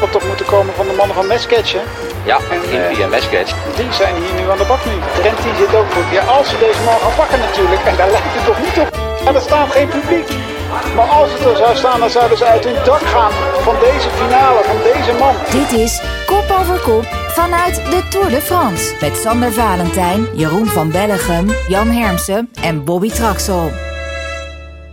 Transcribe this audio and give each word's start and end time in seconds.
had 0.00 0.12
toch 0.12 0.26
moeten 0.26 0.46
komen 0.46 0.74
van 0.74 0.86
de 0.86 0.92
mannen 0.92 1.16
van 1.16 1.26
Mesketch, 1.26 1.72
hè? 1.72 1.82
Ja, 2.30 2.38
En, 2.54 2.62
eh, 2.70 3.04
en 3.04 3.10
Mesketch. 3.10 3.50
Die 3.76 3.92
zijn 3.92 4.14
hier 4.22 4.34
nu 4.40 4.50
aan 4.50 4.58
de 4.62 4.68
bak 4.72 4.84
nu. 4.84 4.92
Trent 5.18 5.42
die 5.42 5.54
zit 5.60 5.74
ook 5.80 5.90
goed. 5.94 6.08
Ja, 6.16 6.22
als 6.38 6.48
ze 6.50 6.56
deze 6.66 6.82
man 6.88 6.98
gaan 7.02 7.16
pakken 7.20 7.38
natuurlijk. 7.38 7.82
En 7.90 7.96
daar 7.96 8.10
lijkt 8.10 8.34
het 8.36 8.44
toch 8.50 8.60
niet 8.66 8.78
op. 8.84 8.90
En 9.26 9.34
er 9.34 9.40
staat 9.40 9.70
geen 9.76 9.88
publiek. 9.88 10.28
Maar 10.96 11.08
als 11.18 11.32
het 11.32 11.44
er 11.44 11.56
zou 11.56 11.76
staan, 11.76 12.00
dan 12.00 12.10
zouden 12.10 12.38
ze 12.38 12.44
uit 12.44 12.64
hun 12.64 12.84
dak 12.84 13.00
gaan 13.00 13.32
van 13.66 13.74
deze 13.80 14.08
finale, 14.10 14.60
van 14.64 14.76
deze 14.92 15.12
man. 15.18 15.34
Dit 15.50 15.72
is 15.84 16.02
Kop 16.26 16.56
over 16.60 16.80
Kop 16.80 17.04
vanuit 17.40 17.74
de 17.74 18.06
Tour 18.10 18.30
de 18.30 18.40
France. 18.40 18.94
Met 19.00 19.16
Sander 19.16 19.52
Valentijn, 19.52 20.26
Jeroen 20.34 20.66
van 20.66 20.90
Bellegem, 20.90 21.46
Jan 21.68 21.90
Hermsen 21.90 22.50
en 22.62 22.84
Bobby 22.84 23.10
Traxel. 23.10 23.70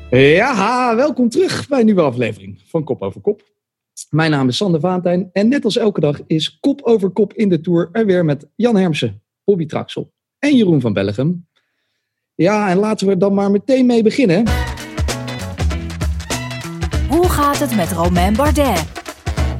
Ja, 0.09 0.95
welkom 0.95 1.29
terug 1.29 1.67
bij 1.67 1.79
een 1.79 1.85
nieuwe 1.85 2.01
aflevering 2.01 2.61
van 2.69 2.83
Kop 2.83 3.01
over 3.01 3.21
Kop. 3.21 3.41
Mijn 4.09 4.31
naam 4.31 4.47
is 4.47 4.57
Sander 4.57 4.79
Valentijn 4.79 5.29
en 5.33 5.47
net 5.47 5.65
als 5.65 5.77
elke 5.77 5.99
dag 5.99 6.21
is 6.27 6.59
Kop 6.59 6.81
over 6.81 7.09
Kop 7.09 7.33
in 7.33 7.49
de 7.49 7.61
Tour 7.61 7.89
er 7.91 8.05
weer 8.05 8.25
met 8.25 8.47
Jan 8.55 8.75
Hermsen, 8.75 9.21
Bobby 9.43 9.65
Traxel 9.65 10.11
en 10.39 10.55
Jeroen 10.55 10.81
van 10.81 10.93
Bellegem. 10.93 11.47
Ja, 12.35 12.69
en 12.69 12.77
laten 12.77 13.07
we 13.07 13.13
er 13.13 13.19
dan 13.19 13.33
maar 13.33 13.51
meteen 13.51 13.85
mee 13.85 14.03
beginnen. 14.03 14.43
Hoe 17.09 17.29
gaat 17.29 17.59
het 17.59 17.75
met 17.75 17.91
Romain 17.91 18.35
Bardet? 18.35 18.91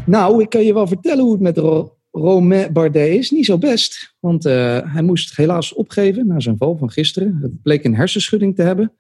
Nou, 0.06 0.42
ik 0.42 0.50
kan 0.50 0.64
je 0.64 0.74
wel 0.74 0.88
vertellen 0.88 1.24
hoe 1.24 1.32
het 1.34 1.42
met 1.42 1.58
Ro- 1.58 1.98
Romain 2.12 2.74
Bardet 2.74 3.08
is. 3.18 3.32
Niet 3.32 3.46
zo 3.46 3.58
best, 3.58 4.16
want 4.20 4.46
eh, 4.46 4.94
hij 4.94 5.02
moest 5.02 5.36
helaas 5.38 5.74
opgeven 5.74 6.28
na 6.28 6.40
zijn 6.40 6.58
val 6.58 6.78
van 6.78 6.92
gisteren. 6.92 7.40
Het 7.42 7.62
bleek 7.62 7.84
een 7.84 7.96
hersenschudding 7.96 8.56
te 8.56 8.62
hebben. 8.62 8.92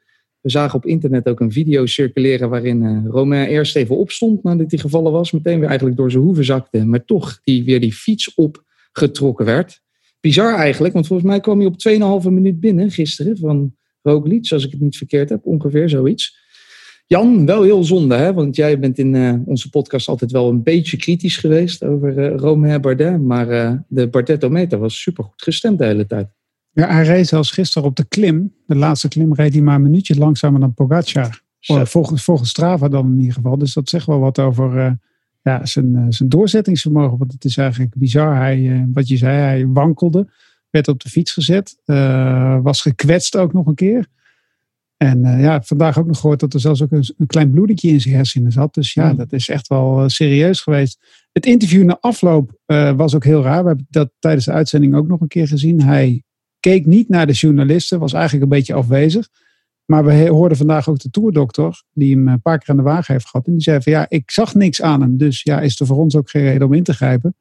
We 0.45 0.52
zagen 0.52 0.77
op 0.77 0.85
internet 0.85 1.27
ook 1.27 1.40
een 1.40 1.52
video 1.52 1.85
circuleren 1.85 2.49
waarin 2.49 2.84
eh, 2.84 3.05
Romain 3.08 3.48
eerst 3.48 3.76
even 3.76 3.98
opstond 3.98 4.44
nadat 4.44 4.71
hij 4.71 4.80
gevallen 4.80 5.12
was. 5.12 5.31
Meteen 5.31 5.59
weer 5.59 5.68
eigenlijk 5.68 5.98
door 5.98 6.12
zijn 6.12 6.23
hoeven 6.23 6.45
zakte, 6.45 6.85
maar 6.85 7.05
toch 7.05 7.40
die, 7.44 7.63
weer 7.63 7.80
die 7.80 7.94
fiets 7.94 8.34
opgetrokken 8.34 9.46
werd. 9.46 9.82
Bizar 10.20 10.55
eigenlijk, 10.55 10.93
want 10.93 11.07
volgens 11.07 11.29
mij 11.29 11.40
kwam 11.40 11.60
hij 11.60 11.68
op 11.68 12.23
2,5 12.23 12.29
minuut 12.32 12.60
binnen 12.60 12.91
gisteren 12.91 13.38
van 13.38 13.76
Roglic, 14.01 14.51
als 14.51 14.66
ik 14.66 14.71
het 14.71 14.82
niet 14.82 14.98
verkeerd 14.98 15.29
heb, 15.29 15.46
ongeveer 15.46 15.90
zoiets. 15.90 16.38
Jan, 17.07 17.46
wel 17.46 17.63
heel 17.63 17.84
zonde, 17.84 18.16
hè? 18.16 18.34
want 18.34 18.55
jij 18.55 18.79
bent 18.79 18.98
in 18.98 19.16
eh, 19.16 19.34
onze 19.46 19.70
podcast 19.70 20.07
altijd 20.07 20.32
wel 20.32 20.49
een 20.49 20.63
beetje 20.63 20.98
kritisch 20.98 21.38
geweest 21.38 21.84
over 21.84 22.18
eh 22.18 22.38
Romain 22.38 22.82
Bardet. 22.82 23.21
Maar 23.21 23.84
de 23.88 24.07
Bardettometer 24.07 24.79
was 24.79 25.01
supergoed 25.01 25.41
gestemd 25.41 25.77
de 25.77 25.85
hele 25.85 26.05
tijd. 26.05 26.27
Ja, 26.76 26.87
hij 26.87 27.04
reed 27.04 27.27
zelfs 27.27 27.51
gisteren 27.51 27.87
op 27.87 27.95
de 27.95 28.05
klim. 28.05 28.54
De 28.65 28.76
laatste 28.76 29.07
klim 29.07 29.34
reed 29.34 29.54
hij 29.54 29.62
maar 29.62 29.76
een 29.76 29.81
minuutje 29.81 30.15
langzamer 30.15 30.59
dan 30.59 30.73
Pogacar. 30.73 31.41
Zo. 31.59 31.85
Volgens, 31.85 32.23
volgens 32.23 32.49
Strava 32.49 32.87
dan 32.87 33.12
in 33.12 33.20
ieder 33.20 33.34
geval. 33.34 33.57
Dus 33.57 33.73
dat 33.73 33.90
zegt 33.90 34.05
wel 34.05 34.20
wat 34.20 34.40
over 34.40 34.77
eh, 34.77 34.91
ja, 35.41 35.65
zijn, 35.65 35.95
eh, 35.95 36.05
zijn 36.09 36.29
doorzettingsvermogen. 36.29 37.17
Want 37.17 37.32
het 37.32 37.45
is 37.45 37.57
eigenlijk 37.57 37.95
bizar. 37.95 38.35
Hij, 38.35 38.71
eh, 38.71 38.84
wat 38.93 39.07
je 39.07 39.17
zei, 39.17 39.37
hij 39.37 39.67
wankelde. 39.67 40.27
Werd 40.70 40.87
op 40.87 41.04
de 41.04 41.09
fiets 41.09 41.34
gezet. 41.34 41.77
was 42.62 42.82
gekwetst 42.82 43.37
ook 43.37 43.54
nog 43.54 43.65
een 43.65 43.76
keer. 43.76 44.07
En 44.98 45.39
ja, 45.39 45.62
vandaag 45.62 45.99
ook 45.99 46.07
nog 46.07 46.20
gehoord 46.20 46.39
dat 46.39 46.54
er 46.54 46.60
zelfs 46.60 46.84
ook 46.84 46.91
een, 46.91 47.13
een 47.17 47.27
klein 47.27 47.51
bloedetje 47.51 47.89
in 47.89 48.01
zijn 48.01 48.15
hersenen 48.15 48.51
zat. 48.51 48.73
Dus 48.73 48.93
ja, 48.93 49.13
dat 49.13 49.34
is 49.34 49.49
echt 49.49 49.67
wel 49.67 50.10
serieus 50.10 50.62
geweest. 50.62 51.27
Het 51.32 51.45
interview 51.45 51.84
na 51.84 51.98
afloop 51.99 52.60
was 52.95 53.15
ook 53.15 53.23
heel 53.23 53.43
raar. 53.43 53.62
We 53.62 53.67
hebben 53.67 53.87
dat 53.89 54.12
tijdens 54.20 54.45
de 54.45 54.51
uitzending 54.51 54.95
ook 54.95 55.07
nog 55.07 55.21
een 55.21 55.27
keer 55.27 55.48
gezien. 55.48 55.82
Hij 55.82 56.24
keek 56.70 56.85
niet 56.85 57.10
naar 57.10 57.27
de 57.27 57.34
journalisten, 57.34 57.99
was 57.99 58.13
eigenlijk 58.13 58.44
een 58.44 58.58
beetje 58.58 58.74
afwezig. 58.74 59.30
Maar 59.85 60.05
we 60.05 60.27
hoorden 60.27 60.58
vandaag 60.58 60.90
ook 60.90 60.99
de 60.99 61.10
toerdokter, 61.10 61.84
die 61.94 62.16
hem 62.16 62.27
een 62.27 62.41
paar 62.41 62.60
keer 62.60 62.70
aan 62.70 62.77
de 62.77 62.84
wagen 62.84 63.13
heeft 63.13 63.27
gehad. 63.27 63.48
En 63.48 63.54
die 63.54 63.62
zei 63.62 63.82
van 63.82 63.91
ja, 63.91 64.06
ik 64.09 64.31
zag 64.31 64.56
niks 64.56 64.81
aan 64.81 65.02
hem. 65.02 65.18
Dus 65.18 65.41
ja, 65.44 65.59
is 65.59 65.80
er 65.80 65.85
voor 65.85 65.97
ons 65.97 66.16
ook 66.16 66.30
geen 66.30 66.44
reden 66.44 66.68
om 66.68 66.74
in 66.74 66.84
te 66.84 66.94
grijpen. 66.94 67.35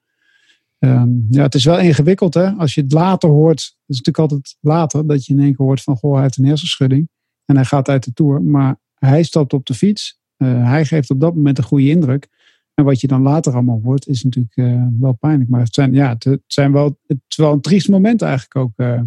Ehm, 0.78 1.08
ja, 1.30 1.42
het 1.42 1.54
is 1.54 1.64
wel 1.64 1.78
ingewikkeld 1.78 2.34
hè. 2.34 2.50
Als 2.50 2.74
je 2.74 2.80
het 2.80 2.92
later 2.92 3.28
hoort, 3.28 3.60
het 3.60 3.96
is 3.96 3.96
natuurlijk 3.96 4.18
altijd 4.18 4.56
later 4.60 5.06
dat 5.06 5.26
je 5.26 5.32
in 5.32 5.40
één 5.40 5.54
keer 5.54 5.66
hoort 5.66 5.82
van 5.82 5.96
goh, 5.96 6.12
hij 6.12 6.22
heeft 6.22 6.38
een 6.38 6.44
hersenschudding. 6.44 7.08
En 7.44 7.56
hij 7.56 7.64
gaat 7.64 7.88
uit 7.88 8.04
de 8.04 8.12
tour. 8.12 8.42
Maar 8.42 8.76
hij 8.94 9.22
stapt 9.22 9.52
op 9.52 9.66
de 9.66 9.74
fiets. 9.74 10.20
Eh, 10.36 10.68
hij 10.68 10.84
geeft 10.84 11.10
op 11.10 11.20
dat 11.20 11.34
moment 11.34 11.58
een 11.58 11.64
goede 11.64 11.88
indruk. 11.88 12.28
En 12.74 12.84
wat 12.84 13.00
je 13.00 13.06
dan 13.06 13.22
later 13.22 13.52
allemaal 13.52 13.80
hoort, 13.84 14.06
is 14.06 14.22
natuurlijk 14.22 14.56
eh, 14.56 14.86
wel 15.00 15.12
pijnlijk. 15.12 15.50
Maar 15.50 15.60
het 15.60 15.74
zijn, 15.74 15.92
ja, 15.92 16.08
het, 16.08 16.24
het 16.24 16.42
zijn 16.46 16.72
wel, 16.72 16.98
het 17.06 17.18
is 17.28 17.36
wel 17.36 17.52
een 17.52 17.60
triest 17.60 17.88
moment 17.88 18.22
eigenlijk 18.22 18.56
ook, 18.56 18.72
eh, 18.76 19.00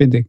vind 0.00 0.14
ik. 0.14 0.26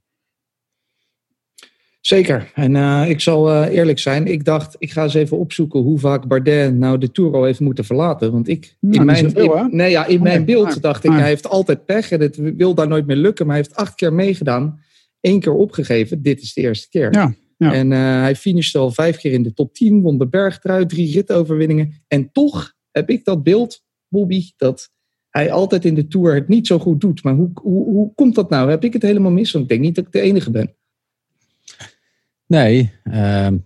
Zeker. 2.01 2.51
En 2.55 2.75
eh, 2.75 3.09
ik 3.09 3.19
zal 3.19 3.49
eh, 3.51 3.75
eerlijk 3.77 3.99
zijn, 3.99 4.27
ik 4.27 4.45
dacht, 4.45 4.75
ik 4.79 4.91
ga 4.91 5.03
eens 5.03 5.13
even 5.13 5.37
opzoeken 5.37 5.79
hoe 5.79 5.99
vaak 5.99 6.27
Bardet 6.27 6.75
nou 6.75 6.97
de 6.97 7.11
Tour 7.11 7.33
al 7.35 7.43
heeft 7.43 7.59
moeten 7.59 7.85
verlaten. 7.85 8.31
Want 8.31 8.47
ik, 8.47 8.61
Nou, 8.79 8.93
in 8.93 8.99
niet 9.23 9.33
mijn, 9.33 9.35
in- 9.69 9.75
nee, 9.75 9.89
ja, 9.89 10.05
in 10.05 10.17
Oh, 10.17 10.23
mijn 10.23 10.45
beeld 10.45 10.63
maar- 10.65 10.79
dacht 10.79 11.03
ik, 11.03 11.11
hij 11.11 11.27
heeft 11.27 11.47
altijd 11.49 11.85
pech 11.85 12.11
en 12.11 12.19
het 12.21 12.35
wil 12.35 12.73
daar 12.75 12.87
nooit 12.87 13.05
meer 13.05 13.15
lukken. 13.15 13.45
Maar 13.45 13.55
hij 13.55 13.63
heeft 13.65 13.77
acht 13.77 13.95
keer 13.95 14.13
meegedaan, 14.13 14.79
één 15.19 15.39
keer 15.39 15.53
opgegeven. 15.53 16.21
Dit 16.21 16.41
is 16.41 16.53
de 16.53 16.61
eerste 16.61 16.89
keer. 16.89 17.13
Ja, 17.13 17.33
ja. 17.57 17.73
En 17.73 17.91
eh, 17.91 17.99
hij 17.99 18.35
finishte 18.35 18.77
al 18.77 18.91
vijf 18.91 19.17
keer 19.17 19.31
in 19.33 19.43
de 19.43 19.53
top 19.53 19.73
10, 19.73 20.01
won 20.01 20.17
de 20.17 20.27
bergtrui, 20.27 20.85
drie 20.85 21.13
ritoverwinningen. 21.13 22.03
En 22.07 22.31
toch 22.31 22.73
heb 22.91 23.09
ik 23.09 23.25
dat 23.25 23.43
beeld, 23.43 23.81
Bobby, 24.07 24.51
dat 24.57 24.89
hij 25.31 25.51
altijd 25.51 25.85
in 25.85 25.95
de 25.95 26.07
Tour 26.07 26.35
het 26.35 26.47
niet 26.47 26.67
zo 26.67 26.79
goed 26.79 27.01
doet. 27.01 27.23
Maar 27.23 27.33
hoe, 27.33 27.49
hoe, 27.53 27.85
hoe 27.85 28.13
komt 28.15 28.35
dat 28.35 28.49
nou? 28.49 28.69
Heb 28.69 28.83
ik 28.83 28.93
het 28.93 29.01
helemaal 29.01 29.31
mis? 29.31 29.51
Want 29.51 29.63
ik 29.63 29.69
denk 29.69 29.81
niet 29.81 29.95
dat 29.95 30.05
ik 30.05 30.11
de 30.11 30.21
enige 30.21 30.51
ben. 30.51 30.75
Nee, 32.45 32.91
ehm, 33.03 33.57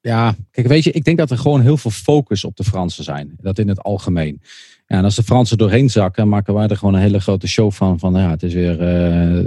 ja, 0.00 0.34
kijk, 0.50 0.66
weet 0.66 0.84
je, 0.84 0.92
ik 0.92 1.04
denk 1.04 1.18
dat 1.18 1.30
er 1.30 1.38
gewoon 1.38 1.60
heel 1.60 1.76
veel 1.76 1.90
focus 1.90 2.44
op 2.44 2.56
de 2.56 2.64
Fransen 2.64 3.04
zijn. 3.04 3.36
Dat 3.40 3.58
in 3.58 3.68
het 3.68 3.82
algemeen. 3.82 4.40
Ja, 4.86 4.98
en 4.98 5.04
als 5.04 5.16
de 5.16 5.22
Fransen 5.22 5.58
doorheen 5.58 5.90
zakken, 5.90 6.28
maken 6.28 6.54
wij 6.54 6.66
er 6.66 6.76
gewoon 6.76 6.94
een 6.94 7.00
hele 7.00 7.20
grote 7.20 7.48
show 7.48 7.72
van. 7.72 7.98
Van 7.98 8.14
ja, 8.14 8.30
het 8.30 8.42
is 8.42 8.54
weer 8.54 8.72
eh, 8.72 9.44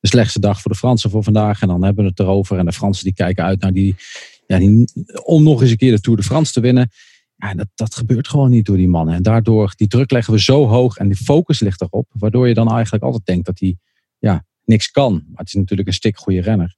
de 0.00 0.08
slechtste 0.08 0.40
dag 0.40 0.60
voor 0.60 0.70
de 0.70 0.76
Fransen 0.76 1.10
voor 1.10 1.22
vandaag. 1.22 1.62
En 1.62 1.68
dan 1.68 1.84
hebben 1.84 2.04
we 2.04 2.10
het 2.10 2.20
erover. 2.20 2.58
En 2.58 2.64
de 2.64 2.72
Fransen 2.72 3.04
die 3.04 3.14
kijken 3.14 3.44
uit 3.44 3.60
naar 3.60 3.72
die, 3.72 3.94
ja, 4.46 4.58
die 4.58 4.88
om 5.24 5.42
nog 5.42 5.62
eens 5.62 5.70
een 5.70 5.76
keer 5.76 5.92
de 5.92 6.00
Tour 6.00 6.18
de 6.18 6.24
France 6.24 6.52
te 6.52 6.60
winnen. 6.60 6.90
Ja, 7.38 7.54
dat, 7.54 7.68
dat 7.74 7.94
gebeurt 7.94 8.28
gewoon 8.28 8.50
niet 8.50 8.66
door 8.66 8.76
die 8.76 8.88
mannen. 8.88 9.14
En 9.14 9.22
daardoor, 9.22 9.72
die 9.76 9.88
druk 9.88 10.10
leggen 10.10 10.32
we 10.32 10.40
zo 10.40 10.66
hoog 10.66 10.96
en 10.96 11.08
die 11.08 11.16
focus 11.16 11.60
ligt 11.60 11.80
erop. 11.80 12.06
Waardoor 12.12 12.48
je 12.48 12.54
dan 12.54 12.70
eigenlijk 12.70 13.04
altijd 13.04 13.26
denkt 13.26 13.46
dat 13.46 13.58
hij 13.58 13.76
ja, 14.18 14.44
niks 14.64 14.90
kan. 14.90 15.12
Maar 15.12 15.38
het 15.38 15.46
is 15.46 15.54
natuurlijk 15.54 15.88
een 15.88 15.94
stik 15.94 16.18
goede 16.18 16.40
renner. 16.40 16.76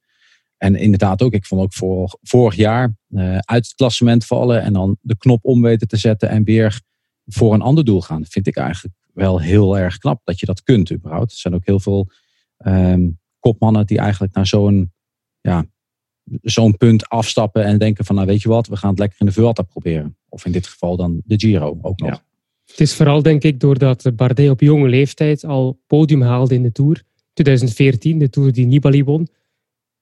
En 0.56 0.74
inderdaad 0.74 1.22
ook, 1.22 1.32
ik 1.32 1.46
vond 1.46 1.62
ook 1.62 2.06
vorig, 2.22 2.54
jaar 2.54 2.96
eh, 3.08 3.38
uit 3.38 3.64
het 3.64 3.74
klassement 3.74 4.26
vallen 4.26 4.62
en 4.62 4.72
dan 4.72 4.96
de 5.00 5.16
knop 5.16 5.44
om 5.44 5.62
weten 5.62 5.88
te 5.88 5.96
zetten 5.96 6.28
en 6.28 6.44
weer 6.44 6.80
voor 7.26 7.54
een 7.54 7.62
ander 7.62 7.84
doel 7.84 8.00
gaan. 8.00 8.24
Vind 8.24 8.46
ik 8.46 8.56
eigenlijk 8.56 8.94
wel 9.12 9.40
heel 9.40 9.78
erg 9.78 9.98
knap 9.98 10.20
dat 10.24 10.40
je 10.40 10.46
dat 10.46 10.62
kunt 10.62 10.92
überhaupt. 10.92 11.30
Er 11.30 11.38
zijn 11.38 11.54
ook 11.54 11.66
heel 11.66 11.80
veel 11.80 12.10
ehm, 12.56 13.08
kopmannen 13.38 13.86
die 13.86 13.98
eigenlijk 13.98 14.34
naar 14.34 14.46
zo'n 14.46 14.92
ja, 15.40 15.64
zo'n 16.42 16.76
punt 16.76 17.08
afstappen 17.08 17.64
en 17.64 17.78
denken 17.78 18.04
van 18.04 18.14
nou 18.14 18.26
weet 18.26 18.42
je 18.42 18.48
wat, 18.48 18.66
we 18.66 18.76
gaan 18.76 18.90
het 18.90 18.98
lekker 18.98 19.20
in 19.20 19.26
de 19.26 19.32
Vuelta 19.32 19.62
proberen. 19.62 20.16
Of 20.28 20.44
in 20.44 20.52
dit 20.52 20.66
geval 20.66 20.96
dan 20.96 21.20
de 21.24 21.38
Giro 21.38 21.78
ook 21.82 22.00
nog. 22.00 22.10
Ja. 22.10 22.24
Het 22.66 22.80
is 22.80 22.94
vooral 22.94 23.22
denk 23.22 23.42
ik 23.42 23.60
doordat 23.60 24.16
Bardet 24.16 24.50
op 24.50 24.60
jonge 24.60 24.88
leeftijd 24.88 25.44
al 25.44 25.80
podium 25.86 26.22
haalde 26.22 26.54
in 26.54 26.62
de 26.62 26.72
Tour. 26.72 27.02
2014, 27.32 28.18
de 28.18 28.30
Tour 28.30 28.52
die 28.52 28.66
Nibali 28.66 29.04
won, 29.04 29.28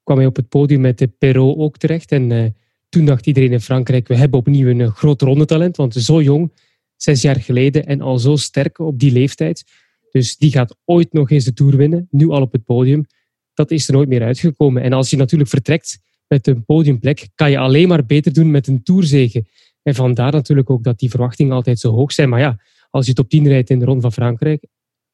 kwam 0.03 0.17
hij 0.17 0.27
op 0.27 0.37
het 0.37 0.49
podium 0.49 0.81
met 0.81 0.99
de 0.99 1.07
Perrault 1.07 1.59
ook 1.59 1.77
terecht. 1.77 2.13
En 2.13 2.33
eh, 2.33 2.45
toen 2.89 3.05
dacht 3.05 3.27
iedereen 3.27 3.53
in 3.53 3.61
Frankrijk, 3.61 4.09
we 4.09 4.15
hebben 4.15 4.39
opnieuw 4.39 4.69
een 4.69 4.81
eh, 4.81 4.95
groot 4.95 5.23
rondetalent, 5.23 5.77
want 5.77 5.95
zo 5.95 6.23
jong, 6.23 6.53
zes 6.97 7.23
jaar 7.23 7.41
geleden 7.41 7.87
en 7.87 8.01
al 8.01 8.19
zo 8.19 8.37
sterk 8.37 8.79
op 8.79 8.99
die 8.99 9.13
leeftijd. 9.13 9.65
Dus 10.11 10.37
die 10.37 10.51
gaat 10.51 10.77
ooit 10.85 11.13
nog 11.13 11.31
eens 11.31 11.45
de 11.45 11.53
Tour 11.53 11.77
winnen, 11.77 12.09
nu 12.11 12.29
al 12.29 12.41
op 12.41 12.53
het 12.53 12.65
podium. 12.65 13.07
Dat 13.55 13.71
is 13.71 13.89
er 13.89 13.95
nooit 13.95 14.09
meer 14.09 14.23
uitgekomen. 14.23 14.83
En 14.83 14.93
als 14.93 15.11
je 15.11 15.17
natuurlijk 15.17 15.51
vertrekt 15.51 15.99
met 16.29 16.47
een 16.47 16.65
podiumplek, 16.65 17.29
kan 17.35 17.51
je 17.51 17.59
alleen 17.59 17.89
maar 17.89 18.07
beter 18.07 18.33
doen 18.33 18.51
met 18.51 18.67
een 18.67 18.83
Tourzege. 18.83 19.45
En 19.83 19.95
vandaar 19.95 20.33
natuurlijk 20.33 20.71
ook 20.71 20.83
dat 20.83 20.99
die 20.99 21.11
verwachtingen 21.11 21.55
altijd 21.55 21.79
zo 21.79 21.93
hoog 21.93 22.13
zijn. 22.13 22.29
Maar 22.29 22.41
ja, 22.41 22.61
als 22.91 23.07
je 23.07 23.13
top 23.13 23.29
10 23.29 23.49
rijdt 23.49 23.71
in 23.71 23.79
de 23.79 23.85
Ronde 23.85 24.01
van 24.01 24.13
Frankrijk, 24.13 24.67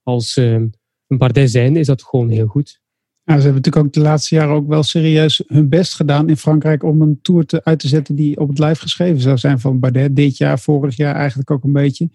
als 0.03 0.37
eh, 0.37 0.53
een 0.53 0.73
Bardet 1.07 1.51
zijn, 1.51 1.77
is 1.77 1.87
dat 1.87 2.03
gewoon 2.03 2.29
heel 2.29 2.47
goed. 2.47 2.83
Nou, 3.25 3.39
ze 3.39 3.45
hebben 3.45 3.63
natuurlijk 3.63 3.87
ook 3.87 3.93
de 3.93 4.09
laatste 4.09 4.35
jaren 4.35 4.55
ook 4.55 4.69
wel 4.69 4.83
serieus 4.83 5.43
hun 5.47 5.69
best 5.69 5.95
gedaan 5.95 6.29
in 6.29 6.37
Frankrijk 6.37 6.83
om 6.83 7.03
een 7.03 7.19
tour 7.23 7.47
te, 7.47 7.65
uit 7.65 7.79
te 7.79 7.89
zetten 7.89 8.15
die 8.15 8.41
op 8.41 8.49
het 8.49 8.59
lijf 8.59 8.79
geschreven 8.79 9.21
zou 9.21 9.39
zijn 9.39 9.61
van 9.61 9.81
Bardet. 9.81 10.17
Dit 10.17 10.37
jaar, 10.37 10.59
vorig 10.59 10.97
jaar 10.97 11.15
eigenlijk 11.15 11.51
ook 11.51 11.65
een 11.65 11.73
beetje. 11.73 12.09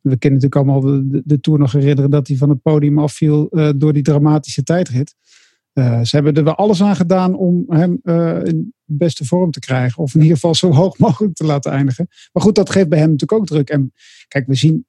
We 0.00 0.18
kunnen 0.18 0.40
natuurlijk 0.40 0.56
allemaal 0.56 1.02
de 1.24 1.40
tour 1.40 1.58
nog 1.58 1.72
herinneren 1.72 2.10
dat 2.10 2.28
hij 2.28 2.36
van 2.36 2.48
het 2.48 2.62
podium 2.62 2.98
afviel 2.98 3.48
eh, 3.48 3.70
door 3.76 3.92
die 3.92 4.02
dramatische 4.02 4.62
tijdrit. 4.62 5.14
Eh, 5.74 6.00
ze 6.02 6.16
hebben 6.16 6.34
er 6.34 6.44
wel 6.44 6.54
alles 6.54 6.82
aan 6.82 6.96
gedaan 6.96 7.34
om 7.34 7.64
hem 7.68 7.98
eh, 8.02 8.44
in 8.44 8.74
de 8.84 8.94
beste 8.96 9.24
vorm 9.24 9.50
te 9.50 9.60
krijgen. 9.60 10.02
Of 10.02 10.14
in 10.14 10.20
ieder 10.20 10.36
geval 10.36 10.54
zo 10.54 10.72
hoog 10.82 10.98
mogelijk 10.98 11.34
te 11.34 11.44
laten 11.44 11.72
eindigen. 11.72 12.08
Maar 12.32 12.42
goed, 12.42 12.54
dat 12.54 12.70
geeft 12.70 12.88
bij 12.88 12.98
hem 12.98 13.10
natuurlijk 13.10 13.40
ook 13.40 13.46
druk. 13.46 13.70
En 13.70 13.92
kijk, 14.28 14.46
we 14.46 14.54
zien 14.54 14.86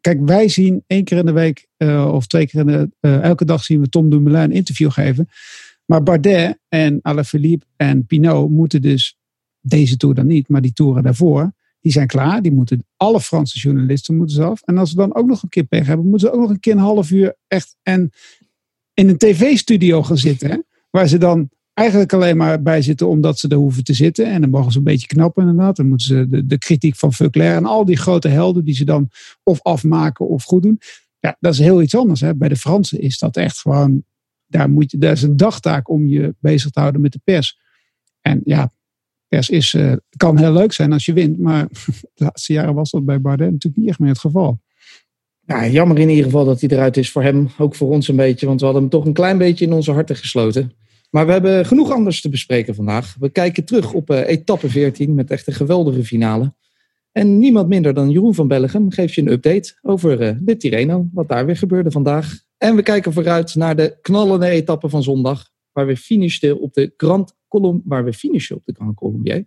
Kijk, 0.00 0.20
wij 0.24 0.48
zien 0.48 0.84
één 0.86 1.04
keer 1.04 1.18
in 1.18 1.26
de 1.26 1.32
week 1.32 1.66
uh, 1.78 2.12
of 2.12 2.26
twee 2.26 2.46
keer 2.46 2.60
in 2.60 2.66
de 2.66 2.90
elke 3.20 3.44
dag 3.44 3.64
zien 3.64 3.80
we 3.80 3.88
Tom 3.88 4.10
Dumoulin 4.10 4.40
een 4.42 4.52
interview 4.52 4.90
geven. 4.90 5.28
Maar 5.84 6.02
Bardet 6.02 6.58
en 6.68 6.98
Alaphilippe 7.02 7.66
en 7.76 8.06
Pinot 8.06 8.50
moeten 8.50 8.82
dus 8.82 9.18
deze 9.60 9.96
tour 9.96 10.14
dan 10.14 10.26
niet, 10.26 10.48
maar 10.48 10.60
die 10.60 10.72
toeren 10.72 11.02
daarvoor 11.02 11.52
Die 11.80 11.92
zijn 11.92 12.06
klaar. 12.06 12.42
Die 12.42 12.52
moeten, 12.52 12.86
alle 12.96 13.20
Franse 13.20 13.58
journalisten 13.58 14.16
moeten 14.16 14.36
ze 14.36 14.42
af. 14.42 14.62
En 14.62 14.78
als 14.78 14.90
ze 14.90 14.96
dan 14.96 15.14
ook 15.14 15.26
nog 15.26 15.42
een 15.42 15.48
keer 15.48 15.64
pech 15.64 15.86
hebben, 15.86 16.08
moeten 16.08 16.28
ze 16.28 16.34
ook 16.34 16.40
nog 16.40 16.50
een 16.50 16.60
keer 16.60 16.72
een 16.72 16.78
half 16.78 17.10
uur 17.10 17.36
echt 17.46 17.76
en 17.82 18.10
in 18.98 19.08
een 19.08 19.18
tv-studio 19.18 20.02
gaan 20.02 20.18
zitten. 20.18 20.66
Waar 20.90 21.08
ze 21.08 21.18
dan 21.18 21.50
eigenlijk 21.74 22.12
alleen 22.12 22.36
maar 22.36 22.62
bij 22.62 22.82
zitten 22.82 23.08
omdat 23.08 23.38
ze 23.38 23.48
er 23.48 23.56
hoeven 23.56 23.84
te 23.84 23.94
zitten. 23.94 24.26
En 24.26 24.40
dan 24.40 24.50
mogen 24.50 24.72
ze 24.72 24.78
een 24.78 24.84
beetje 24.84 25.06
knappen 25.06 25.48
inderdaad. 25.48 25.76
Dan 25.76 25.88
moeten 25.88 26.06
ze 26.06 26.44
de, 26.46 26.58
kritiek 26.58 26.96
van 26.96 27.12
Fuclair 27.12 27.56
en 27.56 27.64
al 27.64 27.84
die 27.84 27.96
grote 27.96 28.28
helden 28.28 28.64
die 28.64 28.74
ze 28.74 28.84
dan 28.84 29.10
of 29.42 29.62
afmaken 29.62 30.28
of 30.28 30.44
goed 30.44 30.62
doen. 30.62 30.80
Ja, 31.18 31.36
dat 31.40 31.52
is 31.52 31.58
heel 31.58 31.82
iets 31.82 31.96
anders. 31.96 32.20
Hè. 32.20 32.34
Bij 32.34 32.48
de 32.48 32.56
Fransen 32.56 33.00
is 33.00 33.18
dat 33.18 33.36
echt 33.36 33.58
gewoon, 33.58 34.04
daar, 34.46 34.70
moet 34.70 34.90
je, 34.90 34.98
daar 34.98 35.12
is 35.12 35.22
een 35.22 35.36
dagtaak 35.36 35.88
om 35.88 36.06
je 36.06 36.34
bezig 36.40 36.70
te 36.70 36.80
houden 36.80 37.00
met 37.00 37.12
de 37.12 37.20
pers. 37.24 37.58
En 38.20 38.40
ja, 38.44 38.70
pers 39.28 39.50
is, 39.50 39.74
uh, 39.74 39.92
kan 40.16 40.38
heel 40.38 40.52
leuk 40.52 40.72
zijn 40.72 40.92
als 40.92 41.04
je 41.04 41.12
wint. 41.12 41.38
Maar 41.38 41.68
de 42.14 42.24
laatste 42.24 42.52
jaren 42.52 42.74
was 42.74 42.90
dat 42.90 43.04
bij 43.04 43.20
Bardet 43.20 43.50
natuurlijk 43.50 43.76
niet 43.76 43.88
echt 43.88 43.98
meer 43.98 44.08
het 44.08 44.18
geval. 44.18 44.60
Ja, 45.48 45.66
jammer 45.66 45.98
in 45.98 46.08
ieder 46.08 46.24
geval 46.24 46.44
dat 46.44 46.60
hij 46.60 46.70
eruit 46.70 46.96
is 46.96 47.10
voor 47.10 47.22
hem. 47.22 47.48
Ook 47.58 47.74
voor 47.74 47.90
ons 47.90 48.08
een 48.08 48.16
beetje. 48.16 48.46
Want 48.46 48.58
we 48.58 48.64
hadden 48.64 48.82
hem 48.82 48.92
toch 48.92 49.04
een 49.04 49.12
klein 49.12 49.38
beetje 49.38 49.64
in 49.64 49.72
onze 49.72 49.92
harten 49.92 50.16
gesloten. 50.16 50.72
Maar 51.10 51.26
we 51.26 51.32
hebben 51.32 51.66
genoeg 51.66 51.90
anders 51.90 52.20
te 52.20 52.28
bespreken 52.28 52.74
vandaag. 52.74 53.16
We 53.18 53.28
kijken 53.28 53.64
terug 53.64 53.92
op 53.92 54.10
uh, 54.10 54.28
etappe 54.28 54.68
14 54.68 55.14
met 55.14 55.30
echt 55.30 55.46
een 55.46 55.52
geweldige 55.52 56.04
finale. 56.04 56.54
En 57.12 57.38
niemand 57.38 57.68
minder 57.68 57.94
dan 57.94 58.10
Jeroen 58.10 58.34
van 58.34 58.48
Bellegem 58.48 58.90
geeft 58.90 59.14
je 59.14 59.20
een 59.20 59.30
update 59.30 59.78
over 59.82 60.20
uh, 60.20 60.36
de 60.40 60.56
Tirreno. 60.56 61.08
Wat 61.12 61.28
daar 61.28 61.46
weer 61.46 61.56
gebeurde 61.56 61.90
vandaag. 61.90 62.40
En 62.58 62.76
we 62.76 62.82
kijken 62.82 63.12
vooruit 63.12 63.54
naar 63.54 63.76
de 63.76 63.98
knallende 64.02 64.48
etappe 64.48 64.88
van 64.88 65.02
zondag. 65.02 65.50
Waar 65.72 65.86
we 65.86 65.96
finishten 65.96 66.60
op 66.60 66.74
de 66.74 66.92
Grand 66.96 67.34
Colom, 67.48 67.82
waar 67.84 68.04
we 68.04 68.12
finishen 68.12 68.56
op 68.56 68.62
de 68.64 68.72
Grand 68.76 68.96
Colombier. 68.96 69.44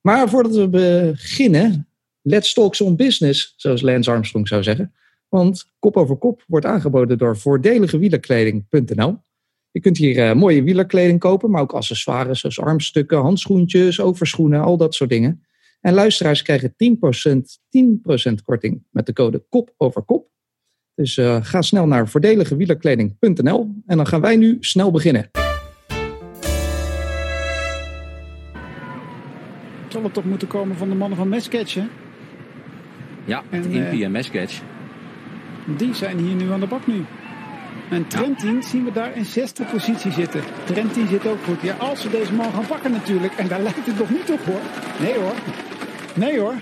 Maar 0.00 0.28
voordat 0.28 0.54
we 0.54 0.68
beginnen, 0.68 1.88
let's 2.22 2.52
talk 2.52 2.74
some 2.74 2.94
business, 2.94 3.54
zoals 3.56 3.80
Lance 3.80 4.10
Armstrong 4.10 4.48
zou 4.48 4.62
zeggen. 4.62 4.92
Want 5.30 5.72
kop 5.78 5.96
over 5.96 6.16
kop 6.16 6.44
wordt 6.46 6.66
aangeboden 6.66 7.18
door 7.18 7.36
voordeligewielerkleding.nl. 7.36 9.18
Je 9.70 9.80
kunt 9.80 9.96
hier 9.96 10.16
uh, 10.16 10.34
mooie 10.34 10.62
wielerkleding 10.62 11.18
kopen, 11.18 11.50
maar 11.50 11.60
ook 11.60 11.72
accessoires 11.72 12.40
zoals 12.40 12.60
armstukken, 12.60 13.18
handschoentjes, 13.18 14.00
overschoenen, 14.00 14.60
al 14.60 14.76
dat 14.76 14.94
soort 14.94 15.10
dingen. 15.10 15.44
En 15.80 15.94
luisteraars 15.94 16.42
krijgen 16.42 16.74
10%, 16.74 16.74
10% 18.30 18.34
korting 18.44 18.82
met 18.90 19.06
de 19.06 19.12
code 19.12 19.44
kop 19.48 19.74
over 19.76 20.02
kop. 20.02 20.28
Dus 20.94 21.16
uh, 21.16 21.44
ga 21.44 21.62
snel 21.62 21.86
naar 21.86 22.08
voordeligewielerkleding.nl 22.08 23.74
en 23.86 23.96
dan 23.96 24.06
gaan 24.06 24.20
wij 24.20 24.36
nu 24.36 24.56
snel 24.60 24.90
beginnen. 24.90 25.30
Zal 29.88 30.02
het 30.02 30.14
toch 30.14 30.24
moeten 30.24 30.48
komen 30.48 30.76
van 30.76 30.88
de 30.88 30.94
mannen 30.94 31.18
van 31.18 31.28
Mesketch, 31.28 31.74
hè? 31.74 31.84
Ja, 33.24 33.42
en, 33.50 33.70
Impie 33.70 34.04
en 34.04 34.10
Mesketch. 34.10 34.62
Die 35.76 35.94
zijn 35.94 36.18
hier 36.18 36.34
nu 36.34 36.52
aan 36.52 36.60
de 36.60 36.66
bak 36.66 36.86
nu. 36.86 37.04
En 37.90 38.06
Trentin 38.06 38.54
ja. 38.54 38.62
zien 38.62 38.84
we 38.84 38.92
daar 38.92 39.16
in 39.16 39.24
zesde 39.24 39.64
positie 39.64 40.12
zitten. 40.12 40.40
Trentin 40.64 41.08
zit 41.08 41.26
ook 41.26 41.38
goed. 41.44 41.60
Ja, 41.62 41.74
als 41.78 42.00
ze 42.00 42.10
deze 42.10 42.32
man 42.32 42.52
gaan 42.52 42.66
pakken 42.66 42.90
natuurlijk. 42.90 43.32
En 43.36 43.48
daar 43.48 43.60
lijkt 43.60 43.86
het 43.86 43.98
nog 43.98 44.10
niet 44.10 44.30
op 44.30 44.44
hoor. 44.44 44.60
Nee 45.00 45.14
hoor. 45.14 45.34
Nee 46.14 46.40
hoor. 46.40 46.54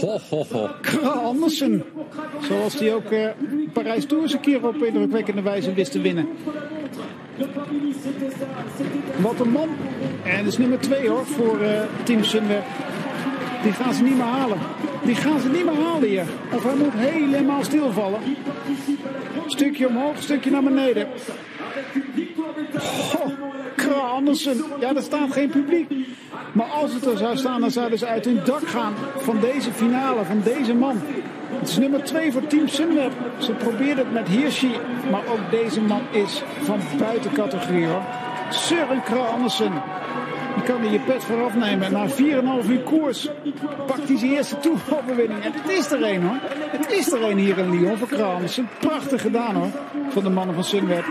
Ho, 0.00 0.18
ho, 0.30 0.46
ho. 0.50 0.68
Andersen. 1.08 1.84
Zoals 2.40 2.76
die 2.76 2.92
ook 2.92 3.10
uh, 3.10 3.28
Parijs 3.72 4.06
Tours 4.06 4.32
een 4.32 4.40
keer 4.40 4.66
op 4.66 4.82
indrukwekkende 4.82 5.42
wijze 5.42 5.74
wist 5.74 5.92
te 5.92 6.00
winnen. 6.00 6.28
Wat 9.16 9.40
een 9.40 9.50
man. 9.50 9.68
En 10.24 10.36
dat 10.36 10.52
is 10.52 10.58
nummer 10.58 10.80
twee 10.80 11.08
hoor 11.08 11.26
voor 11.26 11.62
uh, 11.62 11.68
Team 12.02 12.24
Sunweb. 12.24 12.64
Die 13.62 13.72
gaan 13.72 13.94
ze 13.94 14.02
niet 14.02 14.16
meer 14.16 14.24
halen. 14.24 14.58
Die 15.04 15.14
gaan 15.14 15.40
ze 15.40 15.48
niet 15.48 15.64
meer 15.64 15.84
halen 15.84 16.08
hier. 16.08 16.24
Of 16.52 16.62
hij 16.62 16.74
moet 16.74 16.92
helemaal 16.94 17.64
stilvallen. 17.64 18.20
Stukje 19.46 19.88
omhoog, 19.88 20.22
stukje 20.22 20.50
naar 20.50 20.62
beneden. 20.62 21.08
Oh, 22.74 23.26
Kra 23.76 23.94
Andersen. 23.94 24.64
Ja, 24.80 24.94
er 24.94 25.02
staat 25.02 25.32
geen 25.32 25.48
publiek. 25.48 25.90
Maar 26.52 26.66
als 26.66 26.94
het 26.94 27.06
er 27.06 27.16
zou 27.16 27.36
staan, 27.36 27.60
dan 27.60 27.70
zouden 27.70 27.98
ze 27.98 28.06
uit 28.06 28.24
hun 28.24 28.40
dak 28.44 28.68
gaan 28.68 28.94
van 29.16 29.40
deze 29.40 29.72
finale, 29.72 30.24
van 30.24 30.40
deze 30.44 30.74
man. 30.74 31.00
Het 31.58 31.68
is 31.68 31.78
nummer 31.78 32.04
2 32.04 32.32
voor 32.32 32.46
Team 32.46 32.68
Sunweb. 32.68 33.12
Ze 33.38 33.52
probeert 33.52 33.98
het 33.98 34.12
met 34.12 34.28
Hirschi, 34.28 34.70
maar 35.10 35.22
ook 35.26 35.50
deze 35.50 35.80
man 35.80 36.02
is 36.10 36.42
van 36.62 36.78
buiten 36.98 37.32
categorie 37.32 37.86
hoor. 37.86 38.02
Søren 38.50 39.02
Kra 39.02 39.24
Andersen. 39.24 39.72
Kan 40.64 40.84
er 40.84 40.92
je 40.92 41.00
pet 41.00 41.24
voor 41.24 41.42
afnemen. 41.42 41.92
Na 41.92 42.08
4,5 42.08 42.70
uur 42.70 42.80
koers 42.80 43.28
pakt 43.86 44.08
hij 44.08 44.18
zijn 44.18 44.32
eerste 44.32 44.58
toeroverwinning. 44.58 45.42
En 45.42 45.52
het 45.52 45.70
is 45.78 45.90
er 45.90 46.02
een 46.02 46.22
hoor. 46.22 46.38
Het 46.78 46.92
is 46.92 47.12
er 47.12 47.22
een 47.22 47.38
hier 47.38 47.58
in 47.58 47.70
Lyon 47.70 47.98
voor 47.98 48.08
Kra 48.08 48.32
Andersen. 48.32 48.68
Prachtig 48.80 49.22
gedaan 49.22 49.54
hoor, 49.54 49.70
van 50.08 50.22
de 50.22 50.28
mannen 50.28 50.54
van 50.54 50.64
Sunweb. 50.64 51.04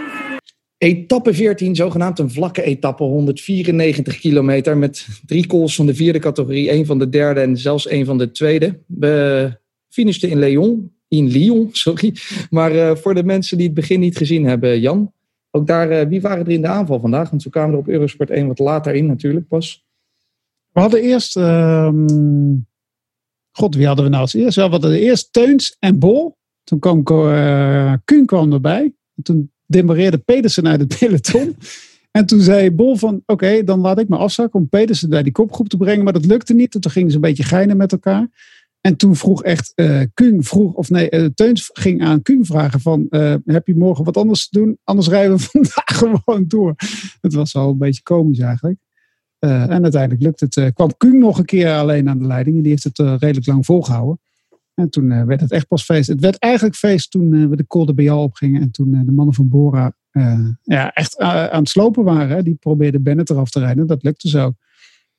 Etappe 0.77 1.33
14, 1.33 1.75
zogenaamd 1.75 2.19
een 2.19 2.31
vlakke 2.31 2.63
etappe, 2.63 3.03
194 3.03 4.19
kilometer 4.19 4.77
met 4.77 5.07
drie 5.25 5.47
calls 5.47 5.75
van 5.75 5.85
de 5.85 5.95
vierde 5.95 6.19
categorie, 6.19 6.69
één 6.69 6.85
van 6.85 6.99
de 6.99 7.09
derde 7.09 7.39
en 7.39 7.57
zelfs 7.57 7.87
één 7.87 8.05
van 8.05 8.17
de 8.17 8.31
tweede. 8.31 8.79
We 8.87 9.57
finishten 9.89 10.29
in 10.29 10.39
Lyon, 10.39 10.91
in 11.07 11.27
Lyon, 11.27 11.69
sorry. 11.85 12.15
Maar 12.49 12.75
uh, 12.75 12.95
voor 12.95 13.13
de 13.13 13.23
mensen 13.23 13.57
die 13.57 13.65
het 13.65 13.75
begin 13.75 13.99
niet 13.99 14.17
gezien 14.17 14.45
hebben, 14.45 14.79
Jan, 14.79 15.13
ook 15.55 15.67
daar, 15.67 15.91
uh, 15.91 16.07
wie 16.07 16.21
waren 16.21 16.45
er 16.45 16.51
in 16.51 16.61
de 16.61 16.67
aanval 16.67 16.99
vandaag? 16.99 17.29
Want 17.29 17.41
zo 17.41 17.49
kwamen 17.49 17.73
er 17.73 17.79
op 17.79 17.87
Eurosport 17.87 18.29
1 18.29 18.47
wat 18.47 18.59
later 18.59 18.95
in 18.95 19.05
natuurlijk 19.05 19.47
pas. 19.47 19.85
We 20.71 20.79
hadden 20.79 21.01
eerst, 21.01 21.37
uh, 21.37 21.89
god 23.51 23.75
wie 23.75 23.85
hadden 23.85 24.05
we 24.05 24.11
nou 24.11 24.21
als 24.21 24.33
eerst? 24.33 24.55
We 24.55 24.61
hadden 24.61 24.93
eerst 24.93 25.33
Teuns 25.33 25.75
en 25.79 25.99
Bol. 25.99 26.37
Toen 26.63 26.79
kwam 26.79 27.03
uh, 27.05 27.93
Kuhn 28.05 28.25
kwam 28.25 28.53
erbij. 28.53 28.93
Toen 29.23 29.51
demareerde 29.65 30.17
Pedersen 30.17 30.67
uit 30.67 30.79
het 30.79 30.97
peloton. 30.99 31.55
En 32.11 32.25
toen 32.25 32.39
zei 32.39 32.71
Bol 32.71 32.95
van, 32.95 33.23
oké, 33.25 33.63
dan 33.63 33.79
laat 33.79 33.99
ik 33.99 34.09
me 34.09 34.17
afzakken 34.17 34.59
om 34.59 34.69
Pedersen 34.69 35.09
bij 35.09 35.23
die 35.23 35.31
kopgroep 35.31 35.69
te 35.69 35.77
brengen. 35.77 36.03
Maar 36.03 36.13
dat 36.13 36.25
lukte 36.25 36.53
niet. 36.53 36.75
En 36.75 36.81
toen 36.81 36.91
gingen 36.91 37.09
ze 37.09 37.15
een 37.15 37.21
beetje 37.21 37.43
geinen 37.43 37.77
met 37.77 37.91
elkaar. 37.91 38.27
En 38.83 38.95
toen 38.95 39.15
vroeg 39.15 39.43
echt 39.43 39.71
uh, 39.75 40.01
Kung, 40.13 40.47
vroeg, 40.47 40.73
of 40.73 40.89
nee, 40.89 41.11
uh, 41.11 41.25
Teuns 41.25 41.69
ging 41.73 42.03
aan 42.03 42.21
Kung 42.21 42.45
vragen 42.47 42.79
van, 42.79 43.07
uh, 43.09 43.35
heb 43.45 43.67
je 43.67 43.75
morgen 43.75 44.05
wat 44.05 44.17
anders 44.17 44.49
te 44.49 44.59
doen? 44.59 44.77
Anders 44.83 45.07
rijden 45.07 45.37
we 45.37 45.43
vandaag 45.51 45.83
gewoon 45.85 46.47
door. 46.47 46.75
Het 47.21 47.33
was 47.33 47.55
al 47.55 47.69
een 47.69 47.77
beetje 47.77 48.01
komisch 48.01 48.39
eigenlijk. 48.39 48.79
en 49.39 49.83
uiteindelijk 49.83 50.21
lukte 50.21 50.45
het. 50.49 50.73
kwam 50.73 50.97
Kung 50.97 51.19
nog 51.19 51.37
een 51.37 51.45
keer 51.45 51.77
alleen 51.77 52.09
aan 52.09 52.17
de 52.17 52.25
leiding. 52.25 52.55
En 52.55 52.61
die 52.61 52.71
heeft 52.71 52.83
het 52.83 52.97
redelijk 52.97 53.45
lang 53.45 53.65
volgehouden. 53.65 54.19
En 54.73 54.89
toen 54.89 55.25
werd 55.25 55.41
het 55.41 55.51
echt 55.51 55.67
pas 55.67 55.83
feest. 55.83 56.07
Het 56.07 56.21
werd 56.21 56.37
eigenlijk 56.37 56.75
feest 56.75 57.11
toen 57.11 57.49
we 57.49 57.55
de 57.55 57.67
Col 57.67 57.85
de 57.85 57.93
Bial 57.93 58.23
opgingen. 58.23 58.61
En 58.61 58.71
toen 58.71 58.91
de 59.05 59.11
mannen 59.11 59.35
van 59.35 59.49
Bora 59.49 59.95
ja, 60.63 60.91
echt 60.91 61.17
aan 61.17 61.59
het 61.59 61.69
slopen 61.69 62.03
waren. 62.03 62.43
Die 62.43 62.55
probeerden 62.55 63.03
Bennett 63.03 63.29
eraf 63.29 63.49
te 63.49 63.59
rijden. 63.59 63.87
Dat 63.87 64.03
lukte 64.03 64.29
zo 64.29 64.53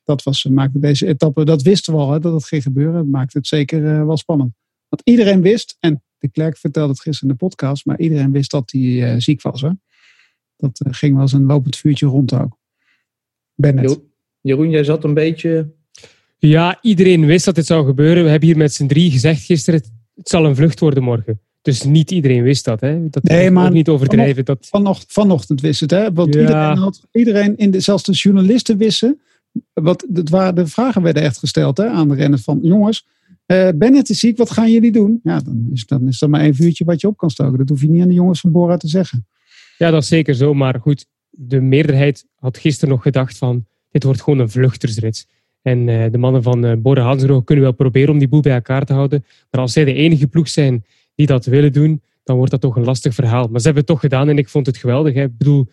dat 0.05 0.23
was, 0.23 0.43
maakte 0.43 0.79
deze 0.79 1.07
etappe, 1.07 1.45
dat 1.45 1.61
wisten 1.61 1.93
we 1.93 1.99
al 1.99 2.11
hè, 2.11 2.19
dat 2.19 2.33
het 2.33 2.45
ging 2.45 2.63
gebeuren. 2.63 2.93
Dat 2.93 3.07
maakte 3.07 3.37
het 3.37 3.47
zeker 3.47 3.81
uh, 3.81 4.05
wel 4.05 4.17
spannend. 4.17 4.53
Want 4.89 5.01
iedereen 5.03 5.41
wist, 5.41 5.77
en 5.79 6.03
de 6.17 6.29
Klerk 6.29 6.57
vertelde 6.57 6.91
het 6.91 7.01
gisteren 7.01 7.29
in 7.29 7.37
de 7.37 7.45
podcast, 7.45 7.85
maar 7.85 7.99
iedereen 7.99 8.31
wist 8.31 8.51
dat 8.51 8.71
hij 8.71 8.81
uh, 8.81 9.15
ziek 9.17 9.41
was. 9.41 9.61
Hè? 9.61 9.69
Dat 10.57 10.81
uh, 10.85 10.93
ging 10.93 11.13
wel 11.13 11.21
eens 11.21 11.33
een 11.33 11.45
lopend 11.45 11.75
vuurtje 11.77 12.05
rond 12.05 12.33
ook. 12.33 12.57
Bennett. 13.55 13.99
Jeroen, 14.41 14.69
jij 14.69 14.83
zat 14.83 15.03
een 15.03 15.13
beetje. 15.13 15.73
Ja, 16.37 16.77
iedereen 16.81 17.25
wist 17.25 17.45
dat 17.45 17.55
dit 17.55 17.65
zou 17.65 17.85
gebeuren. 17.85 18.23
We 18.23 18.29
hebben 18.29 18.47
hier 18.47 18.57
met 18.57 18.73
z'n 18.73 18.87
drie 18.87 19.11
gezegd 19.11 19.41
gisteren: 19.41 19.81
het 20.15 20.29
zal 20.29 20.45
een 20.45 20.55
vlucht 20.55 20.79
worden 20.79 21.03
morgen. 21.03 21.39
Dus 21.61 21.83
niet 21.83 22.11
iedereen 22.11 22.43
wist 22.43 22.65
dat. 22.65 22.81
Hè? 22.81 23.09
Dat 23.09 23.23
nee, 23.23 23.51
maar 23.51 23.71
niet 23.71 23.89
overdrijven. 23.89 24.45
dat... 24.45 24.67
vanochtend, 24.69 25.11
vanochtend 25.11 25.61
wist 25.61 25.79
het. 25.79 25.91
Hè? 25.91 26.13
Want 26.13 26.33
ja. 26.33 26.39
iedereen, 26.39 26.77
had, 26.77 27.07
iedereen 27.11 27.57
in 27.57 27.71
de, 27.71 27.79
zelfs 27.79 28.03
de 28.03 28.11
journalisten 28.11 28.77
wisten 28.77 29.21
wat, 29.73 30.05
de 30.09 30.67
vragen 30.67 31.01
werden 31.01 31.23
echt 31.23 31.37
gesteld 31.37 31.77
hè, 31.77 31.87
aan 31.87 32.07
de 32.07 32.15
renners 32.15 32.43
van 32.43 32.59
jongens, 32.61 33.05
uh, 33.47 33.69
Bennett 33.75 34.09
is 34.09 34.19
ziek, 34.19 34.37
wat 34.37 34.51
gaan 34.51 34.71
jullie 34.71 34.91
doen? 34.91 35.19
Ja, 35.23 35.39
dan 35.39 35.69
is, 35.71 35.85
dan 35.85 36.07
is 36.07 36.21
er 36.21 36.29
maar 36.29 36.41
één 36.41 36.55
vuurtje 36.55 36.85
wat 36.85 37.01
je 37.01 37.07
op 37.07 37.17
kan 37.17 37.29
stoken. 37.29 37.57
Dat 37.57 37.69
hoef 37.69 37.81
je 37.81 37.89
niet 37.89 38.01
aan 38.01 38.07
de 38.07 38.13
jongens 38.13 38.39
van 38.39 38.51
Bora 38.51 38.77
te 38.77 38.87
zeggen. 38.87 39.27
Ja, 39.77 39.91
dat 39.91 40.01
is 40.01 40.07
zeker 40.07 40.35
zo. 40.35 40.53
Maar 40.53 40.79
goed, 40.79 41.05
de 41.29 41.61
meerderheid 41.61 42.25
had 42.35 42.57
gisteren 42.57 42.89
nog 42.89 43.01
gedacht 43.01 43.37
van 43.37 43.65
dit 43.91 44.03
wordt 44.03 44.21
gewoon 44.21 44.39
een 44.39 44.49
vluchtersrit. 44.49 45.27
En 45.61 45.87
uh, 45.87 46.05
de 46.11 46.17
mannen 46.17 46.43
van 46.43 46.65
uh, 46.65 46.73
Bora 46.77 47.03
Hansgrohe 47.03 47.43
kunnen 47.43 47.63
wel 47.63 47.73
proberen 47.73 48.09
om 48.09 48.19
die 48.19 48.27
boel 48.27 48.41
bij 48.41 48.53
elkaar 48.53 48.85
te 48.85 48.93
houden. 48.93 49.25
Maar 49.51 49.61
als 49.61 49.73
zij 49.73 49.85
de 49.85 49.93
enige 49.93 50.27
ploeg 50.27 50.49
zijn 50.49 50.85
die 51.15 51.27
dat 51.27 51.45
willen 51.45 51.73
doen, 51.73 52.01
dan 52.23 52.35
wordt 52.35 52.51
dat 52.51 52.61
toch 52.61 52.75
een 52.75 52.83
lastig 52.83 53.13
verhaal. 53.13 53.47
Maar 53.47 53.59
ze 53.59 53.65
hebben 53.65 53.83
het 53.83 53.91
toch 53.91 53.99
gedaan 53.99 54.29
en 54.29 54.37
ik 54.37 54.49
vond 54.49 54.65
het 54.65 54.77
geweldig. 54.77 55.13
Hè. 55.13 55.23
Ik 55.23 55.37
bedoel, 55.37 55.67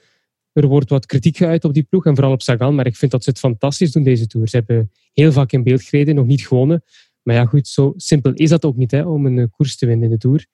er 0.53 0.67
wordt 0.67 0.91
wat 0.91 1.07
kritiek 1.07 1.37
geuit 1.37 1.65
op 1.65 1.75
die 1.75 1.83
ploeg 1.83 2.07
en 2.07 2.15
vooral 2.15 2.33
op 2.33 2.43
Sagan. 2.43 2.75
Maar 2.75 2.87
ik 2.87 2.97
vind 2.97 3.11
dat 3.11 3.25
ze 3.25 3.31
het 3.31 3.39
fantastisch 3.39 3.93
doen 3.93 4.03
deze 4.03 4.27
Tour. 4.27 4.49
Ze 4.49 4.57
hebben 4.57 4.91
heel 5.13 5.33
vaak 5.33 5.53
in 5.53 5.63
beeld 5.63 5.83
gereden, 5.83 6.15
nog 6.15 6.27
niet 6.27 6.47
gewonnen. 6.47 6.83
Maar 7.23 7.35
ja, 7.35 7.45
goed, 7.45 7.69
zo 7.69 7.93
simpel 7.97 8.33
is 8.33 8.49
dat 8.49 8.65
ook 8.65 8.77
niet 8.77 8.91
hè, 8.91 9.03
om 9.03 9.27
een 9.27 9.37
uh, 9.37 9.47
koers 9.51 9.77
te 9.77 9.87
winnen 9.87 10.05
in 10.05 10.11
de 10.11 10.19
Tour. 10.19 10.47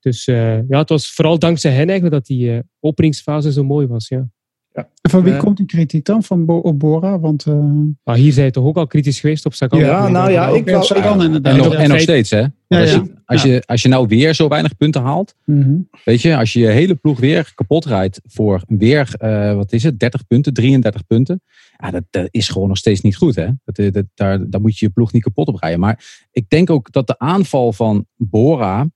Dus 0.00 0.26
uh, 0.26 0.68
ja, 0.68 0.78
het 0.78 0.88
was 0.88 1.12
vooral 1.12 1.38
dankzij 1.38 1.70
hen 1.70 1.88
eigenlijk 1.88 2.12
dat 2.12 2.26
die 2.26 2.50
uh, 2.50 2.58
openingsfase 2.80 3.52
zo 3.52 3.64
mooi 3.64 3.86
was. 3.86 4.08
Ja. 4.08 4.28
En 4.72 5.10
van 5.10 5.22
wie 5.22 5.32
Eh. 5.32 5.38
komt 5.38 5.56
die 5.56 5.66
kritiek 5.66 6.04
dan? 6.04 6.22
Van 6.22 6.44
Bo 6.44 6.56
op 6.56 6.78
Bora? 6.78 7.18
Want 7.20 7.44
eh, 7.46 7.54
Maar 8.04 8.16
hier 8.16 8.32
zijn 8.32 8.46
je 8.46 8.52
toch 8.52 8.64
ook 8.64 8.76
al 8.76 8.86
kritisch 8.86 9.20
geweest 9.20 9.46
op 9.46 9.54
Sagan? 9.54 9.78
Ja, 9.78 10.08
nou 10.08 10.30
ja, 10.30 10.48
ik 10.48 10.68
ja, 10.68 10.82
Sagan 10.82 11.22
inderdaad. 11.22 11.52
En 11.56 11.62
nog, 11.62 11.74
en 11.74 11.88
nog 11.88 12.00
steeds, 12.00 12.30
hè? 12.30 12.38
Ja, 12.66 12.80
als, 12.80 12.90
ja. 12.90 12.96
Je, 13.04 13.12
als, 13.24 13.42
je, 13.42 13.62
als 13.66 13.82
je 13.82 13.88
nou 13.88 14.06
weer 14.06 14.34
zo 14.34 14.48
weinig 14.48 14.76
punten 14.76 15.02
haalt, 15.02 15.34
Mhm. 15.44 15.76
weet 16.04 16.22
je, 16.22 16.36
als 16.36 16.52
je 16.52 16.60
je 16.60 16.66
hele 16.66 16.94
ploeg 16.94 17.20
weer 17.20 17.52
kapot 17.54 17.84
rijdt 17.84 18.20
voor 18.24 18.62
weer, 18.66 19.14
eh, 19.18 19.54
wat 19.54 19.72
is 19.72 19.82
het, 19.82 19.98
30 19.98 20.26
punten, 20.26 20.52
33 20.52 21.06
punten. 21.06 21.42
Ja, 21.76 21.90
dat, 21.90 22.02
dat 22.10 22.28
is 22.30 22.48
gewoon 22.48 22.68
nog 22.68 22.76
steeds 22.76 23.00
niet 23.00 23.16
goed, 23.16 23.34
hè? 23.34 23.48
Dat, 23.64 23.92
dat, 23.94 24.04
daar, 24.14 24.50
daar 24.50 24.60
moet 24.60 24.78
je 24.78 24.86
je 24.86 24.92
ploeg 24.92 25.12
niet 25.12 25.22
kapot 25.22 25.48
op 25.48 25.60
rijden. 25.60 25.80
Maar 25.80 26.26
ik 26.32 26.48
denk 26.48 26.70
ook 26.70 26.92
dat 26.92 27.06
de 27.06 27.18
aanval 27.18 27.72
van 27.72 28.06
Bora 28.16 28.86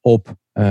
op 0.00 0.34
eh, 0.52 0.64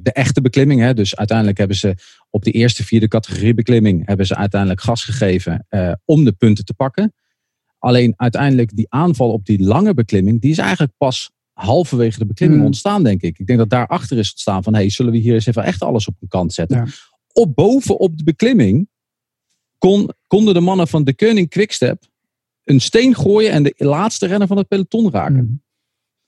de 0.00 0.12
echte 0.12 0.40
beklimming, 0.40 0.80
hè, 0.80 0.94
dus 0.94 1.16
uiteindelijk 1.16 1.58
hebben 1.58 1.76
ze 1.76 1.94
op 2.30 2.44
de 2.44 2.50
eerste 2.50 2.84
vierde 2.84 3.08
categorie 3.08 3.54
beklimming, 3.54 4.06
hebben 4.06 4.26
ze 4.26 4.36
uiteindelijk 4.36 4.80
gas 4.80 5.04
gegeven 5.04 5.66
eh, 5.68 5.92
om 6.04 6.24
de 6.24 6.32
punten 6.32 6.64
te 6.64 6.74
pakken. 6.74 7.14
Alleen 7.78 8.12
uiteindelijk 8.16 8.76
die 8.76 8.86
aanval 8.88 9.32
op 9.32 9.44
die 9.44 9.62
lange 9.62 9.94
beklimming, 9.94 10.40
die 10.40 10.50
is 10.50 10.58
eigenlijk 10.58 10.92
pas 10.96 11.30
halverwege 11.52 12.18
de 12.18 12.26
beklimming 12.26 12.60
Hmm. 12.60 12.70
ontstaan, 12.70 13.02
denk 13.02 13.22
ik. 13.22 13.38
Ik 13.38 13.46
denk 13.46 13.58
dat 13.58 13.70
daarachter 13.70 14.18
is 14.18 14.30
ontstaan 14.30 14.62
van, 14.62 14.74
hey, 14.74 14.90
zullen 14.90 15.12
we 15.12 15.18
hier 15.18 15.34
eens 15.34 15.46
even 15.46 15.64
echt 15.64 15.82
alles 15.82 16.06
op 16.06 16.14
een 16.20 16.28
kant 16.28 16.52
zetten? 16.52 16.76
Ja. 16.76 16.86
Op 17.32 17.54
bovenop 17.54 18.18
de 18.18 18.24
beklimming 18.24 18.88
kon, 19.78 20.10
konden 20.26 20.54
de 20.54 20.60
mannen 20.60 20.88
van 20.88 21.04
de 21.04 21.14
Koning 21.14 21.48
Quickstep 21.48 22.04
een 22.64 22.80
steen 22.80 23.14
gooien 23.14 23.50
en 23.50 23.62
de 23.62 23.74
laatste 23.76 24.26
renner 24.26 24.46
van 24.46 24.56
het 24.56 24.68
peloton 24.68 25.10
raken. 25.10 25.44
Mhm. 25.44 25.54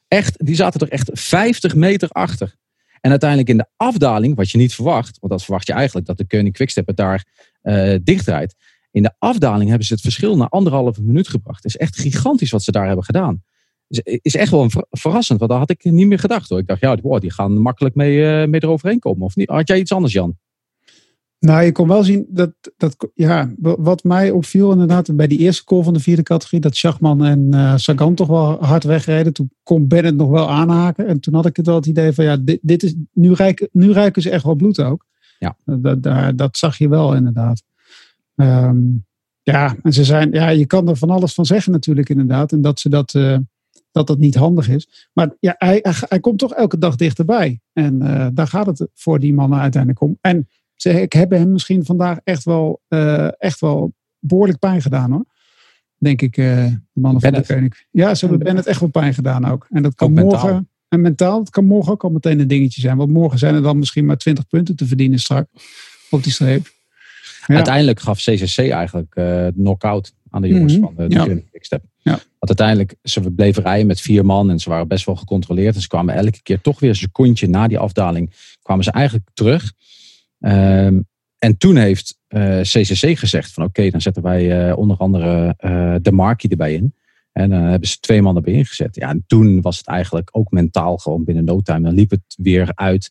Echt, 0.08 0.46
die 0.46 0.54
zaten 0.54 0.80
er 0.80 0.88
echt 0.88 1.10
50 1.12 1.74
meter 1.74 2.08
achter. 2.08 2.56
En 3.00 3.10
uiteindelijk 3.10 3.50
in 3.50 3.56
de 3.56 3.66
afdaling, 3.76 4.36
wat 4.36 4.50
je 4.50 4.58
niet 4.58 4.74
verwacht, 4.74 5.18
want 5.20 5.32
dat 5.32 5.44
verwacht 5.44 5.66
je 5.66 5.72
eigenlijk 5.72 6.06
dat 6.06 6.16
de 6.16 6.26
Koning 6.26 6.52
Quickstep 6.52 6.86
het 6.86 6.96
daar 6.96 7.24
eh 7.62 7.94
dichtrijdt. 8.02 8.54
In 8.90 9.02
de 9.02 9.14
afdaling 9.18 9.68
hebben 9.68 9.86
ze 9.86 9.92
het 9.92 10.02
verschil 10.02 10.36
naar 10.36 10.48
anderhalve 10.48 11.02
minuut 11.02 11.28
gebracht. 11.28 11.62
Het 11.62 11.74
is 11.74 11.80
echt 11.80 11.98
gigantisch 11.98 12.50
wat 12.50 12.62
ze 12.62 12.72
daar 12.72 12.86
hebben 12.86 13.04
gedaan. 13.04 13.42
Is, 13.88 14.00
is 14.02 14.36
echt 14.36 14.50
wel 14.50 14.70
verrassend, 14.90 15.38
want 15.38 15.50
dat 15.50 15.60
had 15.60 15.70
ik 15.70 15.84
niet 15.84 16.06
meer 16.06 16.18
gedacht 16.18 16.48
hoor. 16.48 16.58
Ik 16.58 16.66
dacht, 16.66 16.80
ja, 16.80 16.96
die 16.96 17.32
gaan 17.32 17.58
makkelijk 17.58 17.94
mee, 17.94 18.26
eh, 18.26 18.48
mee 18.48 18.62
eroverheen 18.62 18.98
komen. 18.98 19.24
Of 19.24 19.36
niet? 19.36 19.48
Had 19.48 19.68
jij 19.68 19.78
iets 19.78 19.92
anders, 19.92 20.12
Jan? 20.12 20.38
Nou, 21.38 21.62
je 21.62 21.72
kon 21.72 21.88
wel 21.88 22.04
zien 22.04 22.26
dat, 22.28 22.52
dat 22.76 23.08
ja, 23.14 23.50
wa- 23.58 23.76
wat 23.78 24.04
mij 24.04 24.30
opviel 24.30 24.72
inderdaad 24.72 25.16
bij 25.16 25.26
die 25.26 25.38
eerste 25.38 25.64
call 25.64 25.82
van 25.82 25.94
de 25.94 26.00
vierde 26.00 26.22
categorie, 26.22 26.60
dat 26.60 26.76
Schachman 26.76 27.24
en 27.24 27.48
eh, 27.54 27.76
Sagan 27.76 28.14
toch 28.14 28.28
wel 28.28 28.64
hard 28.64 28.84
wegreden. 28.84 29.32
Toen 29.32 29.50
kon 29.62 29.88
Bennett 29.88 30.16
nog 30.16 30.30
wel 30.30 30.50
aanhaken. 30.50 31.06
En 31.06 31.20
toen 31.20 31.34
had 31.34 31.46
ik 31.46 31.56
het 31.56 31.66
wel 31.66 31.74
het 31.74 31.86
idee 31.86 32.12
van 32.12 32.24
ja, 32.24 32.36
dit, 32.36 32.58
dit 32.62 32.82
is, 32.82 32.94
nu, 33.12 33.34
ruiken, 33.34 33.68
nu 33.72 33.92
ruiken 33.92 34.22
ze 34.22 34.30
echt 34.30 34.44
wel 34.44 34.54
bloed 34.54 34.80
ook. 34.80 35.06
Ja. 35.38 35.56
Dat, 35.64 36.02
dat, 36.02 36.38
dat 36.38 36.56
zag 36.56 36.78
je 36.78 36.88
wel 36.88 37.14
inderdaad. 37.14 37.62
Ehm, 38.34 38.78
ja, 39.42 39.76
en 39.82 39.92
ze 39.92 40.04
zijn, 40.04 40.32
ja, 40.32 40.48
je 40.48 40.66
kan 40.66 40.88
er 40.88 40.96
van 40.96 41.10
alles 41.10 41.34
van 41.34 41.46
zeggen 41.46 41.72
natuurlijk 41.72 42.08
inderdaad. 42.08 42.52
En 42.52 42.60
dat 42.60 42.80
ze 42.80 42.88
dat, 42.88 43.14
eh, 43.14 43.36
dat, 43.90 44.06
dat 44.06 44.18
niet 44.18 44.34
handig 44.34 44.68
is. 44.68 45.08
Maar 45.12 45.34
ja, 45.40 45.54
hij, 45.58 45.78
hij, 45.82 45.94
hij 46.08 46.20
komt 46.20 46.38
toch 46.38 46.52
elke 46.52 46.78
dag 46.78 46.96
dichterbij. 46.96 47.60
En 47.72 48.02
eh, 48.02 48.26
daar 48.32 48.46
gaat 48.46 48.66
het 48.66 48.88
voor 48.94 49.18
die 49.18 49.34
mannen 49.34 49.58
uiteindelijk 49.58 50.02
om. 50.02 50.18
En 50.20 50.48
ze 50.80 51.00
ik 51.02 51.12
hebben 51.12 51.38
hem 51.38 51.52
misschien 51.52 51.84
vandaag 51.84 52.18
echt 52.24 52.44
wel, 52.44 52.80
eh, 52.88 53.28
echt 53.42 53.60
wel 53.60 53.92
behoorlijk 54.18 54.58
pijn 54.58 54.82
gedaan 54.82 55.10
hoor. 55.10 55.24
Denk 55.98 56.22
ik, 56.22 56.36
eh, 56.36 56.64
de 56.64 56.80
mannen 56.92 57.20
van 57.20 57.32
de. 57.32 57.42
Koning. 57.46 57.86
Ja, 57.90 58.14
ze 58.14 58.26
hebben 58.26 58.44
Bennett 58.44 58.66
echt 58.66 58.80
wel 58.80 58.88
pijn 58.88 59.14
gedaan 59.14 59.44
ook. 59.44 59.66
En 59.70 59.82
dat 59.82 59.94
kan 59.94 60.08
Ook 60.08 60.14
mentaal. 60.14 60.40
morgen. 60.42 60.68
En 60.88 61.00
mentaal, 61.00 61.38
het 61.40 61.50
kan 61.50 61.64
morgen 61.64 61.92
ook 61.92 62.04
al 62.04 62.10
meteen 62.10 62.40
een 62.40 62.48
dingetje 62.48 62.80
zijn. 62.80 62.96
Want 62.96 63.10
morgen 63.10 63.38
zijn 63.38 63.54
er 63.54 63.62
dan 63.62 63.78
misschien 63.78 64.04
maar 64.04 64.16
20 64.16 64.46
punten 64.46 64.76
te 64.76 64.86
verdienen 64.86 65.18
straks. 65.18 65.48
Op 66.10 66.22
die 66.22 66.32
streep. 66.32 66.66
Ja. 67.46 67.54
Uiteindelijk 67.54 68.00
gaf 68.00 68.18
CCC 68.18 68.58
eigenlijk 68.58 69.14
de 69.14 69.52
knock-out 69.54 70.14
aan 70.30 70.42
de 70.42 70.48
jongens 70.48 70.72
Mhm. 70.76 70.82
van 70.82 70.94
de, 70.96 71.06
de 71.08 71.14
Ja. 71.14 71.78
Ja. 72.02 72.10
Want 72.38 72.58
uiteindelijk, 72.58 72.94
ze 73.02 73.20
bleven 73.20 73.62
rijden 73.62 73.86
met 73.86 74.00
vier 74.00 74.24
man 74.24 74.50
en 74.50 74.58
ze 74.58 74.68
waren 74.70 74.88
best 74.88 75.06
wel 75.06 75.16
gecontroleerd. 75.16 75.74
En 75.74 75.80
ze 75.80 75.88
kwamen 75.88 76.14
elke 76.14 76.42
keer 76.42 76.60
toch 76.60 76.80
weer 76.80 76.90
een 76.90 76.96
secondje 76.96 77.48
na 77.48 77.66
die 77.68 77.78
afdaling, 77.78 78.32
kwamen 78.62 78.84
ze 78.84 78.90
eigenlijk 78.90 79.28
terug. 79.34 79.72
Ehm, 80.40 81.00
en 81.38 81.56
toen 81.56 81.76
heeft 81.76 82.18
eh, 82.26 82.60
CCC 82.60 83.18
gezegd 83.18 83.52
van 83.52 83.64
oké, 83.64 83.90
dan 83.90 84.00
zetten 84.00 84.22
wij 84.22 84.68
eh, 84.68 84.78
onder 84.78 84.96
andere 84.96 85.54
eh, 85.56 85.94
de 86.02 86.12
Markie 86.12 86.50
erbij 86.50 86.74
in. 86.74 86.94
En 87.32 87.50
dan 87.50 87.62
hebben 87.62 87.88
ze 87.88 87.98
twee 88.00 88.22
man 88.22 88.36
erbij 88.36 88.52
ingezet. 88.52 88.96
Ja, 88.96 89.08
en 89.08 89.24
toen 89.26 89.60
was 89.60 89.78
het 89.78 89.86
eigenlijk 89.86 90.28
ook 90.32 90.50
mentaal 90.50 90.96
gewoon 90.96 91.24
binnen 91.24 91.44
no 91.44 91.60
time. 91.60 91.80
Dan 91.80 91.94
liep 91.94 92.10
het 92.10 92.36
weer 92.36 92.72
uit. 92.74 93.10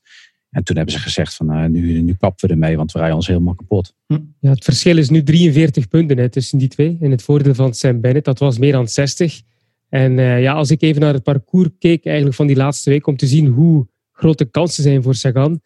En 0.49 0.63
toen 0.63 0.75
hebben 0.75 0.93
ze 0.93 0.99
gezegd 0.99 1.35
van 1.35 1.71
nu, 1.71 2.01
nu 2.01 2.13
kappen 2.13 2.47
we 2.47 2.53
ermee, 2.53 2.77
want 2.77 2.91
we 2.91 2.97
rijden 2.97 3.17
ons 3.17 3.27
helemaal 3.27 3.55
kapot. 3.55 3.93
Ja, 4.39 4.49
het 4.49 4.63
verschil 4.63 4.97
is 4.97 5.09
nu 5.09 5.23
43 5.23 5.87
punten 5.87 6.17
hè, 6.17 6.29
tussen 6.29 6.57
die 6.57 6.67
twee. 6.67 6.97
In 6.99 7.11
het 7.11 7.21
voordeel 7.21 7.53
van 7.53 7.73
Sam 7.73 8.01
Bennett, 8.01 8.25
dat 8.25 8.39
was 8.39 8.57
meer 8.57 8.71
dan 8.71 8.87
60. 8.87 9.41
En 9.89 10.13
ja, 10.17 10.53
als 10.53 10.71
ik 10.71 10.81
even 10.81 11.01
naar 11.01 11.13
het 11.13 11.23
parcours 11.23 11.69
keek 11.79 12.05
eigenlijk 12.05 12.35
van 12.35 12.47
die 12.47 12.55
laatste 12.55 12.89
week, 12.89 13.07
om 13.07 13.17
te 13.17 13.27
zien 13.27 13.47
hoe 13.47 13.87
grote 14.11 14.45
kansen 14.45 14.83
zijn 14.83 15.03
voor 15.03 15.15
Sagan. 15.15 15.61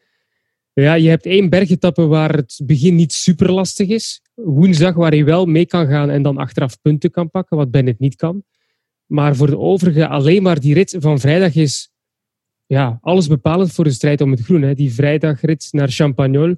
Ja, 0.74 0.94
je 0.94 1.10
hebt 1.10 1.26
één 1.26 1.50
bergetappe 1.50 2.06
waar 2.06 2.36
het 2.36 2.62
begin 2.64 2.96
niet 2.96 3.14
super 3.14 3.52
lastig 3.52 3.88
is. 3.88 4.22
Woensdag 4.34 4.96
waar 4.96 5.12
hij 5.12 5.26
wel 5.26 5.46
mee 5.46 5.66
kan 5.66 5.88
gaan 5.88 6.10
en 6.10 6.22
dan 6.22 6.38
achteraf 6.38 6.82
punten 6.82 7.12
kan 7.12 7.30
pakken, 7.30 7.58
wat 7.58 7.72
Bennett 7.72 8.00
niet 8.00 8.16
kan. 8.16 8.44
Maar 9.06 9.36
voor 9.36 9.48
de 9.48 9.58
overige, 9.58 10.08
alleen 10.08 10.44
maar 10.44 10.60
die 10.60 10.74
rit 10.74 10.96
van 11.00 11.20
vrijdag 11.20 11.56
is 11.56 11.92
ja, 12.66 12.98
alles 13.02 13.28
bepalend 13.28 13.72
voor 13.72 13.84
de 13.84 13.92
strijd 13.92 14.22
om 14.22 14.32
het 14.32 14.42
groen. 14.42 14.62
Hè. 14.62 14.74
Die 14.74 14.94
vrijdagrit 14.94 15.68
naar 15.72 15.90
Champagnol, 15.90 16.56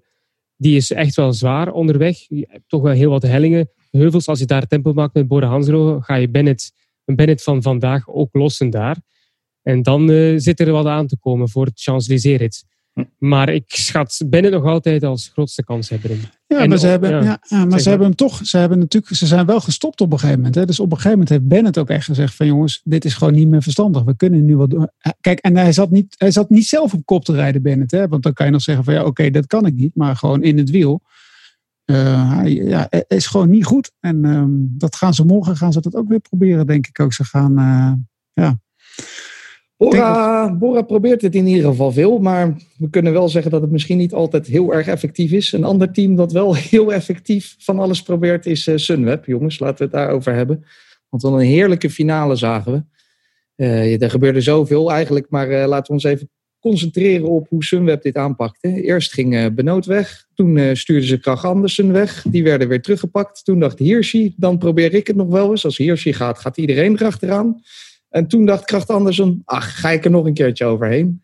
die 0.58 0.75
is 0.75 0.91
echt 0.91 1.15
wel 1.15 1.34
zwaar 1.34 1.72
onderweg. 1.72 2.17
Je 2.27 2.48
hebt 2.50 2.70
toch 2.70 2.82
wel 2.82 2.93
heel 2.93 3.10
wat 3.10 3.24
hellingen, 3.24 3.70
heuvels. 3.89 4.27
Als 4.27 4.39
je 4.39 4.46
daar 4.46 4.67
tempo 4.67 4.93
maakt 4.93 5.13
met 5.13 5.27
Bora 5.27 5.48
Hansro, 5.48 6.00
ga 6.00 6.15
je 6.15 6.29
Bennett, 6.29 6.74
een 7.05 7.15
Bennett 7.15 7.43
van 7.43 7.62
vandaag 7.62 8.10
ook 8.10 8.34
lossen 8.34 8.70
daar. 8.70 8.98
En 9.62 9.82
dan 9.82 10.12
eh, 10.12 10.34
zit 10.38 10.60
er 10.60 10.72
wat 10.72 10.86
aan 10.86 11.08
te 11.08 11.17
komen 11.17 11.50
voor 11.50 11.65
het 11.65 11.82
Champs-Élysées-rit. 11.82 12.65
Maar 13.17 13.50
ik 13.50 13.63
schat 13.67 14.21
Bennett 14.25 14.55
nog 14.55 14.65
altijd 14.65 15.03
als 15.03 15.29
grootste 15.33 15.63
kanshebber 15.63 16.09
in. 16.12 16.21
Ja, 16.47 16.59
En 16.59 16.69
maar, 16.69 16.77
ze 16.77 16.88
hebben, 16.88 17.09
ja, 17.09 17.19
maar 17.23 17.39
ze 17.50 17.55
maar. 17.55 17.81
hebben 17.83 18.07
hem 18.07 18.15
toch, 18.15 18.45
ze 18.45 18.57
hebben 18.57 18.79
natuurlijk, 18.79 19.15
ze 19.15 19.25
zijn 19.27 19.45
wel 19.45 19.59
gestopt 19.59 20.01
op 20.01 20.12
een 20.12 20.17
gegeven 20.19 20.38
moment. 20.38 20.55
Hè? 20.55 20.65
Dus 20.65 20.79
op 20.79 20.85
een 20.85 20.97
gegeven 20.97 21.12
moment 21.12 21.29
heeft 21.29 21.47
Bennett 21.47 21.77
ook 21.77 21.89
echt 21.89 22.05
gezegd 22.05 22.35
van 22.35 22.45
jongens, 22.45 22.81
dit 22.83 23.05
is 23.05 23.13
gewoon 23.13 23.33
niet 23.33 23.47
meer 23.47 23.62
verstandig. 23.62 24.03
We 24.03 24.15
kunnen 24.15 24.45
nu 24.45 24.57
wat 24.57 24.69
doen. 24.69 24.89
Kijk, 25.21 25.39
en 25.39 25.57
hij 25.57 25.71
zat 25.71 25.91
niet, 25.91 26.15
hij 26.17 26.31
zat 26.31 26.50
niet 26.50 26.65
zelf 26.67 26.93
op 26.93 27.05
kop 27.05 27.25
te 27.25 27.33
rijden, 27.33 27.62
Bennett. 27.62 27.91
Hè? 27.91 28.07
Want 28.07 28.23
dan 28.23 28.33
kan 28.33 28.45
je 28.45 28.51
nog 28.51 28.62
zeggen 28.62 28.83
van 28.83 28.93
ja, 28.93 29.03
oké, 29.03 29.29
dat 29.29 29.47
kan 29.47 29.65
ik 29.65 29.73
niet. 29.73 29.95
Maar 29.95 30.15
gewoon 30.15 30.43
in 30.43 30.57
het 30.57 30.69
wiel. 30.69 31.01
eh, 31.85 32.31
hij 32.38 32.51
ja, 32.53 32.88
is 33.07 33.25
gewoon 33.27 33.50
niet 33.50 33.65
goed. 33.65 33.91
En 34.00 34.25
ehm, 34.25 34.50
dat 34.53 34.95
gaan 34.95 35.13
ze 35.13 35.25
morgen 35.25 35.57
gaan 35.57 35.73
ze 35.73 35.81
dat 35.81 35.95
ook 35.95 36.07
weer 36.09 36.19
proberen, 36.19 36.67
denk 36.67 36.88
ik 36.88 37.00
ook. 37.00 37.13
Ze 37.13 37.23
gaan, 37.23 37.57
eh, 37.57 37.93
ja. 38.45 38.59
Bora, 39.83 40.55
Bora 40.55 40.81
probeert 40.81 41.21
het 41.21 41.35
in 41.35 41.47
ieder 41.47 41.69
geval 41.69 41.91
veel, 41.91 42.19
maar 42.19 42.55
we 42.77 42.89
kunnen 42.89 43.13
wel 43.13 43.29
zeggen 43.29 43.51
dat 43.51 43.61
het 43.61 43.71
misschien 43.71 43.97
niet 43.97 44.13
altijd 44.13 44.47
heel 44.47 44.73
erg 44.73 44.87
effectief 44.87 45.31
is. 45.31 45.51
Een 45.51 45.63
ander 45.63 45.91
team 45.91 46.15
dat 46.15 46.31
wel 46.31 46.55
heel 46.71 46.93
effectief 46.93 47.55
van 47.59 47.79
alles 47.79 48.01
probeert 48.01 48.45
is 48.45 48.67
eh, 48.67 48.77
Sunweb. 48.77 49.25
Jongens, 49.25 49.59
laten 49.59 49.77
we 49.77 49.83
het 49.83 49.93
daarover 49.93 50.33
hebben. 50.33 50.65
Want 51.09 51.23
wat 51.23 51.33
een 51.33 51.39
heerlijke 51.39 51.89
finale 51.89 52.35
zagen 52.35 52.71
we. 52.71 52.83
Eh, 53.55 54.01
er 54.01 54.09
gebeurde 54.09 54.41
zoveel 54.41 54.91
eigenlijk, 54.91 55.25
maar 55.29 55.49
eh, 55.49 55.67
laten 55.67 55.87
we 55.87 55.93
ons 55.93 56.03
even 56.03 56.29
concentreren 56.59 57.29
op 57.29 57.47
hoe 57.49 57.63
Sunweb 57.63 58.01
dit 58.01 58.15
aanpakte. 58.15 58.81
Eerst 58.81 59.13
ging 59.13 59.35
eh 59.35 59.45
Benoot 59.51 59.85
weg, 59.85 60.25
toen 60.33 60.75
stuurden 60.75 61.07
ze 61.07 61.19
Krach 61.19 61.45
Andersen 61.45 61.91
weg. 61.91 62.25
Die 62.29 62.43
werden 62.43 62.67
weer 62.67 62.81
teruggepakt. 62.81 63.45
Toen 63.45 63.59
dacht 63.59 63.79
Hirschi, 63.79 64.33
dan 64.37 64.57
probeer 64.57 64.93
ik 64.93 65.07
het 65.07 65.15
nog 65.15 65.27
wel 65.27 65.49
eens. 65.49 65.65
Als 65.65 65.77
Hirschi 65.77 66.13
gaat, 66.13 66.39
gaat 66.39 66.57
iedereen 66.57 66.93
erachteraan. 66.93 67.61
En 68.13 68.27
toen 68.27 68.46
dacht 68.46 68.65
Kracht 68.65 68.89
Andersen, 68.89 69.41
ach, 69.46 69.79
ga 69.79 69.89
ik 69.89 70.05
er 70.05 70.12
nog 70.12 70.25
een 70.25 70.34
keertje 70.34 70.65
overheen. 70.65 71.22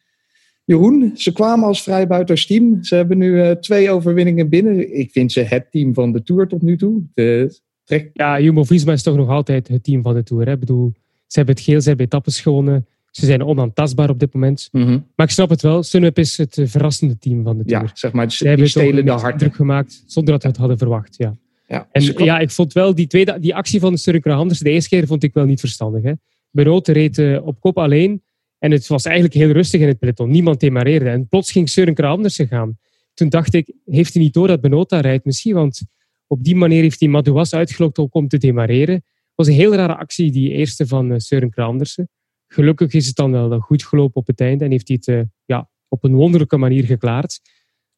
Jeroen, 0.63 1.11
ze 1.15 1.31
kwamen 1.31 1.67
als 1.67 1.83
vrijbuitersteam. 1.83 2.83
Ze 2.83 2.95
hebben 2.95 3.17
nu 3.17 3.41
eh, 3.41 3.51
twee 3.51 3.91
overwinningen 3.91 4.49
binnen. 4.49 4.97
Ik 4.97 5.11
vind 5.11 5.31
ze 5.31 5.39
het 5.41 5.71
team 5.71 5.93
van 5.93 6.11
de 6.11 6.23
Tour 6.23 6.47
tot 6.47 6.61
nu 6.61 6.77
toe. 6.77 7.01
De 7.13 7.59
trek... 7.83 8.09
Ja, 8.13 8.39
Jumbo-Visma 8.39 8.91
is 8.93 9.03
toch 9.03 9.15
nog 9.15 9.29
altijd 9.29 9.67
het 9.67 9.83
team 9.83 10.01
van 10.01 10.13
de 10.13 10.23
Tour. 10.23 10.45
Hè? 10.45 10.51
Ik 10.51 10.59
bedoel, 10.59 10.91
ze 11.27 11.37
hebben 11.37 11.55
het 11.55 11.63
geel, 11.63 11.81
ze 11.81 11.87
hebben 11.87 12.05
etappes 12.05 12.39
gewonnen. 12.41 12.85
Ze 13.11 13.25
zijn 13.25 13.43
onaantastbaar 13.43 14.09
op 14.09 14.19
dit 14.19 14.33
moment. 14.33 14.69
Maar 14.71 15.25
ik 15.25 15.29
snap 15.29 15.49
het 15.49 15.61
wel. 15.61 15.83
Sunweb 15.83 16.17
is 16.19 16.37
het 16.37 16.57
eh, 16.57 16.67
verrassende 16.67 17.17
team 17.17 17.43
van 17.43 17.57
de 17.57 17.65
Tour. 17.65 17.83
Ja, 17.83 17.89
zeg 17.93 18.11
maar, 18.11 18.31
Ze 18.31 18.37
die 18.37 18.47
hebben 18.47 18.69
stelen 18.69 19.05
de 19.05 19.11
harten. 19.11 19.39
druk 19.39 19.55
gemaakt 19.55 20.03
zonder 20.05 20.33
dat 20.33 20.41
we 20.43 20.47
het 20.49 20.57
hadden 20.57 20.77
verwacht. 20.77 21.15
Ja. 21.17 21.35
Ja, 21.67 21.87
En 21.91 22.01
ze 22.01 22.13
kwam- 22.13 22.25
ja, 22.25 22.39
ik 22.39 22.49
vond 22.49 22.73
wel 22.73 22.95
die, 22.95 23.07
tweede, 23.07 23.39
die 23.39 23.55
actie 23.55 23.79
van 23.79 23.97
Søren 23.97 24.21
Anders 24.31 24.59
de 24.59 24.69
eerste 24.69 24.89
keer 24.89 25.07
vond 25.07 25.23
ik 25.23 25.33
wel 25.33 25.45
niet 25.45 25.59
verstandig. 25.59 26.03
Hè. 26.03 26.11
Benoot 26.51 26.87
reed 26.87 27.17
eh, 27.17 27.45
op 27.45 27.59
kop 27.59 27.77
alleen 27.77 28.23
en 28.57 28.71
het 28.71 28.87
was 28.87 29.05
eigenlijk 29.05 29.35
heel 29.35 29.51
rustig 29.51 29.81
in 29.81 29.87
het 29.87 29.99
peloton. 29.99 30.29
Niemand 30.29 30.59
demareerde. 30.59 31.09
En 31.09 31.27
plots 31.27 31.51
ging 31.51 31.69
Søren 31.69 32.47
gaan. 32.47 32.77
Toen 33.13 33.29
dacht 33.29 33.53
ik, 33.53 33.73
heeft 33.85 34.13
hij 34.13 34.23
niet 34.23 34.33
door 34.33 34.47
dat 34.47 34.61
Benoot 34.61 34.89
daar 34.89 35.01
rijdt? 35.01 35.25
Misschien, 35.25 35.53
want 35.53 35.81
op 36.27 36.43
die 36.43 36.55
manier 36.55 36.81
heeft 36.81 36.99
hij 36.99 37.09
Madouas 37.09 37.53
uitgelokt 37.53 37.97
om- 37.97 38.27
te 38.27 38.37
demareren. 38.37 38.95
Het 38.95 39.35
was 39.35 39.47
een 39.47 39.53
heel 39.53 39.75
rare 39.75 39.95
actie, 39.95 40.31
die 40.31 40.51
eerste 40.51 40.87
van 40.87 41.11
uh, 41.11 41.17
Søren 41.17 41.49
Andersen. 41.53 42.09
Gelukkig 42.47 42.93
is 42.93 43.07
het 43.07 43.15
dan 43.15 43.31
wel 43.31 43.59
goed 43.59 43.83
gelopen 43.83 44.21
op 44.21 44.27
het 44.27 44.41
einde 44.41 44.63
en 44.65 44.71
heeft 44.71 44.87
hij 44.87 44.97
het 44.99 45.15
eh, 45.15 45.21
ja, 45.45 45.69
op 45.87 46.03
een 46.03 46.13
wonderlijke 46.13 46.57
manier 46.57 46.83
geklaard. 46.83 47.39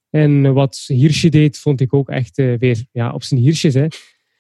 En 0.10 0.54
wat 0.54 0.84
Hirsje 0.88 1.30
deed, 1.30 1.58
vond 1.58 1.82
ik 1.82 1.94
ook 1.94 2.10
echt 2.10 2.38
eh, 2.38 2.58
weer 2.58 2.86
ja, 2.92 3.14
op 3.14 3.24
zijn 3.24 3.40
Hirsjes. 3.40 3.74
Hè. 3.74 3.88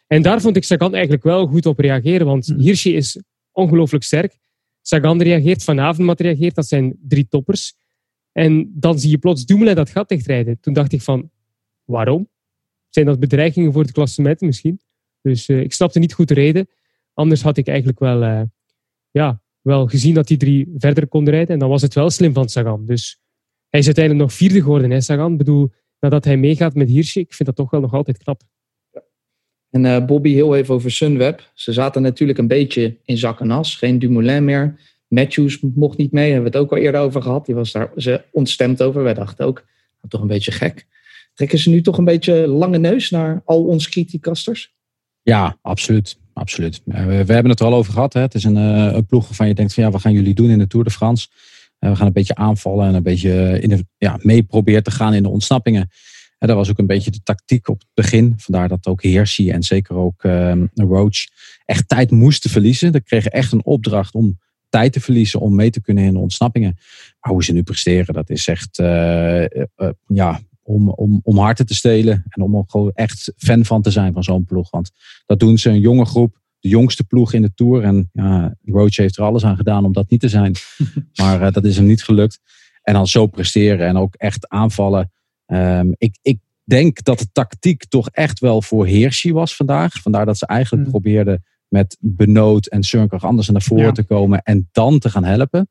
En 0.07 0.21
daar 0.21 0.41
vond 0.41 0.55
ik 0.55 0.63
Sagan 0.63 0.93
eigenlijk 0.93 1.23
wel 1.23 1.47
goed 1.47 1.65
op 1.65 1.79
reageren, 1.79 2.25
want 2.25 2.53
Hirsje 2.57 2.91
is 2.91 3.21
ongelooflijk 3.51 4.03
sterk. 4.03 4.37
Sagan 4.81 5.21
reageert, 5.21 5.63
Van 5.63 5.79
Avermaet 5.79 6.19
reageert, 6.19 6.55
dat 6.55 6.67
zijn 6.67 6.97
drie 7.01 7.27
toppers. 7.27 7.73
En 8.31 8.71
dan 8.73 8.99
zie 8.99 9.09
je 9.09 9.17
plots 9.17 9.45
Dumoulin 9.45 9.75
dat 9.75 9.89
gat 9.89 10.09
dichtrijden. 10.09 10.59
Toen 10.59 10.73
dacht 10.73 10.91
ik 10.91 11.01
van, 11.01 11.31
waarom? 11.83 12.29
Zijn 12.89 13.05
dat 13.05 13.19
bedreigingen 13.19 13.73
voor 13.73 13.81
het 13.81 13.91
klassement 13.91 14.41
misschien? 14.41 14.81
Dus 15.21 15.47
uh, 15.47 15.61
ik 15.61 15.73
snapte 15.73 15.99
niet 15.99 16.13
goed 16.13 16.27
de 16.27 16.33
reden. 16.33 16.67
Anders 17.13 17.41
had 17.41 17.57
ik 17.57 17.67
eigenlijk 17.67 17.99
wel, 17.99 18.23
uh, 18.23 18.41
ja, 19.11 19.41
wel 19.61 19.87
gezien 19.87 20.13
dat 20.13 20.27
die 20.27 20.37
drie 20.37 20.73
verder 20.77 21.07
konden 21.07 21.33
rijden. 21.33 21.53
En 21.53 21.59
dan 21.59 21.69
was 21.69 21.81
het 21.81 21.93
wel 21.93 22.09
slim 22.09 22.33
van 22.33 22.49
Sagan. 22.49 22.85
Dus 22.85 23.19
hij 23.69 23.79
is 23.79 23.85
uiteindelijk 23.85 24.25
nog 24.25 24.37
vierde 24.37 24.61
geworden, 24.61 24.91
hè, 24.91 25.01
Sagan. 25.01 25.31
Ik 25.31 25.37
bedoel, 25.37 25.71
nadat 25.99 26.25
hij 26.25 26.37
meegaat 26.37 26.75
met 26.75 26.89
Hirsche, 26.89 27.19
ik 27.19 27.33
vind 27.33 27.49
dat 27.49 27.57
toch 27.57 27.69
wel 27.69 27.81
nog 27.81 27.93
altijd 27.93 28.17
knap. 28.17 28.41
En 29.71 29.83
uh, 29.83 30.05
Bobby, 30.05 30.33
heel 30.33 30.55
even 30.55 30.73
over 30.73 30.91
Sunweb. 30.91 31.51
Ze 31.53 31.73
zaten 31.73 32.01
natuurlijk 32.01 32.39
een 32.39 32.47
beetje 32.47 32.97
in 33.05 33.17
zak 33.17 33.39
en 33.39 33.51
as. 33.51 33.75
Geen 33.75 33.99
Dumoulin 33.99 34.45
meer. 34.45 34.79
Matthews 35.07 35.59
mocht 35.75 35.97
niet 35.97 36.11
mee, 36.11 36.31
hebben 36.31 36.51
we 36.51 36.57
het 36.57 36.65
ook 36.65 36.71
al 36.71 36.77
eerder 36.77 37.01
over 37.01 37.21
gehad. 37.21 37.45
Die 37.45 37.55
was 37.55 37.71
daar 37.71 37.91
ze 37.95 38.23
ontstemd 38.31 38.81
over. 38.81 39.03
Wij 39.03 39.13
dachten 39.13 39.45
ook, 39.45 39.55
nou, 39.55 40.07
toch 40.09 40.21
een 40.21 40.27
beetje 40.27 40.51
gek. 40.51 40.87
Trekken 41.33 41.59
ze 41.59 41.69
nu 41.69 41.81
toch 41.81 41.97
een 41.97 42.05
beetje 42.05 42.47
lange 42.47 42.77
neus 42.77 43.09
naar 43.09 43.41
al 43.45 43.63
onze 43.63 43.89
criticasters? 43.89 44.73
Ja, 45.21 45.57
absoluut. 45.61 46.17
absoluut. 46.33 46.81
We, 46.85 47.25
we, 47.25 47.33
hebben 47.33 47.49
het 47.49 47.59
er 47.59 47.65
al 47.65 47.73
over 47.73 47.93
gehad. 47.93 48.13
Hè. 48.13 48.21
Het 48.21 48.33
is 48.33 48.43
een, 48.43 48.57
uh, 48.57 48.93
een 48.93 49.05
ploeg 49.05 49.27
waarvan 49.27 49.47
je 49.47 49.53
denkt 49.53 49.73
van 49.73 49.83
ja, 49.83 49.91
wat 49.91 50.01
gaan 50.01 50.13
jullie 50.13 50.33
doen 50.33 50.49
in 50.49 50.59
de 50.59 50.67
Tour 50.67 50.85
de 50.85 50.91
France? 50.91 51.27
We 51.79 51.95
gaan 51.95 52.07
een 52.07 52.13
beetje 52.13 52.35
aanvallen 52.35 52.87
en 52.87 52.93
een 52.93 53.03
beetje 53.03 53.59
in 53.61 53.69
de, 53.69 53.85
ja, 53.97 54.19
mee 54.21 54.43
proberen 54.43 54.83
te 54.83 54.91
gaan 54.91 55.13
in 55.13 55.23
de 55.23 55.29
ontsnappingen. 55.29 55.89
En 56.41 56.47
dat 56.47 56.55
was 56.55 56.69
ook 56.69 56.77
een 56.77 56.87
beetje 56.87 57.11
de 57.11 57.23
tactiek 57.23 57.67
op 57.67 57.79
het 57.79 57.89
begin. 57.93 58.33
Vandaar 58.37 58.67
dat 58.67 58.87
ook 58.87 59.01
Heersie 59.01 59.51
en 59.51 59.63
zeker 59.63 59.95
ook 59.95 60.23
uh, 60.23 60.63
Roach 60.73 61.17
echt 61.65 61.87
tijd 61.87 62.11
moesten 62.11 62.49
verliezen. 62.49 62.91
Ze 62.91 63.01
kregen 63.01 63.31
echt 63.31 63.51
een 63.51 63.65
opdracht 63.65 64.13
om 64.13 64.39
tijd 64.69 64.93
te 64.93 64.99
verliezen 64.99 65.39
om 65.39 65.55
mee 65.55 65.69
te 65.69 65.81
kunnen 65.81 66.03
in 66.03 66.13
de 66.13 66.19
ontsnappingen. 66.19 66.77
Maar 67.19 67.31
hoe 67.31 67.43
ze 67.43 67.53
nu 67.53 67.63
presteren, 67.63 68.13
dat 68.13 68.29
is 68.29 68.47
echt 68.47 68.79
uh, 68.79 69.41
uh, 69.41 69.89
ja, 70.07 70.39
om, 70.61 70.89
om, 70.89 71.19
om 71.23 71.37
harten 71.37 71.65
te 71.65 71.75
stelen. 71.75 72.23
En 72.27 72.41
om 72.41 72.55
er 72.55 72.63
gewoon 72.67 72.91
echt 72.93 73.33
fan 73.37 73.65
van 73.65 73.81
te 73.81 73.91
zijn 73.91 74.13
van 74.13 74.23
zo'n 74.23 74.45
ploeg. 74.45 74.69
Want 74.69 74.91
dat 75.25 75.39
doen 75.39 75.57
ze, 75.57 75.69
een 75.69 75.79
jonge 75.79 76.05
groep. 76.05 76.39
De 76.59 76.69
jongste 76.69 77.03
ploeg 77.03 77.33
in 77.33 77.41
de 77.41 77.53
Tour. 77.53 77.83
En 77.83 78.09
ja, 78.13 78.55
Roach 78.65 78.95
heeft 78.95 79.17
er 79.17 79.23
alles 79.23 79.45
aan 79.45 79.55
gedaan 79.55 79.85
om 79.85 79.93
dat 79.93 80.09
niet 80.09 80.19
te 80.19 80.29
zijn. 80.29 80.55
maar 81.21 81.41
uh, 81.41 81.51
dat 81.51 81.65
is 81.65 81.75
hem 81.75 81.85
niet 81.85 82.03
gelukt. 82.03 82.39
En 82.81 82.93
dan 82.93 83.07
zo 83.07 83.27
presteren 83.27 83.87
en 83.87 83.97
ook 83.97 84.15
echt 84.15 84.47
aanvallen. 84.49 85.11
Um, 85.53 85.95
ik, 85.97 86.17
ik 86.21 86.39
denk 86.63 87.03
dat 87.03 87.19
de 87.19 87.31
tactiek 87.31 87.85
toch 87.85 88.09
echt 88.09 88.39
wel 88.39 88.61
voor 88.61 88.85
Hirschi 88.85 89.33
was 89.33 89.55
vandaag. 89.55 90.01
Vandaar 90.01 90.25
dat 90.25 90.37
ze 90.37 90.45
eigenlijk 90.45 90.85
mm. 90.85 90.91
probeerden 90.91 91.43
met 91.67 91.97
Benoot 91.99 92.65
en 92.65 92.83
Sunker 92.83 93.19
anders 93.19 93.49
naar 93.49 93.61
voren 93.61 93.85
ja. 93.85 93.91
te 93.91 94.03
komen 94.03 94.41
en 94.41 94.69
dan 94.71 94.99
te 94.99 95.09
gaan 95.09 95.23
helpen. 95.23 95.69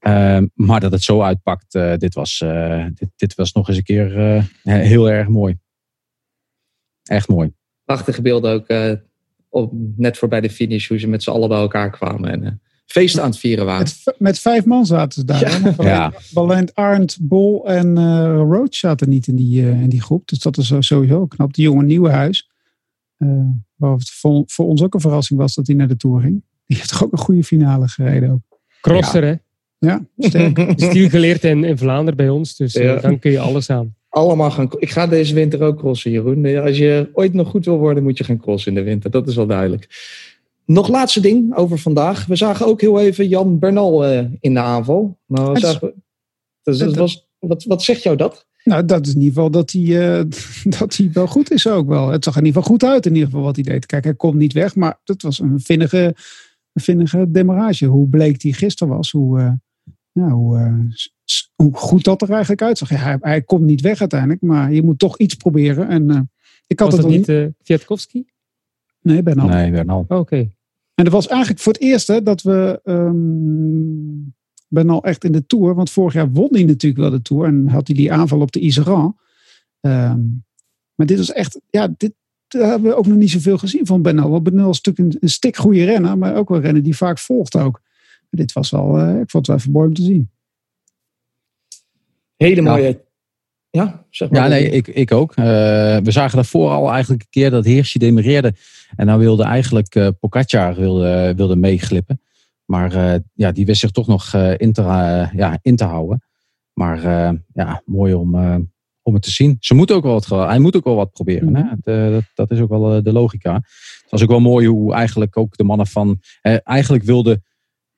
Um, 0.00 0.50
maar 0.54 0.80
dat 0.80 0.92
het 0.92 1.02
zo 1.02 1.22
uitpakt, 1.22 1.74
uh, 1.74 1.94
dit, 1.96 2.14
was, 2.14 2.40
uh, 2.44 2.86
dit, 2.94 3.08
dit, 3.16 3.34
was 3.34 3.52
nog 3.52 3.68
eens 3.68 3.76
een 3.76 3.82
keer 3.82 4.36
uh, 4.36 4.42
heel 4.62 5.10
erg 5.10 5.28
mooi. 5.28 5.58
Echt 7.02 7.28
mooi. 7.28 7.52
Prachtige 7.84 8.22
beelden 8.22 8.52
ook, 8.52 8.98
op, 9.48 9.72
net 9.96 10.18
voorbij 10.18 10.40
de 10.40 10.50
finish, 10.50 10.88
hoe 10.88 10.98
ze 10.98 11.08
met 11.08 11.22
z'n 11.22 11.30
allen 11.30 11.48
bij 11.48 11.58
elkaar 11.58 11.90
kwamen 11.90 12.30
en 12.30 12.60
feest 12.88 13.18
aan 13.18 13.30
het 13.30 13.38
vieren 13.38 13.64
waren. 13.66 13.86
Met, 14.04 14.14
met 14.18 14.38
vijf 14.38 14.64
man 14.64 14.86
zaten 14.86 15.20
ze 15.20 15.24
daar. 15.24 15.74
Ja. 15.84 16.12
Arndt, 16.74 17.18
Bol 17.20 17.68
en 17.68 17.98
Roach 18.36 18.74
zaten 18.74 19.08
niet 19.08 19.26
in 19.26 19.36
die, 19.36 19.62
in 19.62 19.88
die 19.88 20.02
groep. 20.02 20.28
Dus 20.28 20.38
dat 20.38 20.56
is 20.56 20.72
sowieso 20.78 21.26
knap. 21.26 21.54
Die 21.54 21.64
jonge 21.64 21.82
Nieuwenhuis. 21.82 22.48
Uh, 23.18 23.28
waar 23.74 23.92
het 23.92 24.10
voor, 24.10 24.42
voor, 24.46 24.66
ons 24.66 24.82
ook 24.82 24.94
een 24.94 25.00
verrassing 25.00 25.38
was 25.38 25.54
dat 25.54 25.66
hij 25.66 25.76
naar 25.76 25.88
de 25.88 25.96
Tour 25.96 26.20
ging. 26.20 26.42
Die 26.66 26.76
heeft 26.76 26.88
toch 26.88 27.04
ook 27.04 27.12
een 27.12 27.18
goede 27.18 27.44
finale 27.44 27.88
gereden 27.88 28.30
ook. 28.30 28.58
Crosser, 28.80 29.24
ja. 29.24 29.30
hè? 29.30 29.36
Ja, 29.78 30.04
sterk. 30.18 30.72
Stiel 30.76 31.08
geleerd 31.08 31.44
in, 31.44 31.64
in 31.64 31.78
Vlaanderen 31.78 32.16
bij 32.16 32.28
ons, 32.28 32.56
dus 32.56 32.72
ja. 32.72 32.94
uh, 32.94 33.02
dan 33.02 33.18
kun 33.18 33.30
je 33.30 33.40
alles 33.40 33.70
aan. 33.70 33.94
Allemaal 34.08 34.50
gaan. 34.50 34.68
Ik 34.78 34.90
ga 34.90 35.06
deze 35.06 35.34
winter 35.34 35.62
ook 35.62 35.78
crossen, 35.78 36.10
Jeroen. 36.10 36.56
Als 36.56 36.76
je 36.76 37.10
ooit 37.12 37.32
nog 37.32 37.48
goed 37.48 37.64
wil 37.64 37.78
worden, 37.78 38.02
moet 38.02 38.18
je 38.18 38.24
gaan 38.24 38.40
crossen 38.40 38.72
in 38.72 38.78
de 38.78 38.84
winter. 38.90 39.10
Dat 39.10 39.28
is 39.28 39.34
wel 39.34 39.46
duidelijk. 39.46 39.88
Nog 40.70 40.88
laatste 40.88 41.20
ding 41.20 41.54
over 41.54 41.78
vandaag. 41.78 42.26
We 42.26 42.36
zagen 42.36 42.66
ook 42.66 42.80
heel 42.80 43.00
even 43.00 43.28
Jan 43.28 43.58
Bernal 43.58 44.12
uh, 44.12 44.24
in 44.40 44.54
de 44.54 44.60
aanval. 44.60 45.18
Nou, 45.26 45.52
we 45.52 45.58
zagen, 45.58 46.04
dus, 46.62 46.78
dat 46.78 46.96
was, 46.96 47.28
wat, 47.38 47.64
wat 47.64 47.82
zegt 47.82 48.02
jou 48.02 48.16
dat? 48.16 48.46
Nou, 48.64 48.84
dat 48.84 49.06
is 49.06 49.14
in 49.14 49.20
ieder 49.20 49.34
geval 49.34 49.50
dat 49.50 49.70
hij, 49.70 49.82
uh, 49.82 50.24
dat 50.78 50.96
hij 50.96 51.10
wel 51.12 51.26
goed 51.26 51.50
is 51.50 51.66
ook 51.66 51.88
wel. 51.88 52.08
Het 52.08 52.24
zag 52.24 52.34
er 52.34 52.40
in 52.40 52.46
ieder 52.46 52.62
geval 52.62 52.76
goed 52.76 52.90
uit 52.90 53.06
in 53.06 53.12
ieder 53.12 53.28
geval 53.28 53.44
wat 53.44 53.54
hij 53.54 53.64
deed. 53.64 53.86
Kijk, 53.86 54.04
hij 54.04 54.14
komt 54.14 54.34
niet 54.34 54.52
weg, 54.52 54.74
maar 54.74 55.00
dat 55.04 55.22
was 55.22 55.38
een 55.38 55.60
vinnige, 55.60 56.14
een 56.72 56.82
vinnige 56.82 57.30
demarage. 57.30 57.86
Hoe 57.86 58.08
bleek 58.08 58.40
die 58.40 58.54
gisteren 58.54 58.96
was, 58.96 59.10
hoe, 59.10 59.38
uh, 59.38 59.52
ja, 60.12 60.30
hoe, 60.30 60.58
uh, 60.58 61.04
hoe 61.54 61.74
goed 61.74 62.04
dat 62.04 62.22
er 62.22 62.30
eigenlijk 62.30 62.62
uitzag. 62.62 62.90
Ja, 62.90 62.96
hij, 62.96 63.16
hij, 63.20 63.42
komt 63.42 63.64
niet 63.64 63.80
weg 63.80 64.00
uiteindelijk, 64.00 64.40
maar 64.40 64.72
je 64.72 64.82
moet 64.82 64.98
toch 64.98 65.18
iets 65.18 65.34
proberen. 65.34 65.88
En, 65.88 66.30
ik 66.66 66.78
had 66.78 66.88
was 66.90 66.98
het 66.98 67.08
dat 67.08 67.16
niet 67.16 67.28
uh, 67.28 67.46
Kwiatkowski? 67.62 68.24
Nee, 69.00 69.22
Bernal. 69.22 69.48
Nee, 69.48 69.70
Bernal. 69.70 69.98
Oh, 69.98 70.04
Oké. 70.04 70.14
Okay. 70.14 70.56
En 70.98 71.04
dat 71.04 71.12
was 71.12 71.26
eigenlijk 71.28 71.60
voor 71.60 71.72
het 71.72 71.82
eerst 71.82 72.06
hè, 72.06 72.22
dat 72.22 72.42
we... 72.42 72.80
Um, 72.84 74.34
ben 74.68 74.90
al 74.90 75.04
echt 75.04 75.24
in 75.24 75.32
de 75.32 75.46
Tour. 75.46 75.74
Want 75.74 75.90
vorig 75.90 76.14
jaar 76.14 76.30
won 76.30 76.48
hij 76.50 76.64
natuurlijk 76.64 77.00
wel 77.00 77.10
de 77.10 77.22
Tour. 77.22 77.46
En 77.46 77.68
had 77.68 77.86
hij 77.86 77.96
die 77.96 78.12
aanval 78.12 78.40
op 78.40 78.52
de 78.52 78.60
Iseran. 78.60 79.16
Um, 79.80 80.44
maar 80.94 81.06
dit 81.06 81.18
was 81.18 81.32
echt... 81.32 81.60
Ja, 81.70 81.94
dit 81.96 82.14
hebben 82.48 82.90
we 82.90 82.96
ook 82.96 83.06
nog 83.06 83.16
niet 83.16 83.30
zoveel 83.30 83.58
gezien 83.58 83.86
van 83.86 84.02
Benal. 84.02 84.30
Want 84.30 84.42
Benal 84.42 84.70
is 84.70 84.80
natuurlijk 84.80 85.14
een, 85.14 85.22
een 85.22 85.30
stik 85.30 85.56
goede 85.56 85.84
renner. 85.84 86.18
Maar 86.18 86.36
ook 86.36 86.48
wel 86.48 86.58
een 86.58 86.64
renner 86.64 86.82
die 86.82 86.96
vaak 86.96 87.18
volgt 87.18 87.56
ook. 87.56 87.80
Maar 88.20 88.40
dit 88.40 88.52
was 88.52 88.70
wel... 88.70 88.98
Uh, 89.00 89.20
ik 89.20 89.30
vond 89.30 89.32
het 89.32 89.46
wel 89.46 89.56
even 89.56 89.72
mooi 89.72 89.88
om 89.88 89.94
te 89.94 90.02
zien. 90.02 90.30
Hele 92.36 92.62
mooie... 92.62 93.06
Ja, 93.70 94.04
zeg 94.10 94.30
maar. 94.30 94.42
Ja, 94.42 94.48
nee, 94.48 94.70
ik, 94.70 94.86
ik 94.86 95.12
ook. 95.12 95.30
Uh, 95.30 95.44
we 95.96 96.10
zagen 96.10 96.36
daarvoor 96.36 96.70
al 96.70 96.90
eigenlijk 96.92 97.22
een 97.22 97.30
keer 97.30 97.50
dat 97.50 97.64
Heersje 97.64 97.98
demereerde. 97.98 98.54
En 98.96 99.06
nou 99.06 99.18
wilde 99.18 99.42
eigenlijk 99.42 99.94
uh, 99.94 100.08
Pogacar 100.20 100.74
wilde, 100.74 101.32
wilde 101.36 101.56
meeglippen. 101.56 102.20
Maar 102.64 102.94
uh, 102.94 103.14
ja, 103.34 103.52
die 103.52 103.66
wist 103.66 103.80
zich 103.80 103.90
toch 103.90 104.06
nog 104.06 104.34
in, 104.34 104.72
te, 104.72 104.82
ja, 105.32 105.58
in 105.62 105.76
te 105.76 105.84
houden. 105.84 106.22
Maar 106.72 107.02
ja, 107.52 107.82
mooi 107.84 108.14
om, 108.14 108.34
om 109.02 109.14
het 109.14 109.22
te 109.22 109.30
zien. 109.30 109.56
Ze 109.60 109.74
moet 109.74 109.92
ook 109.92 110.02
wel 110.02 110.12
wat, 110.12 110.48
hij 110.48 110.58
moet 110.58 110.76
ook 110.76 110.84
wel 110.84 110.94
wat 110.94 111.12
proberen. 111.12 111.56
Hè? 111.56 111.64
De, 111.80 112.08
dat, 112.10 112.24
dat, 112.34 112.50
is 112.50 112.62
ook 112.62 112.68
wel 112.68 113.02
de 113.02 113.12
logica. 113.12 113.54
Het 113.54 114.10
was 114.10 114.22
ook 114.22 114.28
wel 114.28 114.40
mooi 114.40 114.66
hoe 114.66 114.94
eigenlijk 114.94 115.36
ook 115.36 115.56
de 115.56 115.64
mannen 115.64 115.86
van... 115.86 116.20
eigenlijk 116.62 117.04
wilde 117.04 117.42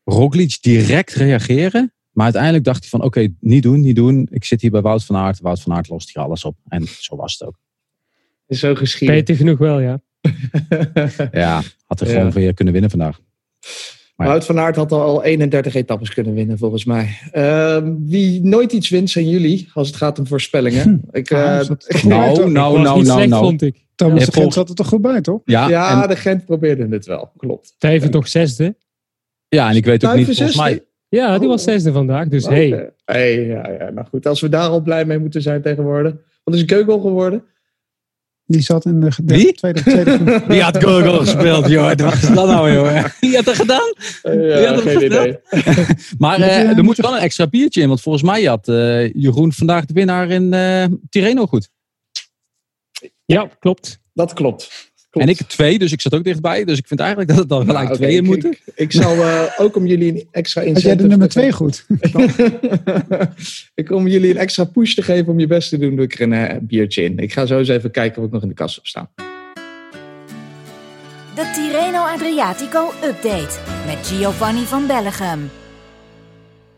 Roglic 0.05 0.59
direct 0.61 1.13
reageren. 1.13 1.93
Maar 2.11 2.25
uiteindelijk 2.25 2.65
dacht 2.65 2.81
hij 2.81 2.89
van 2.89 2.99
oké, 2.99 3.19
okay, 3.19 3.35
niet 3.41 3.63
doen, 3.63 3.81
niet 3.81 3.97
doen. 3.97 4.29
Ik 4.31 4.45
zit 4.45 4.61
hier 4.61 4.71
bij 4.71 4.81
Wout 4.81 5.05
van 5.05 5.17
Aert. 5.17 5.41
Wout 5.41 5.61
van 5.61 5.73
Aert 5.73 5.89
lost 5.89 6.15
hier 6.15 6.23
alles 6.23 6.45
op. 6.45 6.57
En 6.69 6.87
zo 6.87 7.17
was 7.17 7.33
het 7.39 7.49
ook. 7.49 7.59
Is 8.47 8.59
zo 8.59 8.75
geschieden. 8.75 9.17
Beter 9.17 9.37
genoeg 9.37 9.59
wel, 9.59 9.81
ja. 9.81 10.01
ja, 11.33 11.63
had 11.87 12.01
er 12.01 12.07
gewoon 12.07 12.27
ja. 12.27 12.33
weer 12.33 12.55
kunnen 12.55 12.73
winnen 12.73 12.91
vandaag. 12.91 13.21
Maar 14.17 14.29
Wout 14.29 14.45
van 14.45 14.59
Aert 14.59 14.77
had 14.77 14.93
al 14.93 15.23
31 15.23 15.75
etappes 15.75 16.11
kunnen 16.15 16.35
winnen, 16.35 16.59
volgens 16.59 16.85
mij. 16.85 17.19
Uh, 17.33 17.79
wie 17.99 18.43
nooit 18.43 18.73
iets 18.73 18.89
wint, 18.89 19.11
zijn 19.11 19.29
jullie, 19.29 19.69
als 19.73 19.87
het 19.87 19.97
gaat 19.97 20.19
om 20.19 20.27
voorspellingen. 20.27 20.83
Hm. 20.83 21.17
Ik, 21.17 21.31
uh, 21.31 21.39
nou, 21.39 21.71
nou, 22.05 22.51
nou, 22.51 22.81
nou, 22.81 23.03
nou, 23.03 23.27
nou. 23.27 23.45
vond 23.45 23.63
ik. 23.63 23.85
Thomas 23.95 24.25
de 24.25 24.33
Gent 24.33 24.53
zat 24.53 24.69
er 24.69 24.75
toch 24.75 24.89
goed 24.89 25.01
bij, 25.01 25.21
toch? 25.21 25.41
Ja, 25.45 25.69
ja 25.69 26.03
en... 26.03 26.09
de 26.09 26.17
Gent 26.17 26.45
probeerde 26.45 26.87
het 26.89 27.07
wel, 27.07 27.33
klopt. 27.37 27.75
Tijven 27.79 28.11
toch 28.11 28.29
zesde? 28.29 28.77
Ja, 29.49 29.71
en 29.71 29.77
ik 29.77 29.85
weet 29.85 30.07
ook 30.07 30.15
niet, 30.15 30.27
volgens 30.27 30.57
mij... 30.57 30.85
Ja, 31.11 31.39
die 31.39 31.49
was 31.49 31.63
zesde 31.63 31.93
vandaag, 31.93 32.29
dus 32.29 32.45
oh, 32.45 32.51
hey. 32.51 32.67
Okay. 32.67 32.91
hey. 33.05 33.47
Ja, 33.47 33.71
ja, 33.71 33.91
nou 33.91 34.07
goed, 34.07 34.27
als 34.27 34.41
we 34.41 34.49
daar 34.49 34.69
al 34.69 34.81
blij 34.81 35.05
mee 35.05 35.19
moeten 35.19 35.43
zijn 35.43 35.63
tegenwoordig. 35.63 36.15
Wat 36.45 36.55
is 36.55 36.63
Geugel 36.67 37.01
geworden? 37.01 37.45
Die 38.47 38.61
zat 38.61 38.85
in 38.85 39.01
de, 39.01 39.11
de 39.25 39.35
Wie? 39.35 39.53
tweede, 39.53 39.81
tweede 39.83 40.19
Die 40.49 40.63
had 40.63 40.85
Google 40.85 41.19
gespeeld, 41.19 41.69
joh. 41.69 41.89
Wat 41.97 42.15
is 42.15 42.21
dat 42.21 42.47
nou, 42.47 42.73
joh? 42.73 43.05
Wie 43.21 43.37
had 43.37 43.45
dat 43.45 43.55
gedaan? 43.55 43.95
Uh, 44.23 44.63
ja, 44.63 44.75
had 44.75 44.83
geen 44.83 45.05
idee. 45.05 45.39
maar 46.19 46.39
uh, 46.39 46.77
er 46.77 46.85
moet 46.85 46.97
wel 46.97 47.17
een 47.17 47.23
extra 47.23 47.47
biertje 47.47 47.83
in. 47.83 47.89
Want 47.89 48.01
volgens 48.01 48.25
mij 48.25 48.43
had 48.43 48.69
uh, 48.69 49.13
Jeroen 49.13 49.53
vandaag 49.53 49.85
de 49.85 49.93
winnaar 49.93 50.31
in 50.31 50.51
Tireno 51.09 51.47
goed. 51.47 51.71
Ja, 53.25 53.49
klopt. 53.59 54.01
Dat 54.13 54.33
klopt. 54.33 54.90
Klopt. 55.11 55.27
En 55.27 55.33
ik 55.33 55.43
twee, 55.43 55.79
dus 55.79 55.93
ik 55.93 56.01
zat 56.01 56.15
ook 56.15 56.25
dichtbij. 56.25 56.65
Dus 56.65 56.79
ik 56.79 56.87
vind 56.87 57.01
eigenlijk 57.01 57.31
dat 57.31 57.39
het 57.39 57.49
dan 57.49 57.61
gelijk 57.61 57.85
nou, 57.85 57.95
okay, 57.95 58.07
tweeën 58.07 58.25
moeten. 58.25 58.51
Ik, 58.51 58.63
ik 58.75 58.93
zal 58.93 59.17
uh, 59.17 59.43
ook 59.57 59.77
om 59.77 59.87
jullie 59.87 60.13
een 60.13 60.29
extra 60.31 60.61
inzet. 60.61 60.75
Had 60.75 60.85
jij 60.85 60.97
de 60.97 61.07
nummer 61.07 61.29
twee 61.29 61.53
goed? 61.53 61.87
ik 63.75 63.91
om 63.91 64.09
jullie 64.09 64.31
een 64.31 64.37
extra 64.37 64.65
push 64.65 64.95
te 64.95 65.03
geven 65.03 65.33
om 65.33 65.41
je 65.41 65.47
best 65.47 65.69
te 65.69 65.79
doen, 65.79 65.97
doe 65.97 66.05
ik 66.05 66.15
er 66.15 66.21
een 66.21 66.33
uh, 66.33 66.57
biertje 66.61 67.03
in. 67.03 67.19
Ik 67.19 67.33
ga 67.33 67.47
zo 67.47 67.59
eens 67.59 67.69
even 67.69 67.91
kijken 67.91 68.17
wat 68.17 68.27
ik 68.27 68.33
nog 68.33 68.43
in 68.43 68.49
de 68.49 68.55
kast 68.55 68.75
heb 68.75 68.87
staan. 68.87 69.11
De 71.35 71.51
Tirreno 71.55 72.03
Adriatico 72.05 72.93
Update 73.05 73.59
met 73.87 74.07
Giovanni 74.07 74.65
van 74.65 74.87
Bellegem. 74.87 75.51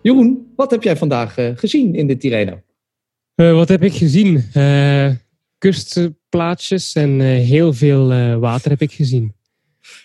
Jeroen, 0.02 0.52
wat 0.56 0.70
heb 0.70 0.82
jij 0.82 0.96
vandaag 0.96 1.38
uh, 1.38 1.50
gezien 1.54 1.94
in 1.94 2.06
de 2.06 2.16
Tirreno? 2.16 2.60
Eh, 3.34 3.52
wat 3.52 3.68
heb 3.68 3.82
ik 3.82 3.92
gezien? 3.92 4.44
Kustplaatjes 5.62 6.92
en 6.92 7.20
eh, 7.20 7.26
heel 7.26 7.72
veel 7.72 8.12
eh, 8.12 8.36
water 8.36 8.70
heb 8.70 8.80
ik 8.80 8.92
gezien. 8.92 9.34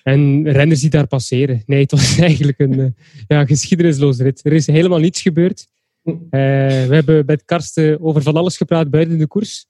En 0.03 0.51
renners 0.51 0.81
die 0.81 0.89
daar 0.89 1.07
passeren. 1.07 1.63
Nee, 1.65 1.81
het 1.81 1.91
was 1.91 2.17
eigenlijk 2.29 2.59
een 2.59 2.79
eh, 2.79 2.87
ja, 3.27 3.45
geschiedenisloos 3.45 4.17
rit. 4.17 4.45
Er 4.45 4.53
is 4.53 4.67
helemaal 4.67 4.99
niets 4.99 5.21
gebeurd. 5.21 5.67
We 6.29 6.87
hebben 6.89 7.23
met 7.25 7.45
Karsten 7.45 8.01
over 8.01 8.21
van 8.21 8.35
alles 8.35 8.57
gepraat 8.57 8.89
buiten 8.89 9.17
de 9.17 9.27
koers. 9.27 9.65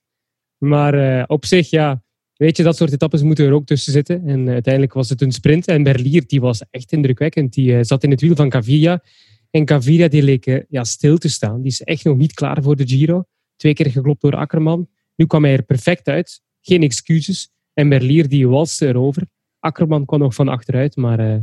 Maar 0.58 1.26
op 1.28 1.46
zich, 1.46 1.70
ja, 1.70 2.04
weet 2.36 2.58
je, 2.58 2.64
dat 2.64 2.78
soort 2.78 2.92
etappes 2.92 3.22
moeten 3.22 3.46
er 3.46 3.54
ook 3.54 3.66
tussen 3.66 3.92
zitten. 3.92 4.28
En 4.28 4.50
uiteindelijk 4.50 4.94
was 4.94 5.10
het 5.10 5.22
een 5.22 5.32
sprint. 5.32 5.68
En 5.68 5.84
Berlier, 5.84 6.24
die 6.28 6.42
was 6.42 6.64
echt 6.70 6.92
indrukwekkend. 6.92 7.54
Die 7.54 7.84
zat 7.84 8.04
in 8.04 8.12
het 8.12 8.22
wiel 8.22 8.36
van 8.36 8.52
Gaviria. 8.52 9.04
En 9.52 9.68
Gaviria, 9.68 10.08
die 10.08 10.24
leek 10.24 10.66
ja, 10.70 10.84
stil 10.84 11.18
te 11.18 11.30
staan. 11.30 11.62
Die 11.62 11.72
is 11.72 11.82
echt 11.82 12.04
nog 12.04 12.18
niet 12.18 12.34
klaar 12.34 12.64
voor 12.64 12.76
de 12.76 12.88
Giro. 12.88 13.24
Twee 13.56 13.74
keer 13.74 13.92
geklopt 13.92 14.22
door 14.22 14.36
Akkerman. 14.36 14.88
Nu 15.18 15.26
kwam 15.26 15.44
hij 15.44 15.54
er 15.54 15.64
perfect 15.64 16.08
uit. 16.08 16.42
Geen 16.62 16.84
excuses. 16.84 17.50
En 17.74 17.88
Merlier, 17.88 18.30
die 18.30 18.48
walste 18.48 18.88
erover. 18.88 19.24
Akkerman 19.60 20.06
kwam 20.06 20.20
nog 20.20 20.36
van 20.36 20.48
achteruit. 20.48 20.96
Maar 20.96 21.20
eh 21.20 21.38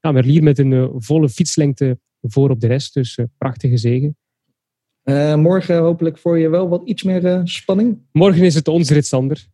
ja, 0.00 0.12
Merlier 0.12 0.42
met 0.42 0.58
een 0.58 0.72
eh, 0.72 0.86
volle 0.96 1.28
fietslengte 1.28 1.98
voor 2.20 2.50
op 2.50 2.60
de 2.60 2.66
rest. 2.66 2.94
Dus 2.94 3.16
eh, 3.16 3.24
prachtige 3.38 3.76
zegen. 3.76 4.16
Morgen 5.36 5.78
hopelijk 5.78 6.18
voor 6.18 6.38
je 6.38 6.48
wel 6.48 6.68
wat 6.68 6.82
iets 6.84 7.02
meer 7.02 7.40
spanning. 7.44 7.98
Morgen 8.12 8.42
is 8.42 8.54
het 8.54 8.68
onze 8.68 8.94
rit, 8.94 9.06
Sander. 9.06 9.46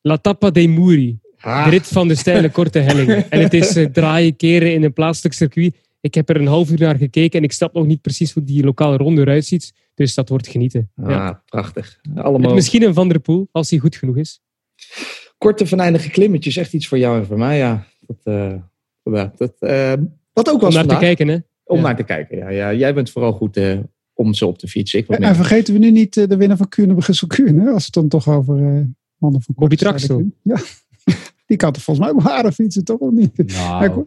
La 0.00 0.16
Tappa 0.16 0.50
dei 0.50 0.68
Muri. 0.68 1.18
Ah. 1.40 1.64
De 1.64 1.70
rit 1.70 1.86
van 1.86 2.08
de 2.08 2.14
steile 2.14 2.50
korte 2.50 2.78
hellingen. 2.78 3.24
En 3.30 3.40
het 3.40 3.54
is 3.54 3.86
draaien, 3.92 4.36
keren 4.36 4.72
in 4.72 4.82
een 4.82 4.92
plaatselijk 4.92 5.34
circuit. 5.34 5.74
Ik 6.00 6.14
heb 6.14 6.28
er 6.28 6.36
een 6.36 6.46
half 6.46 6.70
uur 6.70 6.78
naar 6.78 6.96
gekeken 6.96 7.38
en 7.38 7.44
ik 7.44 7.52
snap 7.52 7.74
nog 7.74 7.86
niet 7.86 8.00
precies 8.00 8.32
hoe 8.32 8.44
die 8.44 8.64
lokale 8.64 8.96
ronde 8.96 9.20
eruit 9.20 9.44
ziet. 9.44 9.72
Dus 9.96 10.14
dat 10.14 10.28
wordt 10.28 10.48
genieten. 10.48 10.90
Ah, 10.96 11.10
Ja. 11.10 11.42
prachtig. 11.46 11.98
Met 12.14 12.24
Allemaal 12.24 12.54
misschien 12.54 12.82
een 12.82 12.94
Van 12.94 13.08
der 13.08 13.18
Poel, 13.20 13.48
als 13.52 13.70
hij 13.70 13.78
goed 13.78 13.96
genoeg 13.96 14.16
is. 14.16 14.40
korte 15.38 15.66
venijnige 15.66 16.10
klimmetjes. 16.10 16.56
Echt 16.56 16.72
iets 16.72 16.88
voor 16.88 16.98
jou 16.98 17.18
en 17.18 17.26
voor 17.26 17.38
mij, 17.38 17.58
ja. 17.58 17.86
Dat, 18.00 18.16
eh, 18.22 18.54
ja, 19.02 19.32
dat, 19.36 19.52
eh, 19.58 19.92
wat 20.32 20.48
ook 20.48 20.54
Om 20.54 20.60
was 20.60 20.74
naar 20.74 20.86
te 20.86 20.96
kijken, 20.96 21.28
hè. 21.28 21.38
Om 21.64 21.76
Ja. 21.76 21.82
naar 21.82 21.96
te 21.96 22.02
kijken, 22.02 22.38
ja, 22.38 22.48
ja. 22.48 22.72
Jij 22.74 22.94
bent 22.94 23.10
vooral 23.10 23.32
goed 23.32 23.56
eh, 23.56 23.78
om 24.12 24.34
ze 24.34 24.46
op 24.46 24.58
te 24.58 24.68
fietsen. 24.68 24.98
Ik 24.98 25.06
wat 25.06 25.18
En 25.18 25.34
vergeten 25.34 25.74
we 25.74 25.80
nu 25.80 25.90
niet 25.90 26.14
de 26.14 26.36
winnaar 26.36 26.56
van 26.56 26.68
Kuurne 26.68 26.94
Brussel 26.94 27.26
Kuurne, 27.26 27.70
als 27.72 27.84
het 27.84 27.94
dan 27.94 28.08
toch 28.08 28.28
over 28.28 28.56
eh, 28.56 28.80
mannen 29.16 29.42
van 29.42 29.54
Bobby 29.56 29.76
Traxel. 29.76 30.30
Ja, 30.42 30.56
die 31.46 31.56
kan 31.56 31.72
toch 31.72 31.82
volgens 31.82 32.06
mij 32.06 32.14
ook 32.16 32.28
aardig 32.30 32.54
fietsen, 32.54 32.84
toch? 32.84 32.98
Of 32.98 33.10
niet? 33.12 33.52
Nou, 33.52 34.06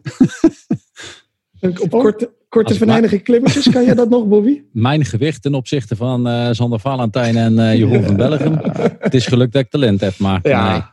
Op 1.60 1.90
korte, 1.90 2.30
korte 2.48 2.74
venijnige 2.74 3.18
klimmetjes, 3.18 3.70
kan 3.70 3.84
jij 3.84 3.94
dat 3.94 4.08
nog, 4.08 4.26
Bobby? 4.26 4.62
mijn 4.72 5.04
gewicht 5.04 5.42
ten 5.42 5.54
opzichte 5.54 5.96
van 5.96 6.26
eh 6.26 6.48
Sander 6.50 6.80
Valentijn 6.80 7.36
en 7.36 7.58
eh, 7.58 7.74
Jeroen 7.74 8.02
van 8.02 8.16
Bellegem. 8.16 8.60
Het 8.98 9.14
is 9.14 9.26
geluk 9.26 9.52
dat 9.52 9.62
ik 9.62 9.70
talent 9.70 10.00
heb, 10.00 10.18
maar 10.18 10.40
nee. 10.42 10.52
Ja. 10.52 10.92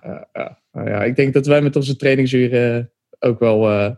Nou 0.72 0.90
ja, 0.90 1.04
ik 1.04 1.16
denk 1.16 1.34
dat 1.34 1.46
wij 1.46 1.62
met 1.62 1.76
onze 1.76 1.96
trainingsuren 1.96 2.92
ook 3.20 3.40
wel... 3.40 3.70
eh, 3.70 3.90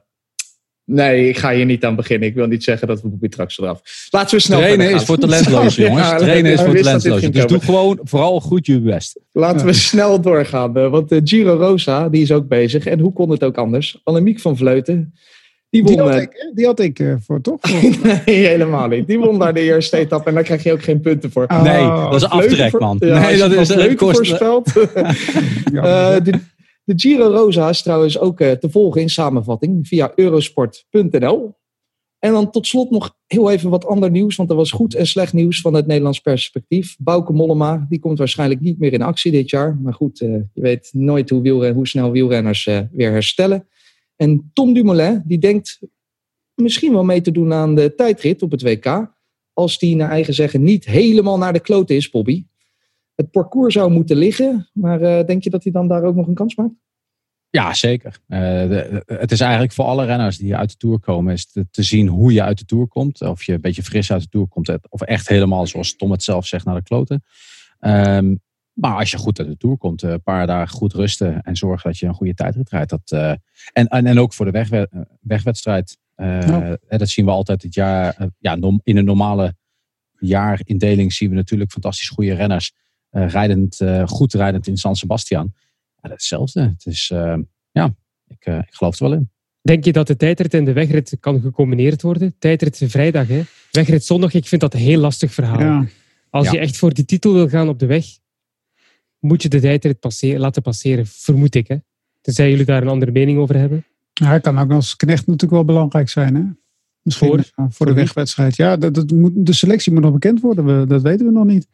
Nee, 0.89 1.29
ik 1.29 1.37
ga 1.37 1.53
hier 1.53 1.65
niet 1.65 1.85
aan 1.85 1.95
beginnen. 1.95 2.27
Ik 2.27 2.35
wil 2.35 2.47
niet 2.47 2.63
zeggen 2.63 2.87
dat 2.87 3.01
we 3.01 3.07
Bobby 3.07 3.27
Traxel 3.27 3.63
eraf. 3.63 4.07
Laten 4.09 4.35
we 4.35 4.41
snel 4.41 4.59
Trainen 4.59 4.91
is 4.91 5.03
voor 5.03 5.17
gaan. 5.19 5.29
talentlozen, 5.29 5.83
jongens. 5.87 6.07
Ja, 6.07 6.17
Trainen 6.17 6.51
is 6.51 6.61
voor 6.61 7.19
ging 7.19 7.33
Dus 7.33 7.45
doe 7.45 7.59
gewoon 7.59 7.99
vooral 8.03 8.39
goed 8.39 8.65
je 8.65 8.79
best. 8.79 9.19
Laten 9.31 9.65
we 9.65 9.73
snel 9.73 10.21
doorgaan. 10.21 10.73
Want 10.73 11.15
Giro 11.23 11.55
Rosa, 11.55 12.09
die 12.09 12.21
is 12.21 12.31
ook 12.31 12.47
bezig. 12.47 12.85
En 12.85 12.99
hoe 12.99 13.13
kon 13.13 13.29
het 13.29 13.43
ook 13.43 13.57
anders? 13.57 14.01
Annemiek 14.03 14.39
van 14.39 14.57
Vleuten, 14.57 15.13
die 15.69 15.83
won... 15.83 15.91
Die 15.91 16.01
had 16.01 16.15
eh, 16.15 16.21
ik, 16.21 16.51
die 16.53 16.65
had 16.65 16.79
ik 16.79 16.99
eh, 16.99 17.13
voor, 17.19 17.41
toch? 17.41 17.61
nee, 18.25 18.47
helemaal 18.47 18.87
niet. 18.87 19.07
Die 19.07 19.19
won 19.19 19.39
daar 19.39 19.53
de 19.53 19.61
eerste 19.61 19.97
etappe 19.97 20.29
en 20.29 20.35
daar 20.35 20.43
krijg 20.43 20.63
je 20.63 20.71
ook 20.71 20.83
geen 20.83 21.01
punten 21.01 21.31
voor. 21.31 21.45
Oh, 21.47 21.63
Nee, 21.63 21.85
dat 21.87 22.15
is 22.15 22.29
aftrek, 22.29 22.69
voor- 22.69 22.79
man. 22.79 22.97
Ja, 22.99 23.19
nee, 23.19 23.37
dat 23.37 23.51
is 23.51 23.69
een. 23.69 23.97
Ja, 25.73 26.15
Eh, 26.15 26.23
de, 26.23 26.33
de 26.83 26.93
Giro 26.95 27.27
Rosa 27.27 27.69
is 27.69 27.81
trouwens 27.81 28.19
ook 28.19 28.39
eh, 28.39 28.51
te 28.51 28.69
volgen 28.69 29.01
in 29.01 29.09
samenvatting 29.09 29.87
via 29.87 30.11
eurosport.nl. 30.15 31.57
En 32.19 32.31
dan 32.31 32.51
tot 32.51 32.67
slot 32.67 32.89
nog 32.89 33.15
heel 33.27 33.51
even 33.51 33.69
wat 33.69 33.85
ander 33.85 34.11
nieuws, 34.11 34.35
want 34.35 34.49
er 34.49 34.55
was 34.55 34.71
goed 34.71 34.95
en 34.95 35.07
slecht 35.07 35.33
nieuws 35.33 35.61
van 35.61 35.73
het 35.73 35.87
Nederlands 35.87 36.19
perspectief. 36.19 36.95
Bauke 36.99 37.33
Mollema, 37.33 37.85
die 37.89 37.99
komt 37.99 38.17
waarschijnlijk 38.17 38.61
niet 38.61 38.79
meer 38.79 38.93
in 38.93 39.01
actie 39.01 39.31
dit 39.31 39.49
jaar. 39.49 39.77
Maar 39.81 39.93
goed, 39.93 40.21
eh, 40.21 40.29
je 40.53 40.61
weet 40.61 40.89
nooit 40.93 41.29
hoe, 41.29 41.41
wielren, 41.41 41.73
hoe 41.73 41.87
snel 41.87 42.11
wielrenners 42.11 42.67
eh, 42.67 42.79
weer 42.91 43.11
herstellen. 43.11 43.67
En 44.21 44.49
Tom 44.53 44.73
Dumoulin, 44.73 45.23
die 45.25 45.37
denkt 45.37 45.79
misschien 46.53 46.91
wel 46.91 47.03
mee 47.03 47.21
te 47.21 47.31
doen 47.31 47.53
aan 47.53 47.75
de 47.75 47.95
tijdrit 47.95 48.41
op 48.41 48.51
het 48.51 48.61
WK. 48.61 49.17
Als 49.53 49.77
die 49.77 49.95
naar 49.95 50.09
eigen 50.09 50.33
zeggen 50.33 50.63
niet 50.63 50.85
helemaal 50.85 51.37
naar 51.37 51.53
de 51.53 51.59
klote 51.59 51.95
is, 51.95 52.09
Bobby. 52.09 52.45
Het 53.15 53.31
parcours 53.31 53.73
zou 53.73 53.91
moeten 53.91 54.17
liggen, 54.17 54.69
maar 54.73 55.01
eh, 55.01 55.25
denk 55.25 55.43
je 55.43 55.49
dat 55.49 55.63
hij 55.63 55.71
dan 55.71 55.87
daar 55.87 56.03
ook 56.03 56.15
nog 56.15 56.27
een 56.27 56.33
kans 56.33 56.55
maakt? 56.55 56.73
Ja, 57.49 57.73
zeker. 57.73 58.19
Eh, 58.27 58.69
het 59.05 59.31
is 59.31 59.39
eigenlijk 59.39 59.73
voor 59.73 59.85
alle 59.85 60.05
renners 60.05 60.37
die 60.37 60.55
uit 60.55 60.69
de 60.69 60.77
Tour 60.77 60.99
komen, 60.99 61.33
is 61.33 61.51
te, 61.51 61.67
te 61.71 61.83
zien 61.83 62.07
hoe 62.07 62.33
je 62.33 62.43
uit 62.43 62.57
de 62.57 62.65
Tour 62.65 62.87
komt. 62.87 63.21
Of 63.21 63.43
je 63.43 63.53
een 63.53 63.61
beetje 63.61 63.83
fris 63.83 64.11
uit 64.11 64.21
de 64.21 64.29
Tour 64.29 64.47
komt. 64.47 64.77
Of 64.89 65.01
echt 65.01 65.27
helemaal, 65.27 65.67
zoals 65.67 65.95
Tom 65.95 66.11
het 66.11 66.23
zelf 66.23 66.45
zegt, 66.47 66.65
naar 66.65 66.75
de 66.75 66.83
kloten. 66.83 67.23
Ehm, 67.79 68.35
maar 68.79 68.95
als 68.95 69.11
je 69.11 69.17
goed 69.17 69.39
uit 69.39 69.47
de 69.47 69.57
Tour 69.57 69.77
komt, 69.77 70.03
eh, 70.03 70.09
een 70.11 70.21
paar 70.23 70.47
dagen 70.47 70.77
goed 70.77 70.93
rusten 70.93 71.41
en 71.41 71.55
zorgen 71.55 71.89
dat 71.89 71.99
je 71.99 72.05
een 72.05 72.13
goede 72.13 72.33
tijdrit 72.33 72.69
rijdt. 72.69 72.89
Dat, 72.89 73.11
eh, 73.11 73.29
en, 73.73 73.87
en, 73.87 74.05
en 74.05 74.19
ook 74.19 74.33
voor 74.33 74.45
de 74.45 74.51
wegwe- 74.51 74.87
eh, 74.91 75.01
wegwedstrijd. 75.21 75.97
Ja. 76.15 76.77
Dat 76.87 77.09
zien 77.09 77.25
we 77.25 77.31
altijd 77.31 77.61
het 77.61 77.73
jaar. 77.73 78.29
ja, 78.39 78.57
in 78.83 78.97
een 78.97 79.05
normale 79.05 79.55
jaarindeling 80.19 81.13
zien 81.13 81.29
we 81.29 81.35
natuurlijk 81.35 81.71
fantastisch 81.71 82.09
goede 82.09 82.33
renners. 82.33 82.73
eh, 83.09 83.29
rijdend, 83.29 83.79
eh, 83.79 84.07
goed 84.07 84.33
rijdend 84.33 84.67
in 84.67 84.77
San 84.77 84.95
Sebastian. 84.95 85.53
Ja, 86.01 86.09
hetzelfde. 86.09 86.61
Het 86.61 86.85
is, 86.85 87.09
eh, 87.13 87.37
ja, 87.71 87.95
ik, 88.27 88.45
ik 88.45 88.73
geloof 88.75 88.99
er 88.99 89.09
wel 89.09 89.17
in. 89.17 89.29
Denk 89.61 89.83
je 89.85 89.91
dat 89.91 90.07
de 90.07 90.15
tijdrit 90.15 90.53
en 90.53 90.65
de 90.65 90.73
wegrit 90.73 91.17
kan 91.19 91.41
gecombineerd 91.41 92.01
worden? 92.01 92.35
Tijdrit 92.39 92.81
vrijdag, 92.85 93.27
hè? 93.27 93.41
Wegrit 93.71 94.05
zondag, 94.05 94.33
ik 94.33 94.45
vind 94.47 94.61
dat 94.61 94.73
een 94.73 94.79
heel 94.79 94.99
lastig 94.99 95.33
verhaal. 95.33 95.59
ja. 95.59 95.85
Als 96.29 96.45
Ja. 96.45 96.51
je 96.51 96.59
echt 96.59 96.77
voor 96.77 96.93
die 96.93 97.05
titel 97.05 97.33
wil 97.33 97.47
gaan 97.49 97.67
op 97.69 97.79
de 97.79 97.85
weg, 97.85 98.05
moet 99.19 99.41
je 99.41 99.49
de 99.49 99.59
tijdrit 99.59 99.99
passeren, 99.99 100.39
laten 100.39 100.61
passeren, 100.61 101.05
vermoed 101.07 101.55
ik. 101.55 101.67
Hè? 101.67 101.77
Tenzij 102.21 102.49
jullie 102.49 102.65
daar 102.65 102.81
een 102.81 102.87
andere 102.87 103.11
mening 103.11 103.37
over 103.37 103.57
hebben. 103.57 103.85
Hij 104.13 104.39
kan 104.39 104.59
ook 104.59 104.71
als 104.71 104.95
knecht 104.95 105.25
natuurlijk 105.25 105.51
wel 105.51 105.65
belangrijk 105.65 106.09
zijn. 106.09 106.35
Hè? 106.35 106.43
Misschien 107.01 107.27
Voor? 107.27 107.37
voor, 107.37 107.53
voor 107.55 107.71
Voor 107.71 107.85
de 107.85 107.93
wegwedstrijd. 107.93 108.55
Ja, 108.55 108.77
dat, 108.77 108.93
dat 108.93 109.11
moet, 109.11 109.31
de 109.35 109.53
selectie 109.53 109.93
moet 109.93 110.01
nog 110.01 110.13
bekend 110.13 110.41
worden. 110.41 110.65
We, 110.65 110.87
dat 110.87 111.01
weten 111.01 111.25
we 111.25 111.31
nog 111.31 111.45
niet. 111.45 111.67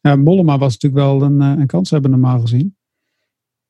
Ja, 0.00 0.16
Mollema 0.16 0.58
was 0.58 0.72
natuurlijk 0.72 1.02
wel 1.02 1.22
een, 1.22 1.40
eh, 1.40 1.60
een 1.60 1.66
kans 1.66 1.90
hebben 1.90 2.10
normaal 2.10 2.40
gezien. 2.40 2.76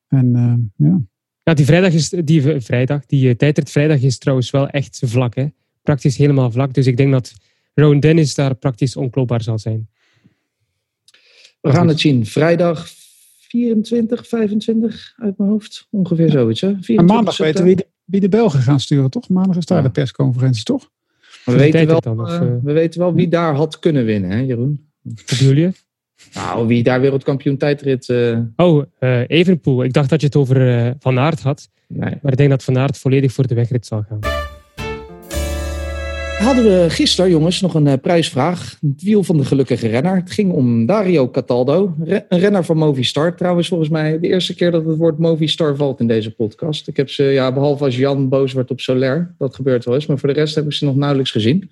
En 0.07 0.35
eh, 0.35 0.87
ja. 0.87 1.01
Ja, 1.43 1.53
die 1.53 1.65
vrijdag 1.65 1.93
is, 1.93 2.09
die 2.09 2.61
vrijdag, 2.61 3.05
die 3.05 3.29
eh, 3.29 3.35
tijdrit 3.35 3.71
vrijdag 3.71 4.01
is 4.01 4.17
trouwens 4.17 4.51
wel 4.51 4.67
echt 4.67 5.01
vlak. 5.05 5.35
Hè? 5.35 5.47
Praktisch 5.81 6.17
helemaal 6.17 6.51
vlak. 6.51 6.73
Dus 6.73 6.87
ik 6.87 6.97
denk 6.97 7.11
dat 7.11 7.33
Rowan 7.73 7.99
Dennis 7.99 8.35
daar 8.35 8.55
praktisch 8.55 8.95
onklopbaar 8.95 9.41
zal 9.41 9.59
zijn. 9.59 9.89
We 11.61 11.71
gaan 11.71 11.87
het 11.87 11.99
zien. 11.99 12.25
Vrijdag 12.25 12.87
24, 13.57 14.27
25 14.27 15.13
uit 15.17 15.37
mijn 15.37 15.49
hoofd. 15.49 15.87
Ongeveer 15.89 16.29
zoiets. 16.29 16.61
Hè? 16.61 16.67
24 16.67 16.97
En 16.97 17.05
maandag 17.15 17.37
weten 17.37 17.59
we 17.59 17.67
wie 17.67 17.75
de, 17.75 17.87
wie 18.05 18.19
de 18.19 18.29
Belgen 18.29 18.59
gaan 18.59 18.79
sturen, 18.79 19.09
toch? 19.09 19.29
Maandag 19.29 19.57
is 19.57 19.65
daar 19.65 19.77
Ja. 19.77 19.83
de 19.83 19.89
persconferentie, 19.89 20.63
toch? 20.63 20.89
We 21.45 21.51
weten, 21.51 21.87
wel, 21.87 21.99
tijdrit 21.99 22.03
dan, 22.03 22.21
of, 22.21 22.29
eh, 22.29 22.47
eh? 22.47 22.63
we 22.63 22.71
weten 22.73 22.99
wel 22.99 23.13
wie 23.13 23.27
daar 23.27 23.55
had 23.55 23.79
kunnen 23.79 24.05
winnen, 24.05 24.29
hè, 24.29 24.37
Jeroen? 24.39 24.89
Wat 25.01 25.23
bedoel 25.39 25.55
je? 25.55 25.71
Nou, 26.33 26.67
wie 26.67 26.83
daar 26.83 27.01
wereldkampioen 27.01 27.57
tijdrit... 27.57 28.09
eh, 28.09 28.39
Oh, 28.55 28.83
eh 28.99 29.21
Evenpoel. 29.27 29.83
Ik 29.83 29.93
dacht 29.93 30.09
dat 30.09 30.19
je 30.21 30.25
het 30.27 30.35
over 30.35 30.77
eh, 30.85 30.91
Van 30.99 31.19
Aert 31.19 31.41
had. 31.41 31.69
nee. 31.87 32.13
Maar 32.21 32.31
ik 32.31 32.37
denk 32.37 32.49
dat 32.49 32.63
Van 32.63 32.77
Aert 32.77 32.97
volledig 32.97 33.31
voor 33.31 33.47
de 33.47 33.55
wegrit 33.55 33.85
zal 33.85 34.03
gaan. 34.09 34.42
Hadden 36.43 36.63
we 36.63 36.89
gisteren, 36.89 37.31
jongens, 37.31 37.61
nog 37.61 37.73
een 37.73 37.87
eh, 37.87 37.93
prijsvraag. 38.01 38.77
Het 38.81 39.03
wiel 39.03 39.23
van 39.23 39.37
de 39.37 39.45
gelukkige 39.45 39.87
renner. 39.87 40.15
Het 40.15 40.31
ging 40.31 40.51
om 40.51 40.85
Dario 40.85 41.29
Cataldo. 41.29 41.95
Een 42.05 42.39
renner 42.39 42.65
van 42.65 42.77
Movistar. 42.77 43.35
Trouwens, 43.35 43.67
volgens 43.67 43.89
mij 43.89 44.19
de 44.19 44.27
eerste 44.27 44.55
keer 44.55 44.71
dat 44.71 44.85
het 44.85 44.97
woord 44.97 45.19
Movistar 45.19 45.75
valt 45.75 45.99
in 45.99 46.07
deze 46.07 46.31
podcast. 46.31 46.87
Ik 46.87 46.97
heb 46.97 47.09
ze, 47.09 47.23
ja, 47.23 47.53
behalve 47.53 47.83
als 47.83 47.97
Jan 47.97 48.29
boos 48.29 48.53
wordt 48.53 48.71
op 48.71 48.79
Soler. 48.79 49.35
Dat 49.37 49.55
gebeurt 49.55 49.85
wel 49.85 49.95
eens. 49.95 50.05
Maar 50.05 50.17
voor 50.17 50.33
de 50.33 50.35
rest 50.35 50.55
heb 50.55 50.65
ik 50.65 50.73
ze 50.73 50.85
nog 50.85 50.95
nauwelijks 50.95 51.31
gezien. 51.31 51.71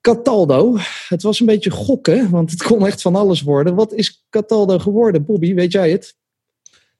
Cataldo. 0.00 0.76
Het 1.08 1.22
was 1.22 1.40
een 1.40 1.46
beetje 1.46 1.70
gokken, 1.70 2.30
want 2.30 2.50
het 2.50 2.62
kon 2.62 2.86
echt 2.86 3.02
van 3.02 3.14
alles 3.14 3.42
worden. 3.42 3.74
Wat 3.74 3.92
is 3.92 4.26
Cataldo 4.30 4.78
geworden? 4.78 5.24
Bobby, 5.24 5.54
weet 5.54 5.72
jij 5.72 5.90
het? 5.90 6.16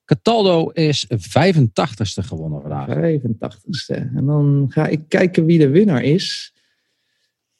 Cataldo 0.04 0.68
is 0.68 1.06
85ste 1.14 2.24
gewonnen 2.24 2.60
vandaag. 2.60 2.88
85ste. 2.88 4.14
En 4.14 4.26
dan 4.26 4.66
ga 4.68 4.86
ik 4.86 5.00
kijken 5.08 5.44
wie 5.44 5.58
de 5.58 5.68
winnaar 5.68 6.02
is. 6.02 6.52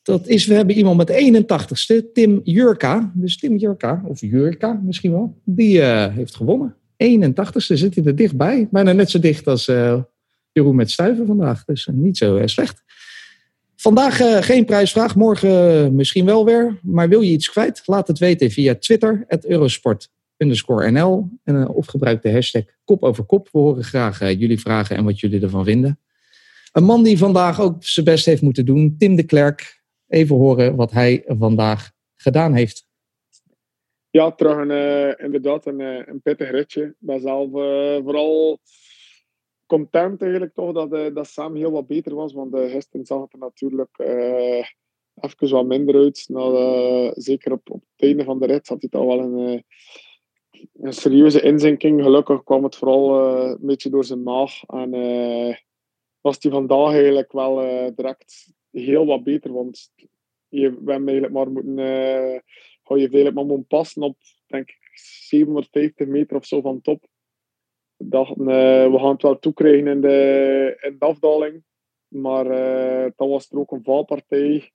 Dat 0.09 0.27
is, 0.27 0.47
we 0.47 0.55
hebben 0.55 0.77
iemand 0.77 0.97
met 0.97 1.11
81ste, 1.11 2.13
Tim 2.13 2.41
Jurka. 2.45 3.13
Dus 3.15 3.39
Tim 3.39 3.57
Jurka, 3.57 4.03
of 4.07 4.21
Jurka 4.21 4.81
misschien 4.85 5.13
wel, 5.13 5.41
die 5.45 5.83
eh, 5.83 6.15
heeft 6.15 6.37
gewonnen. 6.37 6.75
81ste 7.05 7.75
zit 7.75 7.95
hij 7.95 8.05
er 8.05 8.17
dichtbij. 8.17 8.69
Bijna 8.71 8.93
net 8.93 9.11
zo 9.11 9.19
dicht 9.19 9.47
als 9.47 9.69
eh, 9.69 10.01
Jeroen 10.53 10.77
met 10.77 10.91
Stuiven 10.91 11.27
vandaag. 11.27 11.65
Dus 11.65 11.87
eh, 11.87 11.95
niet 11.95 12.17
zo 12.17 12.47
slecht. 12.47 12.83
Vandaag 13.77 14.21
uh, 14.21 14.43
geen 14.43 14.65
prijsvraag, 14.65 15.15
morgen 15.15 15.85
uh, 15.85 15.91
misschien 15.91 16.25
wel 16.25 16.45
weer. 16.45 16.79
Maar 16.83 17.09
wil 17.09 17.21
je 17.21 17.33
iets 17.33 17.51
kwijt? 17.51 17.83
Laat 17.85 18.09
het 18.09 18.19
weten 18.19 18.51
via 18.51 18.75
Twitter, 18.75 19.25
Eurosport 19.41 20.11
NL. 20.39 21.29
En, 21.45 21.55
uh, 21.55 21.77
of 21.77 21.87
gebruik 21.87 22.23
de 22.23 22.33
hashtag 22.33 22.63
kop 22.85 23.03
over 23.03 23.25
kop. 23.25 23.49
We 23.53 23.59
horen 23.59 23.85
graag 23.85 24.19
jullie 24.19 24.61
vragen 24.61 24.97
en 24.97 25.05
wat 25.05 25.21
jullie 25.21 25.41
ervan 25.41 25.65
vinden. 25.65 25.99
Een 26.73 26.85
man 26.85 27.03
die 27.03 27.19
vandaag 27.19 27.61
ook 27.61 27.85
zijn 27.85 28.07
best 28.07 28.25
heeft 28.25 28.43
moeten 28.43 28.65
doen, 28.67 28.95
Tim 28.99 29.17
de 29.17 29.23
Klerk. 29.23 29.78
Even 30.09 30.37
horen 30.37 30.77
wat 30.77 30.91
hij 30.91 31.25
vandaag 31.27 31.91
gedaan 32.17 32.55
heeft. 32.55 32.87
Ja, 34.11 34.33
terug 34.33 34.57
een, 34.57 35.19
inderdaad 35.19 35.67
een, 35.67 35.81
een 35.81 36.21
pittig 36.23 36.51
ritje. 36.51 36.83
Ik 36.85 36.95
ben 36.99 37.21
zelf 37.21 37.51
vooral 38.03 38.59
content 39.67 40.23
eigenlijk 40.23 40.55
toch 40.55 40.73
dat, 40.73 41.15
dat 41.15 41.27
Sam 41.27 41.57
heel 41.57 41.71
wat 41.71 41.87
beter 41.87 42.15
was. 42.15 42.33
Want 42.33 42.57
gisteren 42.59 43.07
zag 43.07 43.21
het 43.21 43.33
er 43.33 43.39
natuurlijk 43.39 43.99
even 45.15 45.51
wat 45.51 45.67
minder 45.67 45.95
uit. 45.95 46.25
Nou, 46.29 47.13
zeker 47.15 47.53
op, 47.53 47.71
op 47.71 47.81
het 47.97 48.09
einde 48.09 48.25
van 48.25 48.39
de 48.39 48.47
rit 48.47 48.69
had 48.69 48.81
hij 48.81 48.91
toch 48.91 49.05
wel 49.05 49.19
een, 49.19 49.65
een 50.81 50.93
serieuze 50.93 51.43
inzinking. 51.43 52.03
Gelukkig 52.03 52.45
kwam 52.45 52.65
het 52.65 52.77
vooral 52.77 53.31
een 53.51 53.67
beetje 53.67 53.91
door 53.91 54.05
zijn 54.05 54.23
maag. 54.23 54.65
En 54.65 54.91
was 56.21 56.37
hij 56.41 56.53
vandaag 56.53 56.93
eigenlijk 56.93 57.33
wel 57.33 57.55
direct 57.95 58.57
heel 58.79 59.07
wat 59.07 59.25
beter. 59.25 59.53
Want 59.53 59.93
je, 60.49 60.71
we 60.71 60.91
hebben 60.93 61.09
eigenlijk 61.09 61.33
maar 61.33 61.51
moeten, 61.51 61.79
uh, 61.79 62.39
je 62.85 63.09
eigenlijk 63.09 63.35
maar 63.35 63.45
moeten 63.45 63.67
passen 63.67 64.03
op 64.03 64.17
denk 64.47 64.69
ik 64.69 64.91
750 64.93 66.07
meter 66.07 66.37
of 66.37 66.47
zo 66.47 66.61
van 66.61 66.81
top 66.81 67.07
dachten, 67.97 68.41
uh, 68.41 68.91
we 68.93 68.99
gaan 68.99 69.13
het 69.13 69.23
wel 69.23 69.39
toekrijgen 69.39 69.87
in 69.87 70.01
de, 70.01 70.79
in 70.81 70.97
de 70.99 71.05
afdaling. 71.05 71.65
Maar 72.09 72.47
uh, 72.47 73.11
dan 73.17 73.29
was 73.29 73.51
er 73.51 73.59
ook 73.59 73.73
een 73.73 73.83
valpartij. 73.83 74.73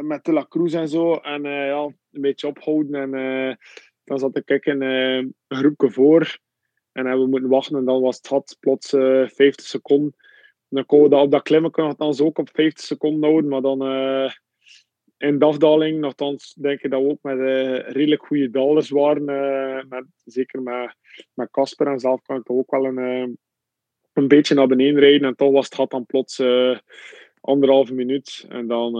Met 0.00 0.24
de 0.24 0.32
La 0.32 0.46
Cruz 0.48 0.74
en 0.74 0.88
zo. 0.88 1.14
En 1.14 1.42
ja, 1.42 1.82
een 1.82 2.20
beetje 2.20 2.46
ophouden. 2.46 3.14
En 3.14 3.58
dan 4.04 4.18
zat 4.18 4.36
ik 4.36 4.66
een 4.66 5.34
groepje 5.48 5.90
voor. 5.90 6.38
En 6.92 7.04
we 7.04 7.26
moeten 7.26 7.48
wachten. 7.48 7.76
En 7.76 7.84
dan 7.84 8.00
was 8.00 8.16
het 8.16 8.26
had 8.26 8.56
plots 8.60 8.88
50 8.90 9.66
seconden. 9.66 10.14
Dan 10.76 10.86
kon 10.86 11.08
we 11.08 11.16
op 11.16 11.30
dat 11.30 11.42
klimmen 11.42 11.94
dan 11.96 12.20
ook 12.20 12.38
op 12.38 12.48
50 12.52 12.84
seconden 12.84 13.30
houden. 13.30 13.50
Maar 13.50 13.62
dan 13.62 13.80
in 15.18 15.38
de 15.38 15.44
afdaling, 15.44 16.00
nogthans 16.00 16.54
denk 16.54 16.80
ik 16.80 16.90
dat 16.90 17.02
we 17.02 17.08
ook 17.08 17.22
met 17.22 17.38
uh, 17.38 17.78
redelijk 17.78 18.26
goede 18.26 18.50
dalers 18.50 18.90
waren. 18.90 19.28
Uh, 19.28 19.84
met, 19.88 20.04
zeker 20.24 20.62
met 21.34 21.50
Casper 21.50 21.86
en 21.86 21.98
zelf 21.98 22.22
kan 22.22 22.36
ik 22.36 22.42
toch 22.42 22.56
ook 22.56 22.70
wel 22.70 22.84
een, 22.84 23.38
een 24.12 24.28
beetje 24.28 24.54
naar 24.54 24.66
beneden 24.66 25.00
rijden. 25.00 25.28
En 25.28 25.36
toch 25.36 25.52
was 25.52 25.64
het 25.64 25.74
gat 25.74 25.90
dan 25.90 26.06
plots 26.06 26.42
anderhalve 27.40 27.94
minuut. 27.94 28.46
En 28.48 28.66
dan 28.66 28.92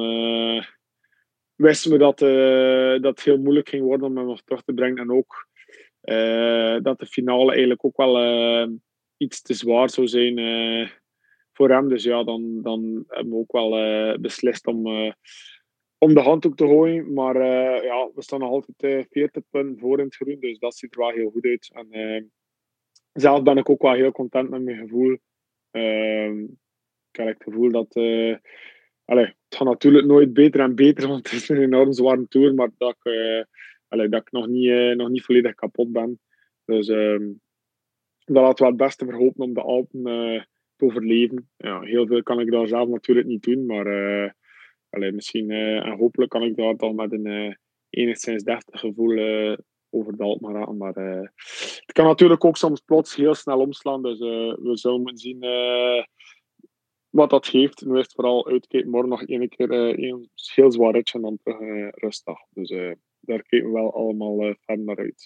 wisten 1.55 1.91
we 1.91 1.99
dat, 1.99 2.19
dat 3.03 3.17
het 3.17 3.25
heel 3.25 3.39
moeilijk 3.39 3.69
ging 3.69 3.83
worden 3.83 4.07
om 4.07 4.17
hem 4.17 4.27
nog 4.27 4.43
terug 4.43 4.62
te 4.62 4.73
brengen. 4.73 4.99
En 4.99 5.11
ook 5.11 5.49
dat 6.83 6.99
de 6.99 7.07
finale 7.07 7.51
eigenlijk 7.51 7.85
ook 7.85 7.97
wel 7.97 8.69
iets 9.17 9.43
te 9.43 9.55
zwaar 9.55 9.91
zou 9.91 10.07
zijn 10.07 10.39
voor 11.57 11.71
hem. 11.71 11.88
Dus 11.88 12.05
ja, 12.05 12.25
dan, 12.25 12.62
dan 12.62 13.05
hebben 13.09 13.33
we 13.33 13.38
ook 13.38 13.53
wel 13.53 14.19
beslist 14.21 14.66
om 14.66 15.14
om 15.99 16.14
de 16.14 16.21
handdoek 16.21 16.57
te 16.57 16.66
gooien. 16.66 17.12
Maar 17.12 17.37
uh, 17.37 17.83
ja, 17.85 18.11
we 18.14 18.23
staan 18.23 18.40
nog 18.40 18.51
altijd 18.51 18.83
uh, 18.83 19.05
40 19.11 19.42
punten 19.51 19.79
voor 19.79 19.99
in 19.99 20.05
het 20.05 20.16
groen. 20.16 20.40
Dus 20.40 20.59
dat 20.59 20.77
ziet 20.77 20.95
er 20.95 21.01
wel 21.01 21.11
heel 21.11 21.31
goed 21.31 21.45
uit. 21.45 21.71
En 21.73 21.87
uh, 21.90 22.23
zelf 23.12 23.42
ben 23.42 23.57
ik 23.57 23.71
ook 23.71 23.83
wel 23.83 23.92
heel 23.92 24.12
content 24.12 24.51
met 24.51 24.62
mijn 24.62 24.77
gevoel. 24.77 25.16
Ehm, 25.71 26.42
ik 27.11 27.16
heb 27.16 27.27
het 27.27 27.42
gevoel 27.42 27.71
dat. 27.71 27.97
Uh, 27.97 28.37
allez, 29.05 29.29
het 29.29 29.57
gaat 29.57 29.69
natuurlijk 29.69 30.07
nooit 30.07 30.33
beter 30.33 30.61
en 30.61 30.75
beter, 30.75 31.09
want 31.09 31.31
het 31.31 31.40
is 31.40 31.49
een 31.49 31.62
enorm 31.62 31.92
zware 31.92 32.29
tour. 32.29 32.55
Maar 32.55 32.71
dat 32.79 32.97
ik, 33.03 34.11
dat 34.11 34.21
ik 34.21 34.33
nog, 34.33 34.47
niet, 34.47 34.97
nog 34.97 35.09
niet 35.09 35.25
volledig 35.25 35.55
kapot 35.55 35.92
ben. 35.92 36.21
Dus 36.64 36.88
ehm, 36.88 37.33
dat 38.25 38.42
laat 38.42 38.59
wel 38.59 38.69
het 38.69 38.77
beste 38.77 39.05
verhopen 39.05 39.45
om 39.45 39.55
de 39.55 39.62
Alpen 39.62 40.49
overleven. 40.83 41.51
Ja, 41.57 41.81
heel 41.81 42.07
veel 42.07 42.23
kan 42.23 42.41
ik 42.41 42.51
daar 42.51 42.69
zelf 42.69 42.89
natuurlijk 42.89 43.27
niet 43.27 43.43
doen. 43.43 43.67
Maar 43.67 43.87
Allee, 44.97 45.12
misschien, 45.12 45.51
uh, 45.51 45.87
en 45.87 45.99
hopelijk 45.99 46.31
kan 46.31 46.43
ik 46.43 46.57
daar 46.57 46.77
dan 46.77 46.95
met 46.95 47.12
een 47.12 47.27
uh, 47.27 47.55
enigszins 47.91 48.43
deftig 48.43 48.81
gevoel 48.81 49.11
uh, 49.11 49.57
over 49.91 50.17
de 50.17 50.39
gaan. 50.41 50.77
Maar 50.77 50.95
het 50.95 51.93
kan 51.93 52.05
natuurlijk 52.05 52.45
ook 52.45 52.57
soms 52.57 52.81
plots 52.81 53.17
heel 53.17 53.35
snel 53.35 53.59
omslaan. 53.59 54.03
Dus 54.03 54.19
we 54.19 54.71
zullen 54.73 55.03
moeten 55.03 55.19
zien 55.19 55.39
wat 57.09 57.31
dat 57.31 57.47
geeft. 57.47 57.85
Nu 57.85 57.99
is 57.99 58.03
het 58.03 58.12
vooral 58.12 58.47
uitkijken. 58.49 58.91
Morgen 58.91 59.09
nog 59.09 59.23
één 59.23 59.49
keer 59.49 59.71
een 59.71 60.29
heel 60.55 60.73
zwaar 60.73 60.93
ritje 60.93 61.19
en 61.19 61.25
dan 61.25 61.39
terug 61.43 61.91
rustdag. 61.95 62.39
Dus 62.51 62.69
daar 63.21 63.43
kijken 63.43 63.69
we 63.69 63.75
wel 63.75 63.95
allemaal 63.95 64.55
verder 64.61 64.85
naar 64.85 64.99
uit. 64.99 65.25